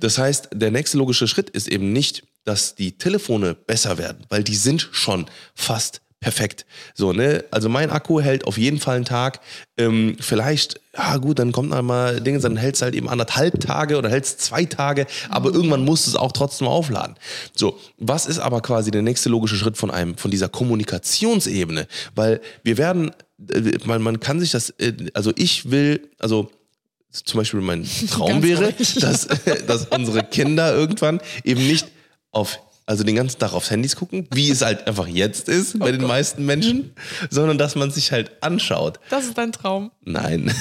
Das 0.00 0.18
heißt, 0.18 0.48
der 0.54 0.70
nächste 0.70 0.98
logische 0.98 1.28
Schritt 1.28 1.50
ist 1.50 1.68
eben 1.68 1.92
nicht, 1.92 2.24
dass 2.44 2.74
die 2.74 2.98
Telefone 2.98 3.54
besser 3.54 3.96
werden, 3.98 4.26
weil 4.28 4.42
die 4.42 4.56
sind 4.56 4.88
schon 4.92 5.26
fast 5.54 6.01
perfekt. 6.22 6.64
So, 6.94 7.12
ne? 7.12 7.44
Also 7.50 7.68
mein 7.68 7.90
Akku 7.90 8.20
hält 8.20 8.46
auf 8.46 8.56
jeden 8.56 8.78
Fall 8.78 8.96
einen 8.96 9.04
Tag. 9.04 9.40
Ähm, 9.76 10.16
vielleicht, 10.20 10.80
ja 10.96 11.16
gut, 11.18 11.38
dann 11.38 11.52
kommt 11.52 11.70
noch 11.70 11.82
mal 11.82 12.20
Dinge, 12.20 12.38
dann 12.38 12.56
hält 12.56 12.76
es 12.76 12.82
halt 12.82 12.94
eben 12.94 13.08
anderthalb 13.08 13.60
Tage 13.60 13.98
oder 13.98 14.08
hält 14.08 14.24
es 14.24 14.38
zwei 14.38 14.64
Tage, 14.64 15.06
aber 15.28 15.52
irgendwann 15.52 15.84
musst 15.84 16.06
du 16.06 16.10
es 16.10 16.16
auch 16.16 16.32
trotzdem 16.32 16.68
aufladen. 16.68 17.16
So, 17.54 17.78
was 17.98 18.26
ist 18.26 18.38
aber 18.38 18.62
quasi 18.62 18.90
der 18.90 19.02
nächste 19.02 19.28
logische 19.28 19.56
Schritt 19.56 19.76
von 19.76 19.90
einem, 19.90 20.16
von 20.16 20.30
dieser 20.30 20.48
Kommunikationsebene? 20.48 21.88
Weil 22.14 22.40
wir 22.62 22.78
werden, 22.78 23.10
äh, 23.52 23.78
man, 23.84 24.00
man 24.00 24.20
kann 24.20 24.38
sich 24.38 24.52
das, 24.52 24.70
äh, 24.78 24.94
also 25.14 25.32
ich 25.36 25.70
will, 25.70 26.08
also 26.20 26.50
zum 27.10 27.38
Beispiel 27.38 27.60
mein 27.60 27.84
Traum 28.10 28.28
Ganz 28.28 28.44
wäre, 28.44 28.72
dass, 29.00 29.26
dass 29.66 29.86
unsere 29.86 30.22
Kinder 30.22 30.72
irgendwann 30.72 31.20
eben 31.42 31.66
nicht 31.66 31.88
auf 32.30 32.60
also 32.86 33.04
den 33.04 33.16
ganzen 33.16 33.38
Tag 33.38 33.52
aufs 33.52 33.70
Handys 33.70 33.96
gucken, 33.96 34.26
wie 34.32 34.50
es 34.50 34.62
halt 34.62 34.86
einfach 34.86 35.06
jetzt 35.06 35.48
ist 35.48 35.78
bei 35.78 35.92
den 35.92 36.02
meisten 36.06 36.44
Menschen, 36.44 36.94
sondern 37.30 37.58
dass 37.58 37.74
man 37.74 37.90
sich 37.90 38.12
halt 38.12 38.30
anschaut. 38.42 38.98
Das 39.10 39.24
ist 39.24 39.38
dein 39.38 39.52
Traum. 39.52 39.90
Nein. 40.04 40.52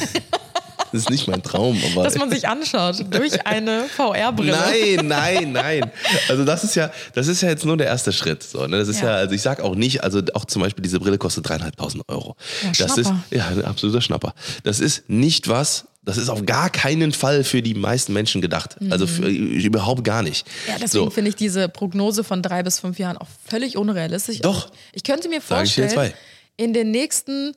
Das 0.92 1.04
ist 1.04 1.10
nicht 1.10 1.28
mein 1.28 1.42
Traum, 1.42 1.82
aber. 1.92 2.04
Dass 2.04 2.18
man 2.18 2.30
sich 2.30 2.48
anschaut 2.48 3.06
durch 3.12 3.46
eine 3.46 3.86
VR-Brille. 3.96 4.52
Nein, 4.52 5.08
nein, 5.08 5.52
nein. 5.54 5.92
Also 6.28 6.44
das 6.44 6.64
ist 6.64 6.76
ja, 6.76 6.92
das 7.14 7.28
ist 7.28 7.42
ja 7.42 7.50
jetzt 7.50 7.66
nur 7.66 7.78
der 7.78 7.88
erste 7.88 8.12
Schritt. 8.12 8.44
So, 8.44 8.68
ne? 8.68 8.78
Das 8.78 8.90
ist 8.90 9.00
ja. 9.02 9.08
Ja. 9.08 9.16
also 9.16 9.34
ich 9.34 9.42
sag 9.42 9.62
auch 9.62 9.76
nicht, 9.76 10.04
also 10.04 10.22
auch 10.34 10.46
zum 10.46 10.62
Beispiel 10.62 10.82
diese 10.82 11.00
Brille 11.00 11.18
kostet 11.18 11.48
dreieinhalbtausend 11.48 12.04
Euro. 12.10 12.36
Ja, 12.62 12.72
das 12.86 12.98
ist 12.98 13.08
Schnapper. 13.08 13.24
ja 13.32 13.48
ein 13.48 13.66
absoluter 13.66 14.02
Schnapper. 14.02 14.34
Das 14.64 14.80
ist 14.80 15.10
nicht 15.10 15.48
was. 15.48 15.86
Das 16.04 16.18
ist 16.18 16.30
auf 16.30 16.46
gar 16.48 16.72
keinen 16.72 17.14
Fall 17.14 17.44
für 17.44 17.62
die 17.62 17.76
meisten 17.76 18.14
Menschen 18.14 18.42
gedacht. 18.42 18.78
Also 18.90 19.06
für, 19.06 19.28
überhaupt 19.28 20.04
gar 20.04 20.24
nicht. 20.24 20.48
Mhm. 20.48 20.52
Ja, 20.68 20.74
deswegen 20.80 21.06
so. 21.06 21.10
finde 21.12 21.30
ich 21.30 21.36
diese 21.36 21.70
Prognose 21.70 22.24
von 22.24 22.42
drei 22.42 22.64
bis 22.64 22.80
fünf 22.80 22.98
Jahren 22.98 23.18
auch 23.18 23.28
völlig 23.48 23.78
unrealistisch. 23.78 24.40
Doch. 24.40 24.66
Also 24.66 24.76
ich 24.94 25.04
könnte 25.04 25.30
mir 25.30 25.42
vorstellen, 25.42 26.14
in 26.58 26.74
den 26.74 26.90
nächsten 26.92 27.54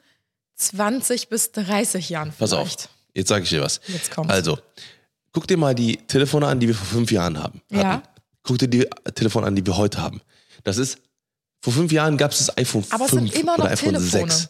20 0.56 1.28
bis 1.28 1.52
30 1.52 2.10
Jahren 2.10 2.32
Pass 2.38 2.50
vielleicht. 2.50 2.84
auf. 2.84 2.88
Jetzt 3.14 3.28
sage 3.28 3.44
ich 3.44 3.50
dir 3.50 3.62
was. 3.62 3.80
Jetzt 3.88 4.10
kommt's. 4.10 4.32
Also, 4.32 4.58
guck 5.32 5.46
dir 5.46 5.56
mal 5.56 5.74
die 5.74 5.96
Telefone 5.96 6.46
an, 6.46 6.60
die 6.60 6.68
wir 6.68 6.74
vor 6.74 6.86
fünf 6.86 7.10
Jahren 7.12 7.42
haben. 7.42 7.62
Ja. 7.70 8.02
Guck 8.42 8.58
dir 8.58 8.68
die 8.68 8.86
Telefone 9.14 9.46
an, 9.46 9.56
die 9.56 9.64
wir 9.64 9.76
heute 9.76 10.02
haben. 10.02 10.20
Das 10.64 10.78
ist, 10.78 10.98
vor 11.60 11.72
fünf 11.72 11.92
Jahren 11.92 12.16
gab 12.16 12.32
es 12.32 12.38
das 12.38 12.58
iPhone 12.58 12.84
Aber 12.90 13.04
es 13.04 13.10
5 13.10 13.32
sind 13.32 13.40
immer 13.40 13.56
noch 13.56 13.64
oder 13.64 13.72
iPhone 13.72 13.94
Telefone. 13.94 14.30
6. 14.30 14.48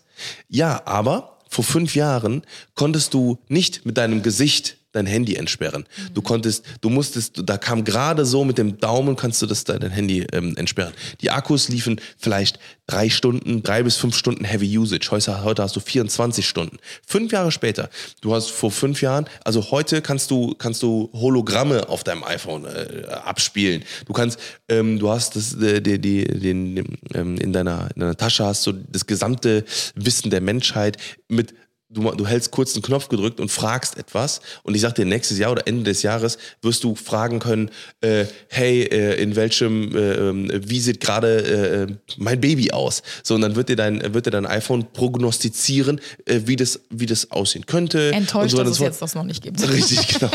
Ja, 0.48 0.82
aber 0.84 1.33
vor 1.54 1.64
fünf 1.64 1.94
Jahren 1.94 2.42
konntest 2.74 3.14
du 3.14 3.38
nicht 3.48 3.86
mit 3.86 3.96
deinem 3.96 4.22
Gesicht 4.22 4.76
dein 4.94 5.06
Handy 5.06 5.34
entsperren. 5.34 5.84
Du 6.14 6.20
Mhm. 6.20 6.24
konntest, 6.24 6.64
du 6.80 6.88
musstest, 6.88 7.42
da 7.44 7.58
kam 7.58 7.84
gerade 7.84 8.24
so 8.24 8.44
mit 8.44 8.58
dem 8.58 8.78
Daumen 8.78 9.16
kannst 9.16 9.42
du 9.42 9.46
das 9.46 9.64
dein 9.64 9.90
Handy 9.90 10.26
ähm, 10.32 10.56
entsperren. 10.56 10.94
Die 11.20 11.30
Akkus 11.30 11.68
liefen 11.68 12.00
vielleicht 12.18 12.58
drei 12.86 13.08
Stunden, 13.10 13.62
drei 13.62 13.82
bis 13.82 13.96
fünf 13.96 14.16
Stunden 14.16 14.44
Heavy 14.44 14.78
Usage. 14.78 15.10
Heute, 15.10 15.42
heute 15.42 15.62
hast 15.62 15.74
du 15.76 15.80
24 15.80 16.46
Stunden. 16.46 16.78
Fünf 17.06 17.32
Jahre 17.32 17.50
später, 17.50 17.90
du 18.20 18.34
hast 18.34 18.50
vor 18.50 18.70
fünf 18.70 19.02
Jahren, 19.02 19.26
also 19.44 19.70
heute 19.70 20.02
kannst 20.02 20.30
du, 20.30 20.54
kannst 20.54 20.82
du 20.82 21.10
Hologramme 21.12 21.88
auf 21.88 22.04
deinem 22.04 22.24
iPhone 22.24 22.64
äh, 22.64 23.06
abspielen. 23.08 23.84
Du 24.06 24.12
kannst, 24.12 24.38
ähm, 24.68 24.98
du 24.98 25.10
hast 25.10 25.36
das, 25.36 25.54
äh, 25.54 25.80
die, 25.80 25.98
die, 25.98 26.24
den, 26.24 26.98
ähm, 27.14 27.36
in, 27.38 27.52
deiner, 27.52 27.88
in 27.94 28.00
deiner 28.00 28.16
Tasche 28.16 28.44
hast 28.44 28.66
du 28.66 28.72
das 28.72 29.06
gesamte 29.06 29.64
Wissen 29.94 30.30
der 30.30 30.40
Menschheit 30.40 30.98
mit 31.28 31.54
Du, 31.94 32.10
du 32.10 32.26
hältst 32.26 32.50
kurz 32.50 32.74
einen 32.74 32.82
Knopf 32.82 33.08
gedrückt 33.08 33.40
und 33.40 33.50
fragst 33.50 33.96
etwas 33.96 34.40
und 34.62 34.74
ich 34.74 34.80
sag 34.82 34.94
dir, 34.94 35.04
nächstes 35.04 35.38
Jahr 35.38 35.52
oder 35.52 35.66
Ende 35.66 35.84
des 35.84 36.02
Jahres 36.02 36.38
wirst 36.62 36.84
du 36.84 36.94
fragen 36.94 37.38
können, 37.38 37.70
äh, 38.00 38.24
hey, 38.48 38.82
äh, 38.82 39.22
in 39.22 39.36
welchem, 39.36 39.96
äh, 39.96 40.14
ähm, 40.14 40.50
wie 40.52 40.80
sieht 40.80 41.00
gerade 41.00 41.88
äh, 41.88 42.12
mein 42.18 42.40
Baby 42.40 42.72
aus? 42.72 43.02
So, 43.22 43.34
und 43.36 43.40
dann 43.40 43.56
wird 43.56 43.68
dir 43.68 43.76
dein, 43.76 44.12
wird 44.14 44.26
dir 44.26 44.30
dein 44.30 44.46
iPhone 44.46 44.86
prognostizieren, 44.92 46.00
äh, 46.26 46.40
wie, 46.44 46.56
das, 46.56 46.80
wie 46.90 47.06
das 47.06 47.30
aussehen 47.30 47.66
könnte. 47.66 48.12
Enttäuscht, 48.12 48.50
so 48.50 48.58
dass 48.58 48.70
es 48.70 48.76
so 48.78 48.84
jetzt 48.84 49.00
das 49.02 49.14
noch 49.14 49.24
nicht 49.24 49.42
gibt. 49.42 49.60
Richtig, 49.66 50.08
genau. 50.18 50.30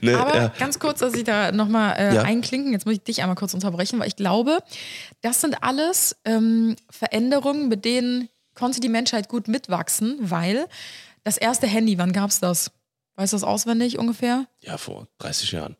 ne, 0.00 0.18
Aber 0.18 0.34
ja. 0.36 0.52
ganz 0.58 0.78
kurz, 0.78 0.98
dass 1.00 1.14
ich 1.14 1.24
da 1.24 1.52
nochmal 1.52 1.96
äh, 1.98 2.14
Ja. 2.14 2.22
einklinken, 2.22 2.72
jetzt 2.72 2.86
muss 2.86 2.94
ich 2.96 3.02
dich 3.02 3.22
einmal 3.22 3.36
kurz 3.36 3.54
unterbrechen, 3.54 3.98
weil 3.98 4.08
ich 4.08 4.16
glaube, 4.16 4.58
das 5.22 5.40
sind 5.40 5.62
alles 5.62 6.16
ähm, 6.24 6.76
Veränderungen, 6.90 7.68
mit 7.68 7.84
denen 7.84 8.28
konnte 8.54 8.80
die 8.80 8.88
Menschheit 8.88 9.28
gut 9.28 9.48
mitwachsen, 9.48 10.16
weil 10.20 10.66
das 11.24 11.36
erste 11.36 11.66
Handy, 11.66 11.98
wann 11.98 12.12
gab 12.12 12.30
es 12.30 12.40
das? 12.40 12.70
Weißt 13.16 13.32
du 13.32 13.36
das 13.36 13.44
auswendig 13.44 13.98
ungefähr? 13.98 14.46
ja, 14.60 14.76
vor 14.76 15.06
30 15.18 15.52
Jahren. 15.52 15.76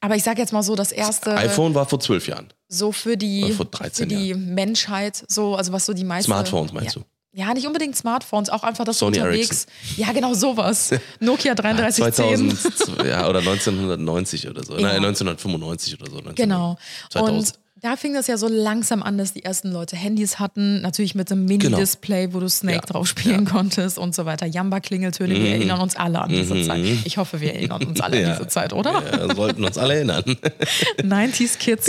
Aber 0.00 0.16
ich 0.16 0.22
sage 0.22 0.40
jetzt 0.40 0.52
mal 0.52 0.62
so, 0.62 0.74
das 0.76 0.92
erste 0.92 1.34
iPhone 1.36 1.74
war 1.74 1.86
vor 1.86 1.98
12 1.98 2.28
Jahren. 2.28 2.52
so 2.68 2.92
für 2.92 3.16
die, 3.16 3.44
Oder 3.44 3.54
vor 3.54 3.64
13 3.66 4.08
für 4.10 4.14
die 4.16 4.34
Menschheit, 4.34 5.24
so, 5.28 5.54
also 5.56 5.72
was 5.72 5.86
so 5.86 5.94
die 5.94 6.04
meisten. 6.04 6.26
Smartphones 6.30 6.72
meinst 6.72 6.96
ja. 6.96 7.02
du? 7.02 7.06
Ja, 7.36 7.52
nicht 7.52 7.66
unbedingt 7.66 7.96
Smartphones, 7.96 8.48
auch 8.48 8.62
einfach 8.62 8.84
das 8.84 8.98
Sony 8.98 9.18
unterwegs. 9.18 9.66
Ja, 9.96 10.12
genau 10.12 10.34
sowas. 10.34 10.90
Nokia 11.20 11.54
3310. 11.54 12.50
2000, 12.56 13.06
ja, 13.08 13.28
oder 13.28 13.40
1990 13.40 14.48
oder 14.48 14.62
so. 14.62 14.74
Ja. 14.76 14.82
Nein, 14.82 14.96
1995 15.04 16.00
oder 16.00 16.10
so. 16.10 16.16
19, 16.18 16.34
Genau. 16.36 16.76
2000. 17.10 17.38
Und 17.38 17.63
da 17.84 17.96
fing 17.96 18.14
das 18.14 18.26
ja 18.28 18.38
so 18.38 18.48
langsam 18.48 19.02
an, 19.02 19.18
dass 19.18 19.34
die 19.34 19.44
ersten 19.44 19.70
Leute 19.70 19.94
Handys 19.94 20.38
hatten. 20.38 20.80
Natürlich 20.80 21.14
mit 21.14 21.30
einem 21.30 21.46
Genau. 21.46 21.64
Mini-Display, 21.76 22.32
wo 22.32 22.40
du 22.40 22.48
Snake 22.48 22.76
Ja. 22.78 22.80
drauf 22.80 23.06
spielen 23.06 23.44
konntest 23.44 23.98
und 23.98 24.14
so 24.14 24.24
weiter. 24.24 24.46
Jamba-Klingeltöne, 24.46 25.34
wir 25.34 25.50
erinnern 25.50 25.80
uns 25.80 25.94
alle 25.94 26.20
an 26.22 26.30
diese 26.30 26.62
Zeit. 26.62 26.82
Ich 27.04 27.18
hoffe, 27.18 27.42
wir 27.42 27.52
erinnern 27.54 27.84
uns 27.84 28.00
alle 28.00 28.16
Mhm. 28.16 28.22
Ja. 28.22 28.30
an 28.32 28.36
diese 28.38 28.48
Zeit, 28.48 28.72
oder? 28.72 29.02
Ja, 29.28 29.34
sollten 29.34 29.64
uns 29.64 29.76
alle 29.76 29.96
erinnern. 29.96 30.24
90s 31.02 31.58
Kids. 31.58 31.88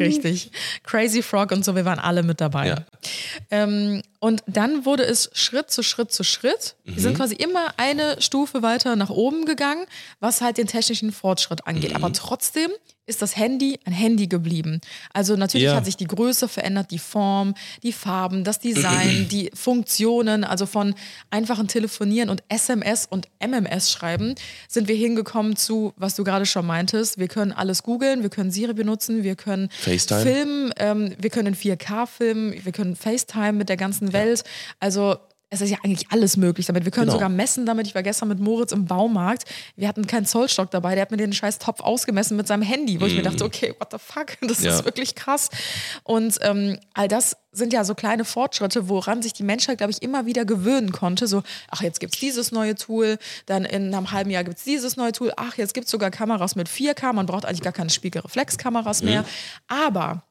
Richtig. 0.00 0.50
Crazy 0.82 1.22
Frog 1.22 1.52
und 1.52 1.64
so, 1.64 1.74
wir 1.76 1.84
waren 1.84 1.98
alle 1.98 2.22
mit 2.22 2.40
dabei. 2.40 2.68
Ja. 2.68 2.76
Ähm, 3.50 4.02
und 4.20 4.42
dann 4.46 4.86
wurde 4.86 5.04
es 5.04 5.30
Schritt 5.34 5.70
zu 5.70 5.82
Schritt 5.82 6.12
zu 6.12 6.24
Schritt. 6.24 6.76
Wir 6.84 6.94
Mhm. 6.94 6.98
sind 6.98 7.16
quasi 7.16 7.34
immer 7.34 7.74
eine 7.76 8.20
Stufe 8.22 8.62
weiter 8.62 8.96
nach 8.96 9.10
oben 9.10 9.44
gegangen, 9.44 9.84
was 10.20 10.40
halt 10.40 10.56
den 10.56 10.66
technischen 10.66 11.12
Fortschritt 11.12 11.66
angeht. 11.66 11.90
Mhm. 11.90 11.96
Aber 11.96 12.12
trotzdem 12.12 12.70
ist 13.06 13.20
das 13.22 13.36
Handy 13.36 13.78
ein 13.84 13.92
Handy 13.92 14.26
geblieben. 14.28 14.80
Also 15.12 15.36
natürlich 15.36 15.66
Ja. 15.66 15.74
hat 15.76 15.84
sich 15.84 15.96
die 15.96 16.06
Größe 16.06 16.48
verändert, 16.48 16.90
die 16.90 16.98
Form, 16.98 17.54
die 17.82 17.92
Farben, 17.92 18.44
das 18.44 18.60
Design, 18.60 19.28
die 19.30 19.50
Funktionen, 19.54 20.44
also 20.44 20.66
von 20.66 20.94
einfachen 21.30 21.68
Telefonieren 21.68 22.30
und 22.30 22.42
SMS 22.48 23.06
und 23.06 23.28
MMS 23.46 23.90
schreiben, 23.92 24.34
sind 24.68 24.88
wir 24.88 24.96
hingekommen 24.96 25.56
zu, 25.56 25.92
was 25.96 26.14
du 26.16 26.24
gerade 26.24 26.46
schon 26.46 26.66
meintest. 26.66 27.18
Wir 27.18 27.28
können 27.28 27.52
alles 27.52 27.82
googeln, 27.82 28.22
wir 28.22 28.30
können 28.30 28.50
Siri 28.50 28.72
benutzen, 28.74 29.22
wir 29.22 29.36
können 29.36 29.68
FaceTime. 29.70 30.22
filmen, 30.22 30.72
ähm, 30.78 31.14
wir 31.18 31.30
können 31.30 31.48
in 31.48 31.54
4K 31.56 32.06
filmen, 32.06 32.54
wir 32.64 32.72
können 32.72 32.96
FaceTime 32.96 33.52
mit 33.52 33.68
der 33.68 33.76
ganzen 33.76 34.12
Welt. 34.12 34.44
Also 34.80 35.16
es 35.54 35.60
ist 35.62 35.70
ja 35.70 35.78
eigentlich 35.82 36.10
alles 36.10 36.36
möglich 36.36 36.66
damit. 36.66 36.84
Wir 36.84 36.90
können 36.92 37.06
Genau. 37.06 37.14
sogar 37.14 37.28
messen 37.28 37.64
damit. 37.66 37.86
Ich 37.86 37.94
war 37.94 38.02
gestern 38.02 38.28
mit 38.28 38.40
Moritz 38.40 38.72
im 38.72 38.84
Baumarkt. 38.86 39.44
Wir 39.76 39.88
hatten 39.88 40.06
keinen 40.06 40.26
Zollstock 40.26 40.70
dabei. 40.70 40.94
Der 40.94 41.02
hat 41.02 41.10
mir 41.10 41.16
den 41.16 41.32
scheiß 41.32 41.58
Topf 41.58 41.80
ausgemessen 41.80 42.36
mit 42.36 42.46
seinem 42.46 42.62
Handy, 42.62 43.00
wo 43.00 43.06
ich 43.06 43.14
mir 43.14 43.22
dachte, 43.22 43.44
okay, 43.44 43.74
what 43.78 43.88
the 43.92 43.98
fuck? 43.98 44.36
Das 44.40 44.60
Mm. 44.60 44.64
Ja. 44.66 44.74
ist 44.78 44.84
wirklich 44.84 45.14
krass. 45.14 45.48
Und 46.02 46.38
ähm, 46.42 46.78
all 46.94 47.08
das 47.08 47.36
sind 47.52 47.72
ja 47.72 47.84
so 47.84 47.94
kleine 47.94 48.24
Fortschritte, 48.24 48.88
woran 48.88 49.22
sich 49.22 49.32
die 49.32 49.44
Menschheit, 49.44 49.78
glaube 49.78 49.92
ich, 49.92 50.02
immer 50.02 50.26
wieder 50.26 50.44
gewöhnen 50.44 50.90
konnte. 50.90 51.26
So, 51.28 51.42
ach, 51.70 51.82
jetzt 51.82 52.00
gibt 52.00 52.14
es 52.14 52.20
dieses 52.20 52.50
neue 52.50 52.74
Tool, 52.74 53.16
dann 53.46 53.64
in 53.64 53.94
einem 53.94 54.10
halben 54.10 54.30
Jahr 54.30 54.42
gibt 54.42 54.58
es 54.58 54.64
dieses 54.64 54.96
neue 54.96 55.12
Tool, 55.12 55.32
ach, 55.36 55.56
jetzt 55.56 55.72
gibt 55.72 55.84
es 55.86 55.90
sogar 55.92 56.10
Kameras 56.10 56.56
mit 56.56 56.68
4K, 56.68 57.12
man 57.12 57.26
braucht 57.26 57.44
eigentlich 57.44 57.62
gar 57.62 57.72
keine 57.72 57.90
Spiegelreflexkameras 57.90 59.02
Mhm. 59.02 59.08
mehr. 59.08 59.24
Aber 59.68 60.24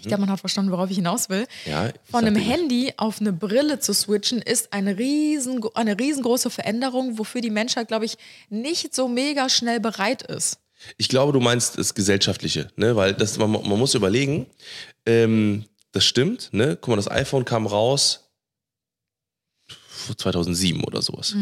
ich 0.00 0.08
glaube, 0.08 0.22
man 0.22 0.30
hat 0.30 0.40
verstanden, 0.40 0.72
worauf 0.72 0.90
ich 0.90 0.96
hinaus 0.96 1.28
will. 1.28 1.46
Ja, 1.66 1.90
Von 2.10 2.24
einem. 2.24 2.36
Handy 2.36 2.92
auf 2.96 3.20
eine 3.20 3.32
Brille 3.32 3.78
zu 3.80 3.92
switchen, 3.92 4.40
ist 4.40 4.72
eine, 4.72 4.98
riesen, 4.98 5.60
eine 5.74 5.98
riesengroße 5.98 6.50
Veränderung, 6.50 7.18
wofür 7.18 7.40
die 7.40 7.50
Menschheit, 7.50 7.88
glaube 7.88 8.06
ich, 8.06 8.16
nicht 8.48 8.94
so 8.94 9.08
mega 9.08 9.48
schnell 9.48 9.80
bereit 9.80 10.22
ist. 10.22 10.58
Ich 10.96 11.08
glaube, 11.08 11.32
du 11.32 11.40
meinst 11.40 11.76
das 11.76 11.94
Gesellschaftliche, 11.94 12.70
ne? 12.76 12.96
Weil 12.96 13.12
das, 13.12 13.36
man, 13.36 13.50
man 13.52 13.78
muss 13.78 13.94
überlegen, 13.94 14.46
ähm, 15.04 15.66
das 15.92 16.04
stimmt, 16.04 16.48
ne? 16.52 16.78
Guck 16.80 16.88
mal, 16.88 16.96
das 16.96 17.10
iPhone 17.10 17.44
kam 17.44 17.66
raus 17.66 18.30
2007 20.16 20.82
oder 20.84 21.02
sowas. 21.02 21.34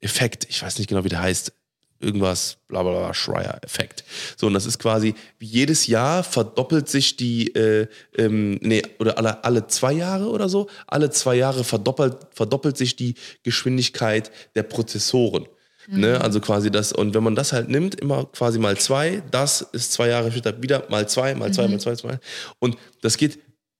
Effekt, 0.00 0.46
ich 0.48 0.62
weiß 0.62 0.78
nicht 0.78 0.88
genau, 0.88 1.04
wie 1.04 1.08
der 1.08 1.20
heißt, 1.20 1.52
irgendwas, 2.00 2.58
bla 2.68 2.82
bla 2.82 2.92
bla, 2.92 3.14
Schreier-Effekt. 3.14 4.04
So, 4.36 4.46
und 4.46 4.54
das 4.54 4.66
ist 4.66 4.78
quasi, 4.78 5.14
jedes 5.40 5.88
Jahr 5.88 6.22
verdoppelt 6.22 6.88
sich 6.88 7.16
die, 7.16 7.52
äh, 7.56 7.88
ähm, 8.16 8.58
nee, 8.62 8.82
oder 9.00 9.18
alle, 9.18 9.42
alle 9.42 9.66
zwei 9.66 9.94
Jahre 9.94 10.28
oder 10.28 10.48
so, 10.48 10.68
alle 10.86 11.10
zwei 11.10 11.34
Jahre 11.34 11.64
verdoppelt, 11.64 12.16
verdoppelt 12.32 12.76
sich 12.76 12.94
die 12.94 13.14
Geschwindigkeit 13.42 14.30
der 14.54 14.62
Prozessoren. 14.62 15.46
Ne, 15.90 16.20
also 16.20 16.38
quasi 16.40 16.70
das, 16.70 16.92
und 16.92 17.14
wenn 17.14 17.22
man 17.22 17.34
das 17.34 17.54
halt 17.54 17.70
nimmt, 17.70 17.94
immer 17.94 18.26
quasi 18.26 18.58
mal 18.58 18.76
zwei, 18.76 19.22
das 19.30 19.62
ist 19.62 19.92
zwei 19.94 20.08
Jahre 20.08 20.30
später 20.30 20.62
wieder 20.62 20.84
mal 20.90 21.08
zwei, 21.08 21.34
mal 21.34 21.50
zwei, 21.50 21.66
mal 21.66 21.80
zwei, 21.80 21.94
zwei. 21.96 22.18
Und 22.58 22.76
das 23.00 23.16
geht 23.16 23.38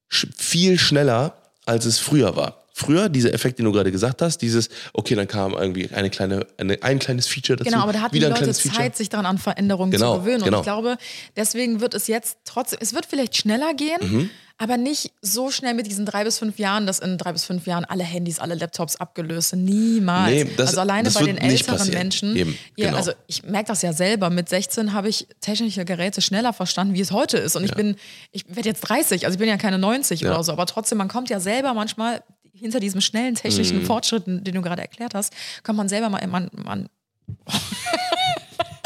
viel 0.09 0.79
schneller, 0.79 1.35
als 1.67 1.85
es 1.85 1.99
früher 1.99 2.35
war. 2.35 2.65
Früher, 2.79 3.09
dieser 3.09 3.35
Effekt, 3.35 3.59
den 3.59 3.65
du 3.65 3.73
gerade 3.73 3.91
gesagt 3.91 4.23
hast, 4.23 4.39
dieses, 4.39 4.69
okay, 4.93 5.17
dann 5.17 5.27
kam 5.27 5.53
irgendwie 5.55 5.91
eine 5.93 6.11
kleine, 6.11 6.47
eine, 6.59 6.81
ein 6.83 7.01
kleines 7.01 7.27
Feature 7.27 7.57
dazu. 7.57 7.69
Genau, 7.69 7.83
aber 7.83 7.93
da 7.93 8.03
hatten 8.03 8.15
die 8.15 8.21
Leute. 8.21 8.53
Zeit, 8.53 8.97
sich 8.97 9.09
daran 9.09 9.27
an 9.27 9.39
Veränderungen 9.39 9.91
Genau, 9.91 10.15
zu 10.15 10.21
gewöhnen. 10.21 10.39
Und 10.43 10.45
genau. 10.45 10.59
ich 10.59 10.63
glaube, 10.63 10.97
deswegen 11.37 11.81
wird 11.81 11.95
es 11.95 12.07
jetzt 12.07 12.39
trotzdem, 12.45 12.79
es 12.81 12.95
wird 12.95 13.07
vielleicht 13.07 13.37
schneller 13.37 13.75
gehen, 13.75 13.99
Mhm. 14.01 14.31
aber 14.59 14.77
nicht 14.77 15.11
so 15.23 15.51
schnell 15.51 15.75
mit 15.75 15.87
diesen 15.89 16.07
drei 16.07 16.23
bis 16.23 16.39
fünf 16.39 16.59
Jahren, 16.61 16.87
dass 16.87 17.01
in 17.01 17.19
drei 17.19 17.33
bis 17.33 17.45
fünf 17.45 17.67
Jahren 17.67 17.85
alle 17.85 18.05
Handys, 18.05 18.39
alle 18.39 18.55
Laptops 18.55 18.95
abgelöst 18.97 19.49
sind. 19.51 19.65
Niemals. 19.65 20.31
Nee, 20.33 20.45
das- 20.57 20.69
also 20.71 20.81
alleine 20.83 21.11
bei 21.11 21.23
den 21.25 21.37
älteren. 21.39 21.91
Menschen. 21.91 22.37
Eben, 22.37 22.57
ihr, 22.77 22.87
genau. 22.87 22.97
Also 22.99 23.11
ich 23.27 23.43
merke 23.43 23.69
das 23.69 23.83
ja 23.83 23.93
selber. 23.93 24.31
Mit 24.31 24.49
16 24.49 24.93
habe 24.93 25.09
ich 25.09 25.27
technische 25.41 25.85
Geräte 25.85 26.21
schneller 26.23 26.53
verstanden, 26.53 26.95
wie 26.95 27.01
es 27.01 27.11
heute 27.11 27.39
ist. 27.39 27.57
Und 27.57 27.65
ich 27.65 27.75
bin, 27.75 27.97
ich 28.31 28.45
werde 28.49 28.69
jetzt 28.69 28.83
30, 28.83 29.25
also 29.27 29.35
ich 29.35 29.39
bin 29.41 29.49
ja 29.49 29.57
keine 29.57 29.79
90 29.79 30.21
Ja. 30.21 30.31
oder 30.33 30.45
so, 30.45 30.53
aber 30.53 30.67
trotzdem, 30.67 30.99
man 30.99 31.09
kommt 31.09 31.29
ja 31.31 31.41
selber 31.41 31.75
manchmal 31.75 32.23
hinter 32.59 32.81
diesem 32.81 33.01
schnellen 33.01 33.33
Mhm. 33.35 33.37
technischen 33.39 33.85
Fortschritt, 33.87 34.25
den 34.27 34.45
du 34.45 34.63
gerade 34.63 34.83
erklärt 34.83 35.15
hast, 35.15 35.33
kommt 35.63 35.77
man 35.79 35.89
selber 35.89 36.09
mal, 36.09 36.27
man, 36.27 36.51
man 36.53 36.89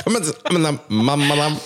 Kann. 0.04 1.56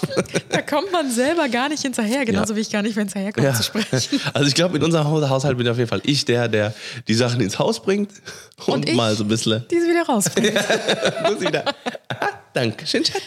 Da 0.51 0.61
kommt 0.63 0.93
man 0.93 1.11
selber 1.11 1.49
gar 1.49 1.69
nicht 1.71 1.81
hinterher, 1.83 2.25
genauso 2.27 2.55
wie 2.55 2.61
ich 2.61 2.71
gar 2.71 2.83
nicht 2.83 2.95
mehr 2.95 3.05
hinterherkomme 3.07 3.47
Ja. 3.47 3.55
zu 3.55 3.63
sprechen. 3.63 4.21
Also 4.35 4.47
ich 4.47 4.55
glaube, 4.55 4.77
in 4.77 4.85
unserem 4.85 5.07
Haus- 5.09 5.29
Haushalt 5.29 5.57
bin 5.57 5.67
auf 5.69 5.79
jeden 5.79 5.89
Fall 5.89 6.03
ich 6.05 6.25
der, 6.27 6.47
der 6.49 6.75
die 7.09 7.15
Sachen 7.15 7.41
ins 7.41 7.59
Haus 7.59 7.81
bringt 7.83 8.11
und, 8.67 8.75
Und 8.75 8.89
ich? 8.89 8.95
mal 8.95 9.15
so 9.17 9.25
ein 9.25 9.29
bisschen. 9.29 9.65
Diese 9.71 9.89
wieder 9.89 10.03
rausbringen. 10.05 10.53
Muss 11.33 11.41
ich 11.43 11.51
da. 11.51 11.65
Ah, 12.09 12.29
Dankeschön, 12.53 13.05
Schatz. 13.05 13.23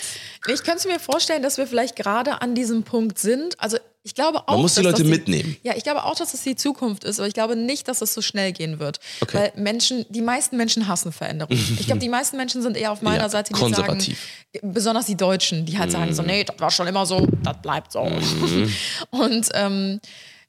Ich 0.47 0.63
könnte 0.63 0.87
mir 0.87 0.99
vorstellen, 0.99 1.41
dass 1.43 1.57
wir 1.57 1.65
vielleicht 1.67 1.95
gerade 1.95 2.41
an 2.41 2.53
diesem 2.55 2.83
Punkt 2.83 3.17
sind. 3.19 3.59
Also 3.59 3.77
ich 4.03 4.15
glaube 4.15 4.39
auch, 4.47 4.53
Man 4.53 4.61
muss 4.61 4.75
die 4.75 4.81
dass 4.81 4.91
Leute 4.93 5.03
das 5.03 5.09
mitnehmen. 5.11 5.57
Ja, 5.63 5.73
ich 5.75 5.83
glaube 5.83 6.03
auch, 6.05 6.15
dass 6.15 6.33
es 6.33 6.41
die 6.43 6.55
Zukunft 6.55 7.03
ist, 7.03 7.19
aber 7.19 7.27
ich 7.27 7.33
glaube 7.33 7.55
nicht, 7.55 7.87
dass 7.87 8.01
es 8.01 8.13
so 8.13 8.21
schnell 8.21 8.53
gehen 8.53 8.79
wird. 8.79 8.99
Okay. 9.21 9.37
Weil 9.37 9.51
Menschen, 9.61 10.05
die 10.09 10.21
meisten 10.21 10.55
Menschen 10.57 10.87
hassen 10.87 11.11
Veränderungen. 11.11 11.77
Ich 11.79 11.85
glaube, 11.85 11.99
die 12.01 12.09
meisten 12.09 12.37
Menschen 12.37 12.61
sind 12.61 12.77
eher 12.77 12.91
auf 12.93 13.01
meiner 13.01 13.23
Ja, 13.23 13.29
Seite, 13.29 13.53
die 13.53 13.59
konservativ. 13.59 14.17
sagen, 14.53 14.73
besonders 14.73 15.05
die 15.05 15.17
Deutschen, 15.17 15.65
die 15.65 15.77
halt 15.77 15.91
sagen 15.91 16.13
so, 16.13 16.21
nee, 16.23 16.43
das 16.43 16.59
war 16.59 16.71
schon 16.71 16.87
immer 16.87 17.05
so, 17.05 17.27
das 17.43 17.61
bleibt 17.61 17.91
so. 17.91 18.03
Mhm. 18.05 18.73
Und 19.09 19.49
ähm, 19.53 19.99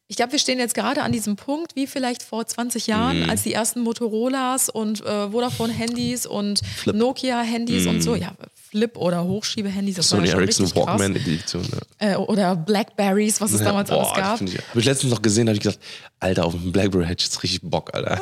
ich 0.07 0.17
glaube, 0.17 0.33
wir 0.33 0.39
stehen 0.41 0.59
jetzt 0.59 0.75
gerade 0.75 1.03
an 1.03 1.13
diesem 1.13 1.37
Punkt, 1.37 1.77
wie 1.77 1.87
vielleicht 1.87 2.23
vor 2.25 2.45
20 2.47 2.87
Jahren, 2.89 3.23
Mhm. 3.25 3.31
als 3.31 3.43
die 3.45 3.53
ersten 3.53 3.81
Motorolas 3.81 4.69
und 4.69 5.05
äh, 5.05 5.31
Vodafone-Handys 5.31 6.27
und 6.27 6.63
Nokia-Handys 6.87 7.87
und 7.87 8.01
so, 8.03 8.15
ja, 8.15 8.33
Flip- 8.71 8.97
oder 8.97 9.25
Hochschiebe-Handys, 9.25 9.97
das 9.97 10.09
Sony 10.09 10.29
ja 10.29 10.35
Ericsson 10.37 10.65
richtig 10.67 10.85
krass. 10.85 11.01
Walkman 11.01 11.17
Edition. 11.17 11.67
Ja. 12.01 12.13
Äh, 12.13 12.17
oder 12.17 12.55
Blackberries, 12.55 13.41
was 13.41 13.53
es 13.53 13.63
damals 13.63 13.91
Boah, 13.91 13.99
alles 14.15 14.15
gab. 14.15 14.41
habe 14.41 14.81
ich 14.81 14.85
letztens 14.85 15.13
noch 15.13 15.21
gesehen, 15.23 15.49
habe 15.49 15.57
ich 15.57 15.63
gesagt, 15.63 15.81
Alter, 16.21 16.45
auf 16.45 16.53
dem 16.53 16.71
Blackberry 16.71 17.05
hätte 17.05 17.21
ich 17.21 17.27
jetzt 17.27 17.43
richtig 17.43 17.63
Bock, 17.63 17.93
Alter. 17.95 18.21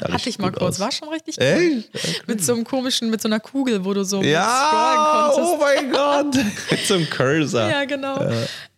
Da 0.00 0.12
Hatte 0.12 0.28
ich 0.28 0.38
mal 0.38 0.52
kurz, 0.52 0.76
aus. 0.76 0.80
war 0.80 0.92
schon 0.92 1.08
richtig 1.08 1.36
cool. 1.40 1.84
Echt? 1.92 2.28
Mit 2.28 2.44
so 2.44 2.52
einem 2.54 2.62
komischen, 2.64 3.10
mit 3.10 3.20
so 3.20 3.28
einer 3.28 3.40
Kugel, 3.40 3.84
wo 3.84 3.92
du 3.92 4.04
so 4.04 4.22
Ja, 4.22 5.32
scrollen 5.32 5.46
oh 5.48 5.58
konntest. 5.58 5.60
mein 5.60 5.90
Gott. 5.92 6.44
Mit 6.70 6.86
so 6.86 6.94
einem 6.94 7.10
Cursor. 7.10 7.68
Ja, 7.68 7.84
genau. 7.84 8.20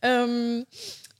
Ähm, 0.02 0.64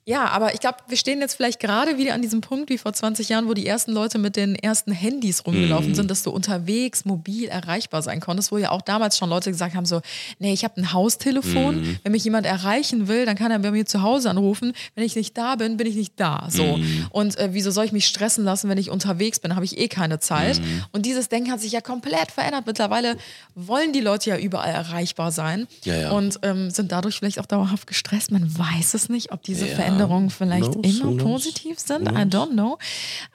ja, 0.06 0.26
aber 0.28 0.52
ich 0.54 0.60
glaube, 0.60 0.78
wir 0.86 0.96
stehen 0.96 1.20
jetzt 1.20 1.34
vielleicht 1.34 1.60
gerade 1.60 1.96
wieder 1.96 2.12
an 2.14 2.20
diesem 2.22 2.40
Punkt 2.42 2.68
wie 2.70 2.76
vor 2.78 2.92
20 2.92 3.28
Jahren, 3.30 3.48
wo 3.48 3.54
die 3.54 3.66
ersten 3.66 3.92
Leute 3.92 4.18
mit 4.18 4.36
den 4.36 4.54
ersten 4.54 4.92
Handys 4.92 5.46
rumgelaufen 5.46 5.90
Mhm. 5.90 5.94
sind, 5.94 6.10
dass 6.10 6.22
du 6.22 6.30
unterwegs 6.30 7.04
mobil 7.06 7.48
erreichbar 7.48 8.02
sein 8.02 8.20
konntest, 8.20 8.52
wo 8.52 8.58
ja 8.58 8.70
auch 8.70 8.82
damals 8.82 9.16
schon 9.16 9.30
Leute 9.30 9.50
gesagt 9.50 9.74
haben, 9.74 9.86
so, 9.86 10.02
nee, 10.38 10.52
ich 10.52 10.62
habe 10.64 10.78
ein 10.80 10.92
Haustelefon, 10.92 11.76
Mhm. 11.80 11.98
wenn 12.02 12.12
mich 12.12 12.22
jemand 12.24 12.44
erreichen 12.46 13.08
will, 13.08 13.24
dann 13.24 13.36
kann 13.36 13.50
er 13.50 13.58
bei 13.60 13.70
mir 13.70 13.86
zu 13.86 14.02
Hause 14.02 14.28
anrufen, 14.28 14.74
wenn 14.94 15.04
ich 15.04 15.16
nicht 15.16 15.36
da 15.38 15.54
bin, 15.56 15.76
bin 15.78 15.86
ich 15.86 15.94
nicht 15.96 16.12
da, 16.16 16.48
so. 16.50 16.76
Mhm. 16.76 17.06
Und 17.10 17.38
äh, 17.38 17.48
wieso 17.52 17.70
soll 17.70 17.86
ich 17.86 17.92
mich 17.92 18.06
stressen 18.06 18.44
lassen, 18.44 18.68
wenn 18.68 18.78
ich 18.78 18.90
unterwegs 18.90 19.40
bin, 19.40 19.54
habe 19.54 19.64
ich 19.64 19.78
eh 19.78 19.88
keine 19.88 20.18
Zeit. 20.18 20.60
Mhm. 20.60 20.84
Und 20.92 21.06
dieses 21.06 21.28
Denken 21.30 21.50
hat 21.50 21.60
sich 21.60 21.72
ja 21.72 21.80
komplett 21.80 22.30
verändert. 22.30 22.66
Mittlerweile 22.66 23.16
wollen 23.54 23.92
die 23.92 24.00
Leute 24.00 24.30
ja 24.30 24.36
überall 24.36 24.70
erreichbar 24.72 25.32
sein 25.32 25.66
Ja, 25.84 25.94
ja. 25.96 26.10
und 26.10 26.40
ähm, 26.42 26.70
sind 26.70 26.92
dadurch 26.92 27.16
vielleicht 27.18 27.38
auch 27.40 27.46
dauerhaft 27.46 27.86
gestresst. 27.86 28.30
Man 28.30 28.56
weiß 28.58 28.94
es 28.94 29.08
nicht, 29.08 29.32
ob 29.32 29.42
diese 29.42 29.66
Ja. 29.66 29.76
Veränderungen 29.94 30.30
vielleicht 30.30 30.72
knows? 30.72 31.00
immer 31.00 31.12
knows? 31.12 31.22
positiv 31.22 31.78
sind. 31.78 32.08
I 32.08 32.22
don't 32.22 32.52
know. 32.52 32.78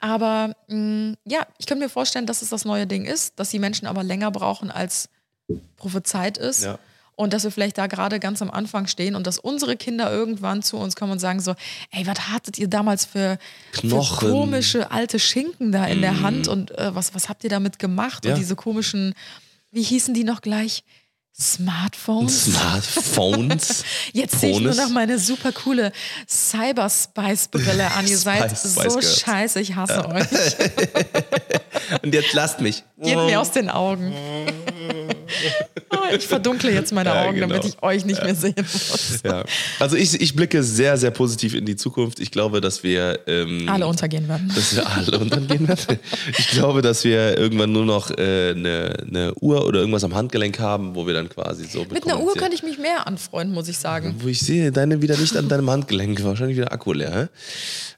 Aber 0.00 0.54
mh, 0.68 1.14
ja, 1.26 1.46
ich 1.58 1.66
könnte 1.66 1.84
mir 1.84 1.90
vorstellen, 1.90 2.26
dass 2.26 2.42
es 2.42 2.50
das 2.50 2.64
neue 2.64 2.86
Ding 2.86 3.04
ist, 3.04 3.38
dass 3.38 3.50
die 3.50 3.58
Menschen 3.58 3.86
aber 3.86 4.02
länger 4.02 4.30
brauchen, 4.30 4.70
als 4.70 5.08
prophezeit 5.76 6.38
ist. 6.38 6.64
Ja. 6.64 6.78
Und 7.16 7.34
dass 7.34 7.44
wir 7.44 7.50
vielleicht 7.50 7.76
da 7.76 7.86
gerade 7.86 8.18
ganz 8.18 8.40
am 8.40 8.50
Anfang 8.50 8.86
stehen 8.86 9.14
und 9.14 9.26
dass 9.26 9.38
unsere 9.38 9.76
Kinder 9.76 10.10
irgendwann 10.10 10.62
zu 10.62 10.78
uns 10.78 10.96
kommen 10.96 11.12
und 11.12 11.18
sagen 11.18 11.40
so, 11.40 11.54
ey, 11.90 12.06
was 12.06 12.30
hattet 12.30 12.56
ihr 12.58 12.68
damals 12.68 13.04
für, 13.04 13.36
für. 13.72 13.88
Mm. 13.88 14.00
komische 14.00 14.90
alte 14.90 15.18
Schinken 15.18 15.70
da 15.70 15.84
in 15.84 16.00
der 16.00 16.22
Hand 16.22 16.48
und 16.48 16.70
äh, 16.78 16.94
was, 16.94 17.14
was 17.14 17.28
habt 17.28 17.44
ihr 17.44 17.50
damit 17.50 17.78
gemacht? 17.78 18.24
Ja. 18.24 18.32
Und 18.32 18.38
diese 18.38 18.56
komischen, 18.56 19.12
wie 19.70 19.82
hießen 19.82 20.14
die 20.14 20.24
noch 20.24 20.40
gleich? 20.40 20.82
Smartphones? 21.38 22.44
Smartphones. 22.46 23.84
Jetzt 24.12 24.40
sehe 24.40 24.50
ich 24.50 24.60
nur 24.60 24.74
noch 24.74 24.90
meine 24.90 25.18
super 25.18 25.52
coole 25.52 25.90
Cyber-Spice-Brille 26.28 27.90
an. 27.92 28.06
Ihr 28.06 28.18
seid 28.18 28.50
Spice, 28.50 28.74
so 28.74 28.80
Girls. 28.80 29.20
scheiße, 29.20 29.60
ich 29.60 29.74
hasse 29.74 30.06
euch. 30.08 30.26
Und 32.02 32.14
jetzt 32.14 32.32
lasst 32.34 32.60
mich. 32.60 32.84
Geht 33.02 33.16
mir 33.16 33.40
aus 33.40 33.50
den 33.52 33.68
Augen. 33.70 34.12
Oh, 35.90 35.96
ich 36.14 36.26
verdunkle 36.26 36.70
jetzt 36.72 36.92
meine 36.92 37.10
Ja, 37.10 37.24
Augen, 37.24 37.40
damit 37.40 37.62
genau. 37.62 37.74
ich 37.74 37.82
euch 37.82 38.04
nicht 38.04 38.22
mehr 38.22 38.34
sehen 38.34 38.54
muss. 38.58 39.20
Ja. 39.24 39.44
Also 39.78 39.96
ich, 39.96 40.20
ich 40.20 40.36
blicke 40.36 40.62
sehr, 40.62 40.96
sehr 40.98 41.10
positiv 41.10 41.54
in 41.54 41.64
die 41.66 41.76
Zukunft. 41.76 42.20
Ich 42.20 42.30
glaube, 42.30 42.60
dass 42.60 42.82
wir 42.82 43.20
ähm, 43.26 43.68
Alle 43.68 43.86
untergehen 43.86 44.28
werden. 44.28 44.52
dass 44.54 44.76
wir 44.76 44.86
alle 44.88 45.18
untergehen 45.18 45.66
werden. 45.66 45.98
Ich 46.36 46.48
glaube, 46.48 46.82
dass 46.82 47.04
wir 47.04 47.38
irgendwann 47.38 47.72
nur 47.72 47.86
noch 47.86 48.10
äh, 48.10 48.50
eine, 48.50 48.92
eine 49.08 49.34
Uhr 49.36 49.64
oder 49.66 49.80
irgendwas 49.80 50.04
am 50.04 50.14
Handgelenk 50.14 50.58
haben, 50.60 50.94
wo 50.94 51.06
wir 51.06 51.14
dann 51.14 51.28
quasi 51.30 51.64
so 51.64 51.84
Mit 51.90 52.04
einer 52.04 52.20
Uhr 52.20 52.34
könnte 52.34 52.54
ich 52.54 52.62
mich 52.62 52.78
mehr 52.78 53.06
anfreunden, 53.06 53.54
muss 53.54 53.68
ich 53.68 53.78
sagen. 53.78 54.16
Wo 54.18 54.28
ich 54.28 54.40
sehe, 54.40 54.70
deine 54.72 55.00
wieder 55.02 55.16
nicht 55.16 55.36
an 55.36 55.48
deinem 55.48 55.70
Handgelenk. 55.70 56.22
Wahrscheinlich 56.22 56.56
wieder 56.56 56.72
Akku 56.72 56.92
leer. 56.92 57.28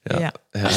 hä? 0.09 0.13
Ja. 0.13 0.21
ja. 0.21 0.33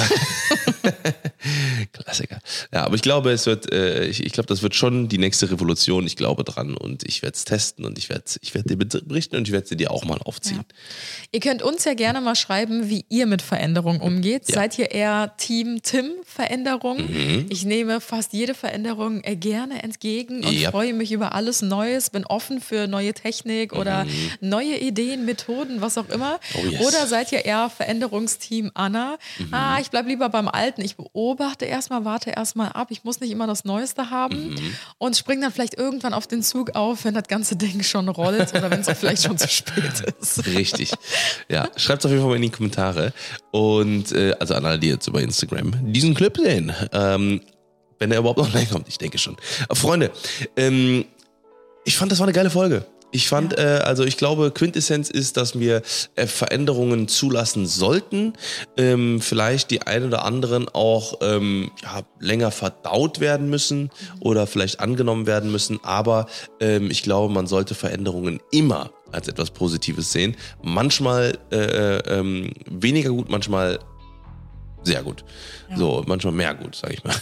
Klassiker. 1.94 2.40
Ja, 2.74 2.84
aber 2.86 2.96
ich 2.96 3.02
glaube, 3.02 3.32
es 3.32 3.46
wird, 3.46 3.72
äh, 3.74 4.06
ich, 4.06 4.24
ich 4.24 4.32
glaube, 4.34 4.48
das 4.48 4.62
wird 4.62 4.76
schon 4.76 5.08
die 5.08 5.18
nächste 5.18 5.50
Revolution. 5.52 6.06
Ich 6.06 6.16
glaube, 6.16 6.44
dran 6.44 6.76
und 6.76 7.04
ich 7.08 7.22
werde 7.24 7.36
es 7.36 7.44
testen 7.46 7.86
und 7.86 7.98
ich 7.98 8.10
werde 8.10 8.24
ich 8.42 8.54
werd 8.54 8.70
dir 8.70 8.78
berichten 8.78 9.36
und 9.36 9.48
ich 9.48 9.52
werde 9.52 9.68
sie 9.68 9.76
dir 9.78 9.92
auch 9.92 10.06
mal 10.06 10.20
aufziehen. 10.24 10.64
Ihr 11.32 11.40
könnt 11.40 11.62
uns 11.64 11.86
ja 11.86 11.94
gerne 11.94 12.22
mal 12.22 12.36
schreiben, 12.36 12.90
wie 12.90 13.06
ihr 13.10 13.26
mit 13.26 13.42
Veränderung 13.42 14.00
umgeht. 14.00 14.48
Ja. 14.48 14.56
Seid 14.56 14.78
ihr 14.80 14.92
eher 14.92 15.34
Team 15.38 15.80
Tim 15.82 16.12
Veränderung? 16.26 16.98
Mhm. 16.98 17.46
Ich 17.50 17.66
nehme 17.66 18.02
fast 18.02 18.34
jede 18.34 18.54
Veränderung 18.54 19.24
äh, 19.24 19.36
gerne 19.36 19.82
entgegen 19.84 20.44
und 20.46 20.54
Ja. 20.54 20.72
freue 20.72 20.94
mich 20.94 21.12
über 21.12 21.34
alles 21.34 21.62
Neues, 21.62 22.10
bin 22.10 22.26
offen 22.26 22.35
für 22.40 22.88
neue 22.88 23.14
Technik 23.14 23.74
oder 23.74 24.06
neue 24.42 24.78
Ideen, 24.78 25.26
Methoden, 25.26 25.82
was 25.82 25.98
auch 25.98 26.10
immer. 26.10 26.40
Mhm. 26.54 26.60
Oh, 26.60 26.66
yes. 26.66 26.80
Mhm. 26.82 26.86
Oder 26.88 27.08
seid 27.08 27.32
ihr 27.32 27.46
eher 27.46 27.70
Veränderungsteam 27.70 28.72
Anna? 28.74 29.18
Ah, 29.52 29.80
ich 29.80 29.90
bleibe 29.90 30.10
lieber 30.10 30.30
beim 30.30 30.48
Alten. 30.48 30.82
Ich 30.82 30.96
beobachte 30.96 31.66
erstmal, 31.66 32.06
warte 32.06 32.32
erstmal 32.32 32.70
ab. 32.70 32.88
Ich 32.92 33.04
muss 33.04 33.20
nicht 33.20 33.32
immer 33.32 33.48
das 33.48 33.66
Neueste 33.66 34.10
haben 34.10 34.50
Mhm. 34.56 34.76
und 34.98 35.16
spring 35.18 35.42
dann 35.42 35.52
vielleicht 35.52 35.76
irgendwann 35.76 36.14
auf 36.14 36.28
den 36.28 36.44
Zug 36.44 36.76
auf, 36.76 37.06
wenn 37.06 37.14
das 37.14 37.28
ganze 37.28 37.56
Ding 37.56 37.84
schon 37.84 38.10
rollt 38.10 38.54
oder 38.54 38.70
wenn 38.70 38.82
es 38.82 38.90
auch 38.90 38.96
vielleicht 38.96 39.24
schon 39.24 39.38
zu 39.38 39.48
spät 39.48 40.04
ist. 40.20 40.46
Richtig. 40.56 40.92
Ja, 41.50 41.70
schreibt 41.76 42.00
es 42.02 42.06
auf 42.06 42.12
jeden 42.12 42.22
Fall 42.22 42.30
mal 42.32 42.36
in 42.36 42.42
die 42.44 42.50
Kommentare. 42.50 43.14
Und 43.52 44.12
äh, 44.12 44.34
also 44.40 44.54
an 44.56 44.66
alle, 44.66 44.80
die 44.80 44.88
jetzt 44.90 45.08
über 45.08 45.22
Instagram 45.22 45.72
diesen 45.94 46.14
Clip 46.14 46.36
sehen. 46.38 46.74
Ähm, 46.92 47.42
wenn 47.98 48.12
er 48.12 48.20
überhaupt 48.20 48.40
online 48.40 48.66
kommt, 48.66 48.90
ich 48.90 48.98
denke 48.98 49.18
schon. 49.18 49.38
Aber 49.70 49.76
Freunde, 49.76 50.12
ähm, 50.58 51.06
ich 51.86 51.98
fand, 51.98 52.12
das 52.12 52.20
war 52.20 52.26
eine 52.26 52.34
geile 52.34 52.50
Folge. 52.50 52.86
Ich 53.12 53.30
fand, 53.30 53.58
äh, 53.58 53.80
also 53.84 54.04
ich 54.04 54.18
glaube, 54.18 54.52
Quintessenz 54.52 55.10
ist, 55.10 55.38
dass 55.38 55.58
wir 55.58 55.84
äh, 56.16 56.28
Veränderungen 56.28 57.08
zulassen 57.08 57.66
sollten. 57.66 58.34
Ähm, 58.76 59.22
vielleicht 59.22 59.72
die 59.72 59.84
ein 59.84 60.04
oder 60.04 60.26
anderen 60.26 60.68
auch 60.68 61.20
ähm, 61.22 61.72
ja, 61.82 62.02
länger 62.20 62.52
verdaut 62.52 63.22
werden 63.22 63.50
müssen 63.50 63.90
oder 64.20 64.48
vielleicht 64.48 64.82
angenommen 64.82 65.28
werden 65.28 65.50
müssen. 65.50 65.80
Aber 65.84 66.26
ähm, 66.60 66.92
ich 66.92 67.04
glaube, 67.04 67.34
man 67.34 67.48
sollte 67.48 67.74
Veränderungen 67.74 68.42
immer 68.52 68.92
als 69.14 69.30
etwas 69.30 69.52
Positives 69.52 70.12
sehen. 70.12 70.36
Manchmal 70.62 71.38
äh, 71.52 71.56
äh, 71.56 72.20
ähm, 72.20 72.52
weniger 72.66 73.12
gut, 73.12 73.30
manchmal 73.30 73.80
sehr 74.84 75.04
gut. 75.04 75.24
So, 75.76 76.04
manchmal 76.06 76.34
mehr 76.34 76.54
gut, 76.54 76.76
sag 76.76 76.92
ich 76.92 77.04
mal. 77.04 77.16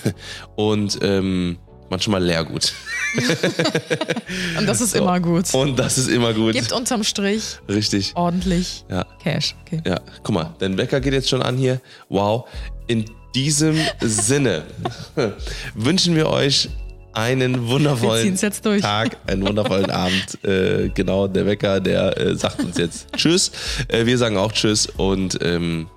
Und 0.55 0.97
ähm, 1.01 1.59
manchmal 1.93 2.23
leer 2.23 2.43
gut. 2.43 2.73
Und 4.57 4.67
das 4.67 4.81
ist 4.81 4.95
immer 4.95 5.19
gut. 5.19 5.53
Und 5.53 5.77
das 5.77 5.97
ist 5.97 6.07
immer 6.09 6.33
gut. 6.33 6.53
Gibt 6.53 6.71
unterm 6.71 7.03
Strich 7.03 7.59
Richtig. 7.69 8.11
ordentlich 8.15 8.83
Ja. 8.89 9.05
Cash. 9.21 9.55
Okay. 9.65 9.81
Ja, 9.85 9.99
guck 10.23 10.33
mal, 10.35 10.55
dein 10.59 10.77
Wecker 10.77 10.99
geht 10.99 11.13
jetzt 11.13 11.29
schon 11.29 11.41
an 11.41 11.55
hier. 11.57 11.79
Wow. 12.09 12.47
In 12.87 13.05
diesem 13.35 13.77
Sinne 14.01 14.63
wünschen 15.75 16.15
wir 16.15 16.27
euch 16.29 16.69
einen 17.13 17.67
wundervollen. 17.67 18.35
Tag, 18.81 19.17
einen 19.27 19.45
wundervollen 19.45 19.91
Abend. 19.91 20.43
Äh, 20.43 20.89
genau, 20.89 21.27
der 21.27 21.45
Wecker, 21.45 21.79
der 21.79 22.17
äh, 22.17 22.35
sagt 22.35 22.59
uns 22.63 22.77
jetzt 22.77 23.07
Tschüss. 23.15 23.51
Äh, 23.87 24.07
wir 24.07 24.17
sagen 24.17 24.37
auch 24.37 24.51
Tschüss 24.51 24.87
und 24.87 25.37
ähm, 25.43 25.87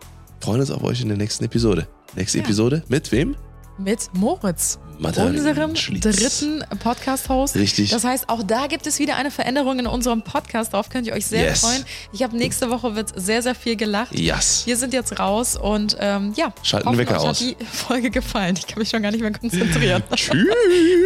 freuen 0.41 0.61
uns 0.61 0.71
auf 0.71 0.83
euch 0.85 1.01
in 1.01 1.09
der 1.09 1.17
nächsten 1.17 1.45
Episode. 1.47 1.89
Nächste 2.15 2.39
Ja. 2.39 2.45
Episode 2.45 2.83
mit 2.89 3.11
wem? 3.13 3.35
Mit 3.79 4.09
Moritz, 4.15 4.79
Madeleine 4.99 5.39
unserem 5.39 5.77
Schlitz. 5.77 6.03
dritten 6.03 6.65
Podcast-Host. 6.79 7.55
Richtig. 7.57 7.91
Das 7.91 8.05
heißt, 8.05 8.29
auch 8.29 8.43
da 8.43 8.67
gibt 8.67 8.87
es 8.87 8.99
wieder 8.99 9.17
eine 9.17 9.31
Veränderung 9.31 9.79
in 9.79 9.87
unserem 9.87 10.23
Podcast. 10.23 10.73
Darauf 10.73 10.89
könnt 10.89 11.07
ihr 11.07 11.13
euch 11.13 11.27
sehr 11.27 11.45
Yes. 11.45 11.61
freuen. 11.61 11.85
Ich 12.13 12.23
habe 12.23 12.37
nächste 12.37 12.71
Woche 12.71 12.95
wird 12.97 13.13
sehr, 13.15 13.43
sehr 13.43 13.55
viel 13.55 13.77
gelacht. 13.77 14.15
Yes. 14.19 14.63
Wir 14.67 14.77
sind 14.77 14.93
jetzt 14.95 15.19
raus 15.19 15.57
und 15.57 15.97
ähm, 16.01 16.33
ja, 16.37 16.53
Schalten 16.63 16.89
hoffen, 16.89 16.99
Wecker 16.99 17.17
euch 17.21 17.29
aus. 17.29 17.41
hat 17.41 17.41
die 17.41 17.57
Folge 17.65 18.11
gefallen. 18.11 18.57
Ich 18.59 18.67
kann 18.67 18.79
mich 18.79 18.89
schon 18.89 19.03
gar 19.03 19.11
nicht 19.11 19.21
mehr 19.21 19.33
konzentrieren. 19.33 20.03
Tschüss. 20.17 20.47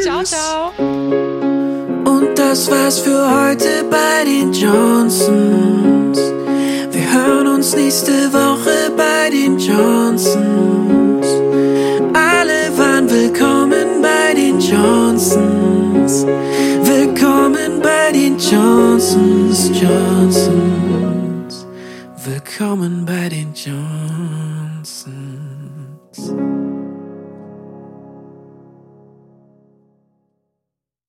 ciao, 0.05 0.22
ciao. 0.22 0.70
Und 0.78 2.38
das 2.38 2.70
war's 2.70 2.99
für 3.01 3.30
heute 3.45 3.84
bei 3.91 4.24
den 4.24 4.53
Johnsons. 4.53 6.18
Wir 6.93 7.12
hören 7.12 7.47
uns 7.49 7.74
nächste 7.74 8.32
Woche 8.32 8.91
bei 8.97 9.30
den 9.30 9.59
Johnsons. 9.59 11.26
Alle 12.14 12.76
waren 12.78 13.09
willkommen 13.11 13.70
den 13.72 13.80
Johnsons. 14.71 16.25
Willkommen 16.85 17.83
bei 17.83 18.12
den 18.12 18.39
Johnsons, 18.39 19.68
Johnsons. 19.81 21.66
Willkommen 22.25 23.05
bei 23.05 23.29
den 23.29 23.53
Johnsons. 23.53 24.20